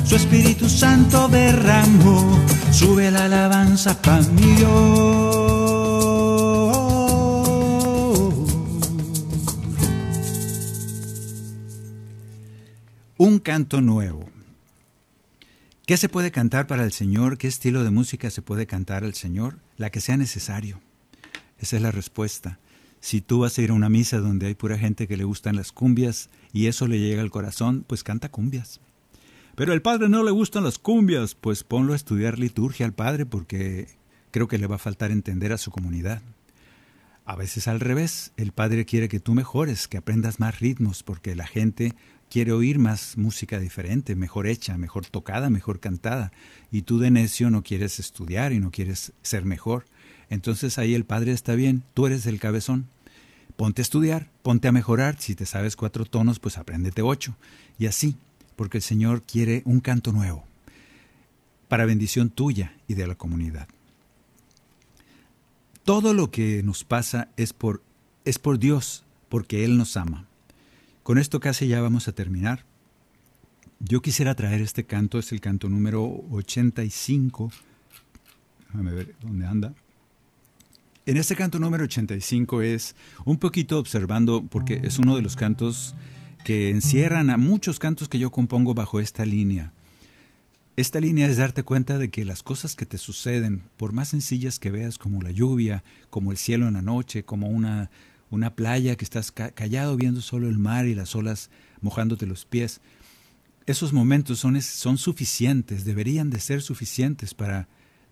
Su 0.05 0.15
Espíritu 0.15 0.67
Santo 0.67 1.29
derramó, 1.29 2.37
sube 2.71 3.09
la 3.11 3.25
alabanza 3.25 3.99
para 4.01 4.21
mi 4.23 4.55
Dios. 4.55 5.69
Un 13.17 13.39
canto 13.39 13.81
nuevo. 13.81 14.29
¿Qué 15.85 15.97
se 15.97 16.09
puede 16.09 16.31
cantar 16.31 16.67
para 16.67 16.83
el 16.83 16.91
Señor? 16.91 17.37
¿Qué 17.37 17.47
estilo 17.47 17.83
de 17.83 17.89
música 17.89 18.29
se 18.29 18.41
puede 18.41 18.67
cantar 18.67 19.03
al 19.03 19.13
Señor? 19.13 19.57
La 19.77 19.89
que 19.89 20.01
sea 20.01 20.17
necesario. 20.17 20.79
Esa 21.57 21.77
es 21.77 21.81
la 21.81 21.91
respuesta. 21.91 22.59
Si 23.01 23.21
tú 23.21 23.39
vas 23.39 23.57
a 23.57 23.61
ir 23.61 23.71
a 23.71 23.73
una 23.73 23.89
misa 23.89 24.19
donde 24.19 24.47
hay 24.47 24.55
pura 24.55 24.77
gente 24.77 25.07
que 25.07 25.17
le 25.17 25.23
gustan 25.23 25.55
las 25.55 25.71
cumbias 25.71 26.29
y 26.51 26.67
eso 26.67 26.87
le 26.87 26.99
llega 26.99 27.21
al 27.21 27.31
corazón, 27.31 27.85
pues 27.87 28.03
canta 28.03 28.29
cumbias. 28.29 28.81
Pero 29.55 29.73
al 29.73 29.81
padre 29.81 30.09
no 30.09 30.23
le 30.23 30.31
gustan 30.31 30.63
las 30.63 30.79
cumbias, 30.79 31.35
pues 31.35 31.63
ponlo 31.63 31.93
a 31.93 31.95
estudiar 31.95 32.39
liturgia 32.39 32.85
al 32.85 32.93
padre 32.93 33.25
porque 33.25 33.87
creo 34.31 34.47
que 34.47 34.57
le 34.57 34.67
va 34.67 34.75
a 34.75 34.79
faltar 34.79 35.11
entender 35.11 35.51
a 35.51 35.57
su 35.57 35.71
comunidad. 35.71 36.21
A 37.25 37.35
veces 37.35 37.67
al 37.67 37.79
revés, 37.79 38.31
el 38.37 38.53
padre 38.53 38.85
quiere 38.85 39.07
que 39.07 39.19
tú 39.19 39.33
mejores, 39.35 39.87
que 39.87 39.97
aprendas 39.97 40.39
más 40.39 40.59
ritmos, 40.59 41.03
porque 41.03 41.35
la 41.35 41.45
gente 41.45 41.93
quiere 42.29 42.53
oír 42.53 42.79
más 42.79 43.17
música 43.17 43.59
diferente, 43.59 44.15
mejor 44.15 44.47
hecha, 44.47 44.77
mejor 44.77 45.05
tocada, 45.05 45.49
mejor 45.49 45.79
cantada, 45.79 46.31
y 46.71 46.83
tú 46.83 46.97
de 46.97 47.11
necio 47.11 47.49
no 47.49 47.63
quieres 47.63 47.99
estudiar 47.99 48.51
y 48.51 48.59
no 48.59 48.71
quieres 48.71 49.13
ser 49.21 49.45
mejor. 49.45 49.85
Entonces 50.29 50.77
ahí 50.77 50.93
el 50.93 51.05
padre 51.05 51.31
está 51.31 51.55
bien, 51.55 51.83
tú 51.93 52.05
eres 52.05 52.25
el 52.25 52.39
cabezón. 52.39 52.87
Ponte 53.55 53.81
a 53.81 53.83
estudiar, 53.83 54.29
ponte 54.41 54.67
a 54.67 54.71
mejorar, 54.71 55.19
si 55.19 55.35
te 55.35 55.45
sabes 55.45 55.75
cuatro 55.75 56.05
tonos, 56.05 56.39
pues 56.39 56.57
apréndete 56.57 57.01
ocho. 57.01 57.35
Y 57.77 57.87
así, 57.87 58.15
porque 58.55 58.77
el 58.77 58.83
Señor 58.83 59.23
quiere 59.23 59.63
un 59.65 59.79
canto 59.79 60.11
nuevo, 60.11 60.45
para 61.67 61.85
bendición 61.85 62.29
tuya 62.29 62.73
y 62.87 62.93
de 62.93 63.07
la 63.07 63.15
comunidad. 63.15 63.67
Todo 65.83 66.13
lo 66.13 66.29
que 66.29 66.61
nos 66.63 66.83
pasa 66.83 67.29
es 67.35 67.51
por, 67.51 67.81
es 68.23 68.37
por 68.37 68.59
Dios, 68.59 69.03
porque 69.27 69.65
Él 69.65 69.77
nos 69.77 69.97
ama. 69.97 70.27
Con 71.03 71.17
esto 71.17 71.39
casi 71.39 71.67
ya 71.67 71.81
vamos 71.81 72.07
a 72.07 72.11
terminar. 72.11 72.63
Yo 73.79 74.01
quisiera 74.01 74.35
traer 74.35 74.61
este 74.61 74.83
canto, 74.85 75.17
es 75.19 75.31
el 75.31 75.41
canto 75.41 75.69
número 75.69 76.03
85. 76.31 77.51
Déjame 78.67 78.91
ver 78.91 79.15
dónde 79.21 79.47
anda. 79.47 79.73
En 81.05 81.17
este 81.17 81.35
canto 81.35 81.59
número 81.59 81.85
85 81.85 82.61
es 82.61 82.95
un 83.25 83.37
poquito 83.37 83.79
observando, 83.79 84.43
porque 84.43 84.81
es 84.83 84.99
uno 84.99 85.15
de 85.15 85.21
los 85.21 85.35
cantos 85.35 85.95
que 86.43 86.69
encierran 86.69 87.29
a 87.29 87.37
muchos 87.37 87.79
cantos 87.79 88.09
que 88.09 88.19
yo 88.19 88.31
compongo 88.31 88.73
bajo 88.73 88.99
esta 88.99 89.25
línea. 89.25 89.73
Esta 90.75 90.99
línea 90.99 91.27
es 91.27 91.37
darte 91.37 91.63
cuenta 91.63 91.97
de 91.97 92.09
que 92.09 92.25
las 92.25 92.43
cosas 92.43 92.75
que 92.75 92.85
te 92.85 92.97
suceden, 92.97 93.63
por 93.75 93.91
más 93.91 94.09
sencillas 94.09 94.59
que 94.59 94.71
veas, 94.71 94.97
como 94.97 95.21
la 95.21 95.31
lluvia, 95.31 95.83
como 96.09 96.31
el 96.31 96.37
cielo 96.37 96.67
en 96.67 96.75
la 96.75 96.81
noche, 96.81 97.23
como 97.23 97.47
una, 97.47 97.89
una 98.29 98.55
playa 98.55 98.95
que 98.95 99.03
estás 99.03 99.31
callado 99.31 99.97
viendo 99.97 100.21
solo 100.21 100.47
el 100.47 100.57
mar 100.57 100.85
y 100.85 100.95
las 100.95 101.15
olas 101.15 101.49
mojándote 101.81 102.27
los 102.27 102.45
pies, 102.45 102.81
esos 103.65 103.93
momentos 103.93 104.39
son, 104.39 104.61
son 104.61 104.97
suficientes, 104.97 105.85
deberían 105.85 106.29
de 106.29 106.39
ser 106.39 106.61
suficientes 106.61 107.33
para 107.33 107.67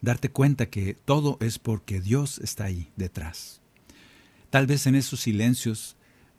darte 0.08 0.30
cuenta 0.30 0.68
que 0.68 0.93
todo 0.93 1.38
es 1.41 1.60
porque 1.60 1.99
Dios 1.99 2.39
está 2.39 2.64
ahí 2.64 2.89
detrás. 2.95 3.60
Tal 4.49 4.66
vez 4.66 4.88
en 4.88 4.95
esos 4.95 5.20
silencios 5.20 5.97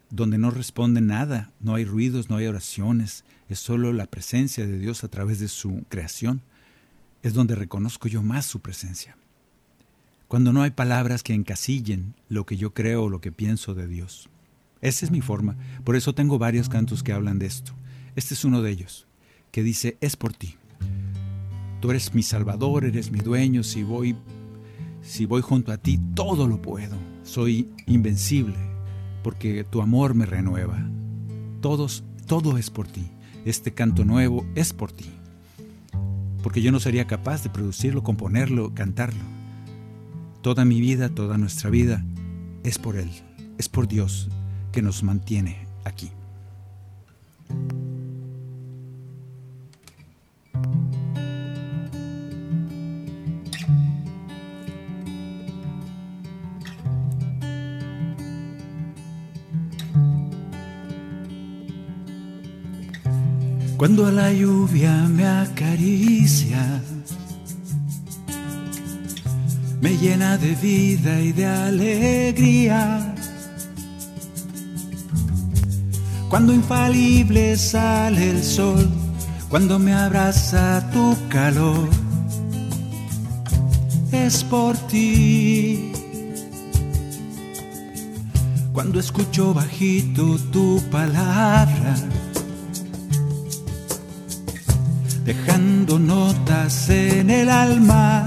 donde 0.08 0.38
no 0.38 0.50
responde 0.50 1.02
nada, 1.02 1.52
no 1.60 1.74
hay 1.74 1.84
ruidos, 1.84 2.30
no 2.30 2.36
hay 2.36 2.46
oraciones, 2.46 3.24
es 3.50 3.58
solo 3.58 3.92
la 3.92 4.06
presencia 4.06 4.66
de 4.66 4.78
Dios 4.78 5.04
a 5.04 5.08
través 5.08 5.38
de 5.38 5.48
su 5.48 5.84
creación, 5.90 6.40
es 7.22 7.34
donde 7.34 7.54
reconozco 7.54 8.08
yo 8.08 8.22
más 8.22 8.46
su 8.46 8.60
presencia. 8.60 9.18
Cuando 10.28 10.54
no 10.54 10.62
hay 10.62 10.70
palabras 10.70 11.22
que 11.22 11.34
encasillen 11.34 12.14
lo 12.30 12.46
que 12.46 12.56
yo 12.56 12.72
creo 12.72 13.04
o 13.04 13.10
lo 13.10 13.20
que 13.20 13.32
pienso 13.32 13.74
de 13.74 13.86
Dios. 13.86 14.30
Esa 14.80 15.04
es 15.04 15.10
mi 15.10 15.20
forma, 15.20 15.58
por 15.84 15.94
eso 15.94 16.14
tengo 16.14 16.38
varios 16.38 16.70
cantos 16.70 17.02
que 17.02 17.12
hablan 17.12 17.38
de 17.38 17.46
esto. 17.46 17.74
Este 18.16 18.32
es 18.32 18.46
uno 18.46 18.62
de 18.62 18.70
ellos, 18.70 19.06
que 19.50 19.62
dice, 19.62 19.98
es 20.00 20.16
por 20.16 20.32
ti. 20.32 20.56
Tú 21.80 21.90
eres 21.90 22.14
mi 22.14 22.22
salvador, 22.22 22.84
eres 22.84 23.10
mi 23.10 23.20
dueño, 23.20 23.62
si 23.62 23.82
voy 23.82 24.16
si 25.02 25.24
voy 25.26 25.40
junto 25.40 25.72
a 25.72 25.78
ti 25.78 25.98
todo 26.14 26.46
lo 26.46 26.60
puedo. 26.60 26.96
Soy 27.22 27.70
invencible 27.86 28.56
porque 29.22 29.64
tu 29.64 29.80
amor 29.80 30.14
me 30.14 30.26
renueva. 30.26 30.78
Todos 31.60 32.04
todo 32.26 32.58
es 32.58 32.70
por 32.70 32.86
ti. 32.86 33.10
Este 33.44 33.72
canto 33.72 34.04
nuevo 34.04 34.46
es 34.54 34.72
por 34.72 34.92
ti. 34.92 35.06
Porque 36.42 36.62
yo 36.62 36.72
no 36.72 36.80
sería 36.80 37.06
capaz 37.06 37.42
de 37.42 37.50
producirlo, 37.50 38.02
componerlo, 38.02 38.74
cantarlo. 38.74 39.24
Toda 40.42 40.64
mi 40.64 40.80
vida, 40.80 41.08
toda 41.08 41.38
nuestra 41.38 41.70
vida 41.70 42.04
es 42.62 42.78
por 42.78 42.96
él, 42.96 43.10
es 43.58 43.68
por 43.68 43.88
Dios 43.88 44.28
que 44.72 44.82
nos 44.82 45.02
mantiene 45.02 45.66
aquí. 45.84 46.10
Cuando 63.78 64.10
la 64.10 64.32
lluvia 64.32 64.92
me 65.08 65.24
acaricia, 65.24 66.82
me 69.80 69.96
llena 69.96 70.36
de 70.36 70.56
vida 70.56 71.20
y 71.20 71.30
de 71.30 71.46
alegría. 71.46 73.14
Cuando 76.28 76.52
infalible 76.52 77.56
sale 77.56 78.30
el 78.30 78.42
sol, 78.42 78.90
cuando 79.48 79.78
me 79.78 79.94
abraza 79.94 80.90
tu 80.92 81.16
calor, 81.28 81.88
es 84.10 84.42
por 84.42 84.76
ti. 84.88 85.92
Cuando 88.72 88.98
escucho 88.98 89.54
bajito 89.54 90.36
tu 90.50 90.82
palabra, 90.90 91.94
notas 95.97 96.91
en 96.91 97.30
el 97.30 97.49
alma. 97.49 98.26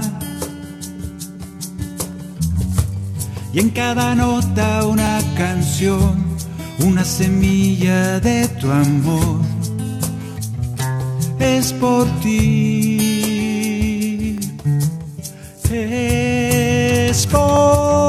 Y 3.52 3.60
en 3.60 3.68
cada 3.70 4.14
nota 4.14 4.86
una 4.86 5.20
canción, 5.36 6.24
una 6.80 7.04
semilla 7.04 8.18
de 8.18 8.48
tu 8.48 8.70
amor. 8.70 9.42
Es 11.38 11.72
por 11.74 12.06
ti. 12.20 13.02
Es 15.70 17.26
por 17.26 18.01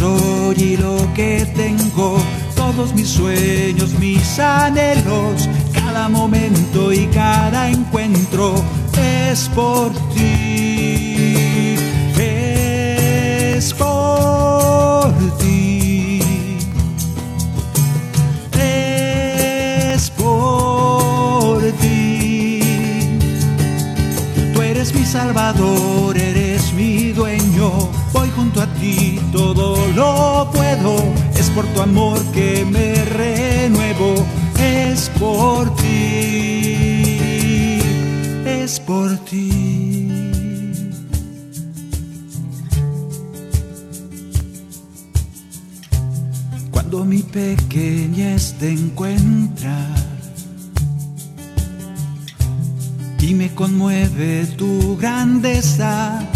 soy 0.00 0.56
y 0.56 0.76
lo 0.78 0.96
que 1.14 1.46
tengo. 1.54 2.16
Todos 2.56 2.94
mis 2.94 3.08
sueños, 3.08 3.90
mis 3.98 4.38
anhelos, 4.38 5.48
cada 5.74 6.08
momento 6.08 6.90
y 6.92 7.06
cada 7.08 7.68
encuentro. 7.68 8.54
es 9.30 9.48
por 9.54 9.92
ti, 10.14 11.76
es 12.16 13.74
por 13.74 15.12
ti, 15.38 16.20
es 19.94 20.10
por 20.10 21.62
ti. 21.82 22.60
Tú 24.54 24.62
eres 24.62 24.94
mi 24.94 25.04
salvador, 25.04 26.16
todo 29.40 29.74
lo 30.00 30.50
puedo, 30.52 30.96
es 31.34 31.48
por 31.50 31.64
tu 31.72 31.80
amor 31.80 32.18
que 32.32 32.66
me 32.66 32.94
renuevo, 33.20 34.14
es 34.58 35.08
por 35.18 35.74
ti, 35.76 36.76
es 38.44 38.78
por 38.80 39.16
ti. 39.28 40.08
Cuando 46.70 47.04
mi 47.06 47.22
pequeñez 47.22 48.54
te 48.60 48.68
encuentra 48.72 49.78
y 53.20 53.34
me 53.34 53.48
conmueve 53.54 54.46
tu 54.58 54.98
grandeza. 54.98 56.29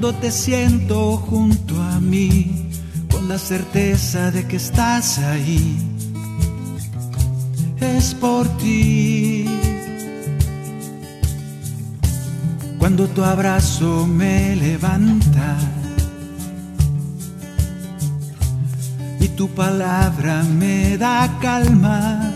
Cuando 0.00 0.20
te 0.20 0.30
siento 0.30 1.16
junto 1.16 1.82
a 1.82 1.98
mí 1.98 2.70
con 3.10 3.28
la 3.28 3.36
certeza 3.36 4.30
de 4.30 4.46
que 4.46 4.54
estás 4.54 5.18
ahí, 5.18 5.76
es 7.80 8.14
por 8.14 8.46
ti. 8.58 9.44
Cuando 12.78 13.08
tu 13.08 13.24
abrazo 13.24 14.06
me 14.06 14.54
levanta 14.54 15.56
y 19.18 19.26
tu 19.30 19.48
palabra 19.48 20.44
me 20.44 20.96
da 20.96 21.28
calma. 21.40 22.34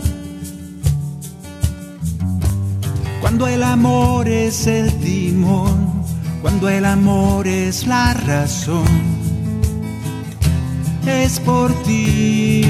Cuando 3.20 3.46
el 3.46 3.62
amor 3.62 4.26
es 4.26 4.66
el 4.66 4.92
timón, 4.98 5.91
cuando 6.42 6.68
el 6.68 6.84
amor 6.84 7.46
es 7.46 7.86
la 7.86 8.12
razón, 8.14 8.84
es 11.06 11.38
por 11.38 11.72
ti. 11.84 12.62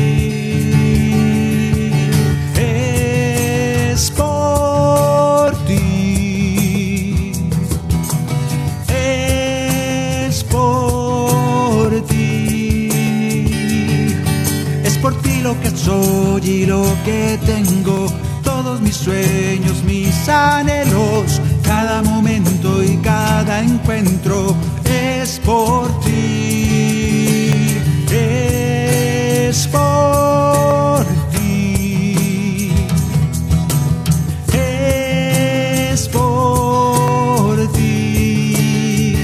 Es 3.94 4.10
por 4.10 5.56
ti. 5.66 7.32
Es 8.88 10.44
por 10.44 12.02
ti. 12.06 12.88
Es 14.84 14.98
por 14.98 15.14
ti 15.22 15.40
lo 15.40 15.58
que 15.60 15.70
soy 15.70 16.42
y 16.44 16.66
lo 16.66 16.84
que 17.04 17.38
tengo, 17.46 18.06
todos 18.44 18.82
mis 18.82 18.96
sueños, 18.96 19.82
mis 19.84 20.28
anhelos, 20.28 21.40
cada 21.62 22.02
momento 22.02 22.82
y 22.82 22.96
cada 22.98 23.62
encuentro. 23.62 24.54
Es 24.84 25.38
por 25.40 25.88
ti. 26.00 27.78
Es 28.10 29.68
por 29.68 31.04
ti. 31.32 32.70
Es 34.52 36.08
por 36.08 37.72
ti. 37.72 39.16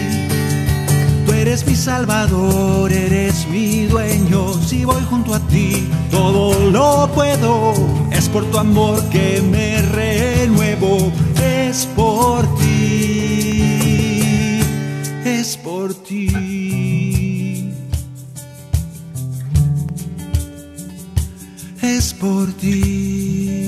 Tú 1.27 1.33
eres 1.33 1.67
mi 1.67 1.77
salvador, 1.77 2.93
eres 2.93 3.47
mi 3.49 3.85
dueño. 3.87 4.55
Si 4.67 4.85
voy 4.85 5.03
junto 5.11 5.35
a 5.35 5.41
ti, 5.41 5.89
todo 6.11 6.71
lo 6.71 7.11
puedo. 7.15 7.75
Es 8.11 8.29
por 8.29 8.45
tu 8.47 8.59
amor 8.59 9.03
que 9.11 9.43
me 9.43 9.83
renuevo. 9.83 11.13
Es 11.69 11.85
por 11.85 12.43
ti. 12.57 13.61
Es 15.23 15.55
por 15.59 15.95
ti. 16.03 17.71
Es 21.83 22.15
por 22.15 22.51
ti. 22.55 23.67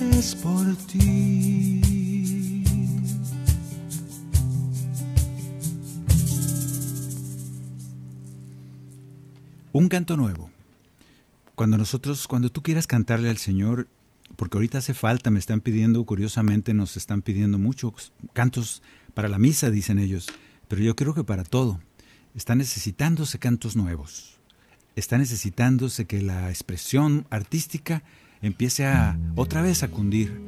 Es 0.00 0.34
por 0.34 0.76
ti. 0.86 1.82
Un 9.72 9.88
canto 9.90 10.16
nuevo. 10.16 10.47
Cuando 11.58 11.76
nosotros, 11.76 12.28
cuando 12.28 12.50
tú 12.50 12.62
quieras 12.62 12.86
cantarle 12.86 13.30
al 13.30 13.36
Señor, 13.36 13.88
porque 14.36 14.56
ahorita 14.56 14.78
hace 14.78 14.94
falta, 14.94 15.32
me 15.32 15.40
están 15.40 15.60
pidiendo, 15.60 16.04
curiosamente 16.04 16.72
nos 16.72 16.96
están 16.96 17.20
pidiendo 17.20 17.58
muchos 17.58 18.12
cantos 18.32 18.80
para 19.12 19.28
la 19.28 19.40
misa, 19.40 19.68
dicen 19.68 19.98
ellos, 19.98 20.28
pero 20.68 20.82
yo 20.82 20.94
creo 20.94 21.14
que 21.14 21.24
para 21.24 21.42
todo. 21.42 21.80
Está 22.36 22.54
necesitándose 22.54 23.40
cantos 23.40 23.74
nuevos. 23.74 24.38
Está 24.94 25.18
necesitándose 25.18 26.04
que 26.04 26.22
la 26.22 26.48
expresión 26.48 27.26
artística 27.28 28.04
empiece 28.40 28.86
a 28.86 29.18
otra 29.34 29.60
vez 29.60 29.82
a 29.82 29.88
cundir. 29.88 30.40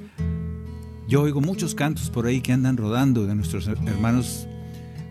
Yo 1.08 1.22
oigo 1.22 1.40
muchos 1.40 1.74
cantos 1.74 2.08
por 2.08 2.26
ahí 2.26 2.40
que 2.40 2.52
andan 2.52 2.76
rodando 2.76 3.26
de 3.26 3.34
nuestros 3.34 3.66
hermanos 3.66 4.46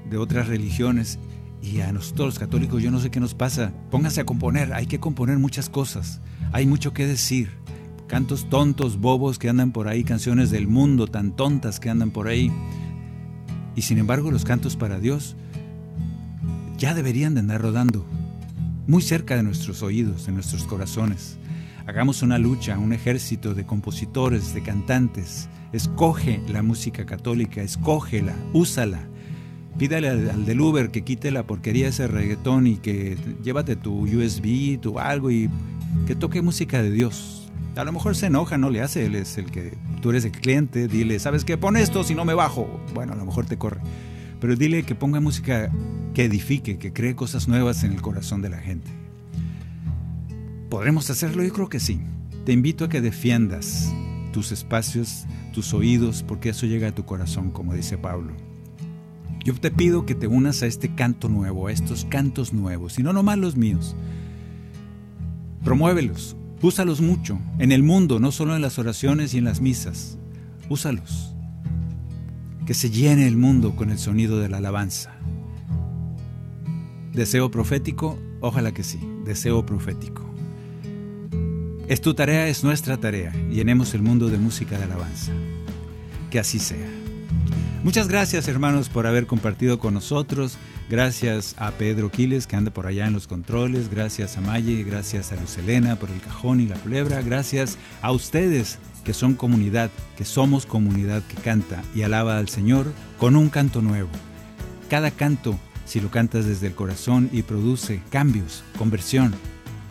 de 0.09 0.15
otras 0.15 0.47
religiones 0.47 1.19
y 1.61 1.81
a 1.81 1.91
nosotros 1.91 2.27
los 2.27 2.39
católicos 2.39 2.81
yo 2.81 2.91
no 2.91 2.99
sé 2.99 3.09
qué 3.09 3.19
nos 3.19 3.33
pasa. 3.33 3.73
Pónganse 3.91 4.21
a 4.21 4.25
componer, 4.25 4.73
hay 4.73 4.87
que 4.87 4.99
componer 4.99 5.37
muchas 5.39 5.69
cosas, 5.69 6.21
hay 6.51 6.65
mucho 6.65 6.93
que 6.93 7.05
decir. 7.05 7.51
Cantos 8.07 8.49
tontos, 8.49 8.99
bobos 8.99 9.37
que 9.37 9.49
andan 9.49 9.71
por 9.71 9.87
ahí, 9.87 10.03
canciones 10.03 10.49
del 10.49 10.67
mundo 10.67 11.05
tan 11.05 11.35
tontas 11.35 11.79
que 11.79 11.89
andan 11.89 12.09
por 12.09 12.27
ahí. 12.27 12.51
Y 13.75 13.83
sin 13.83 13.99
embargo 13.99 14.31
los 14.31 14.45
cantos 14.45 14.75
para 14.75 14.99
Dios 14.99 15.35
ya 16.77 16.95
deberían 16.95 17.33
de 17.33 17.41
andar 17.41 17.61
rodando, 17.61 18.05
muy 18.87 19.01
cerca 19.01 19.35
de 19.35 19.43
nuestros 19.43 19.83
oídos, 19.83 20.25
de 20.25 20.31
nuestros 20.31 20.63
corazones. 20.63 21.37
Hagamos 21.85 22.21
una 22.21 22.37
lucha, 22.37 22.77
un 22.79 22.93
ejército 22.93 23.53
de 23.53 23.65
compositores, 23.65 24.53
de 24.53 24.63
cantantes. 24.63 25.49
Escoge 25.73 26.41
la 26.47 26.63
música 26.63 27.05
católica, 27.05 27.61
escógela, 27.61 28.35
úsala. 28.53 29.07
Pídale 29.79 30.09
al, 30.09 30.29
al 30.29 30.45
del 30.45 30.61
Uber 30.61 30.91
que 30.91 31.03
quite 31.03 31.31
la 31.31 31.47
porquería 31.47 31.85
de 31.85 31.89
ese 31.89 32.07
reggaetón 32.07 32.67
y 32.67 32.75
que 32.75 33.17
llévate 33.41 33.75
tu 33.75 34.01
USB, 34.03 34.79
tu 34.79 34.99
algo 34.99 35.31
y 35.31 35.49
que 36.05 36.15
toque 36.15 36.41
música 36.41 36.83
de 36.83 36.91
Dios. 36.91 37.49
A 37.75 37.83
lo 37.85 37.93
mejor 37.93 38.15
se 38.15 38.25
enoja, 38.25 38.57
no 38.57 38.69
le 38.69 38.81
hace, 38.81 39.05
él 39.05 39.15
es 39.15 39.37
el 39.37 39.51
que 39.51 39.77
tú 40.01 40.09
eres 40.09 40.25
el 40.25 40.31
cliente, 40.33 40.87
dile, 40.87 41.17
¿sabes 41.17 41.45
qué? 41.45 41.57
Pon 41.57 41.77
esto 41.77 42.03
si 42.03 42.13
no 42.13 42.25
me 42.25 42.33
bajo. 42.33 42.67
Bueno, 42.93 43.13
a 43.13 43.15
lo 43.15 43.25
mejor 43.25 43.45
te 43.45 43.57
corre. 43.57 43.79
Pero 44.41 44.55
dile 44.55 44.83
que 44.83 44.95
ponga 44.95 45.19
música 45.19 45.71
que 46.13 46.25
edifique, 46.25 46.77
que 46.77 46.91
cree 46.91 47.15
cosas 47.15 47.47
nuevas 47.47 47.83
en 47.83 47.93
el 47.93 48.01
corazón 48.01 48.41
de 48.41 48.49
la 48.49 48.57
gente. 48.57 48.91
¿Podremos 50.69 51.09
hacerlo? 51.09 51.43
Yo 51.43 51.53
creo 51.53 51.69
que 51.69 51.79
sí. 51.79 52.01
Te 52.45 52.51
invito 52.51 52.85
a 52.85 52.89
que 52.89 53.01
defiendas 53.01 53.93
tus 54.33 54.51
espacios, 54.51 55.25
tus 55.53 55.73
oídos, 55.73 56.23
porque 56.23 56.49
eso 56.49 56.65
llega 56.65 56.89
a 56.89 56.95
tu 56.95 57.05
corazón, 57.05 57.51
como 57.51 57.73
dice 57.73 57.97
Pablo. 57.97 58.33
Yo 59.49 59.55
te 59.55 59.71
pido 59.71 60.05
que 60.05 60.13
te 60.13 60.27
unas 60.27 60.61
a 60.61 60.67
este 60.67 60.93
canto 60.93 61.27
nuevo, 61.27 61.65
a 61.65 61.71
estos 61.71 62.05
cantos 62.05 62.53
nuevos, 62.53 62.99
y 62.99 63.01
no 63.01 63.13
nomás 63.13 63.39
los 63.39 63.55
míos. 63.55 63.95
Promuévelos, 65.63 66.35
úsalos 66.61 67.01
mucho, 67.01 67.39
en 67.57 67.71
el 67.71 67.81
mundo, 67.81 68.19
no 68.19 68.31
solo 68.31 68.55
en 68.55 68.61
las 68.61 68.77
oraciones 68.77 69.33
y 69.33 69.39
en 69.39 69.45
las 69.45 69.59
misas. 69.59 70.19
Úsalos. 70.69 71.33
Que 72.67 72.75
se 72.75 72.91
llene 72.91 73.27
el 73.27 73.37
mundo 73.37 73.75
con 73.75 73.89
el 73.89 73.97
sonido 73.97 74.39
de 74.39 74.49
la 74.49 74.57
alabanza. 74.57 75.15
Deseo 77.13 77.49
profético, 77.49 78.19
ojalá 78.41 78.71
que 78.71 78.83
sí, 78.83 78.99
deseo 79.25 79.65
profético. 79.65 80.31
Es 81.87 82.01
tu 82.01 82.13
tarea, 82.13 82.47
es 82.49 82.63
nuestra 82.63 82.97
tarea. 82.97 83.33
Llenemos 83.49 83.95
el 83.95 84.03
mundo 84.03 84.29
de 84.29 84.37
música 84.37 84.77
de 84.77 84.83
alabanza. 84.83 85.31
Que 86.29 86.37
así 86.37 86.59
sea. 86.59 86.98
Muchas 87.83 88.09
gracias 88.09 88.49
hermanos 88.49 88.89
por 88.89 89.07
haber 89.07 89.25
compartido 89.25 89.79
con 89.79 89.93
nosotros. 89.93 90.57
Gracias 90.89 91.55
a 91.57 91.71
Pedro 91.71 92.11
Quiles 92.11 92.45
que 92.45 92.57
anda 92.57 92.71
por 92.71 92.87
allá 92.87 93.07
en 93.07 93.13
los 93.13 93.25
controles. 93.25 93.89
Gracias 93.89 94.37
a 94.37 94.41
Maye, 94.41 94.83
gracias 94.83 95.31
a 95.31 95.37
Luz 95.37 95.57
Elena 95.57 95.95
por 95.95 96.09
el 96.09 96.19
cajón 96.19 96.59
y 96.59 96.67
la 96.67 96.75
culebra. 96.75 97.21
Gracias 97.21 97.77
a 98.01 98.11
ustedes 98.11 98.79
que 99.05 99.13
son 99.13 99.33
comunidad, 99.33 99.91
que 100.17 100.25
somos 100.25 100.65
comunidad 100.65 101.23
que 101.23 101.35
canta 101.35 101.81
y 101.95 102.01
alaba 102.01 102.37
al 102.37 102.49
Señor 102.49 102.91
con 103.17 103.37
un 103.37 103.47
canto 103.47 103.81
nuevo. 103.81 104.09
Cada 104.89 105.11
canto, 105.11 105.57
si 105.85 106.01
lo 106.01 106.11
cantas 106.11 106.45
desde 106.45 106.67
el 106.67 106.75
corazón 106.75 107.29
y 107.31 107.43
produce 107.43 108.01
cambios, 108.09 108.63
conversión, 108.77 109.33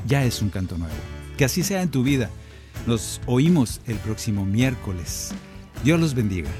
ya 0.07 0.25
es 0.25 0.43
un 0.43 0.51
canto 0.51 0.77
nuevo. 0.77 0.95
Que 1.39 1.47
así 1.47 1.63
sea 1.63 1.81
en 1.81 1.91
tu 1.91 2.03
vida. 2.03 2.29
Nos 2.87 3.23
oímos 3.25 3.81
el 3.87 3.97
próximo 3.97 4.45
miércoles. 4.45 5.31
Dios 5.85 5.99
los 5.99 6.15
bendiga. 6.15 6.51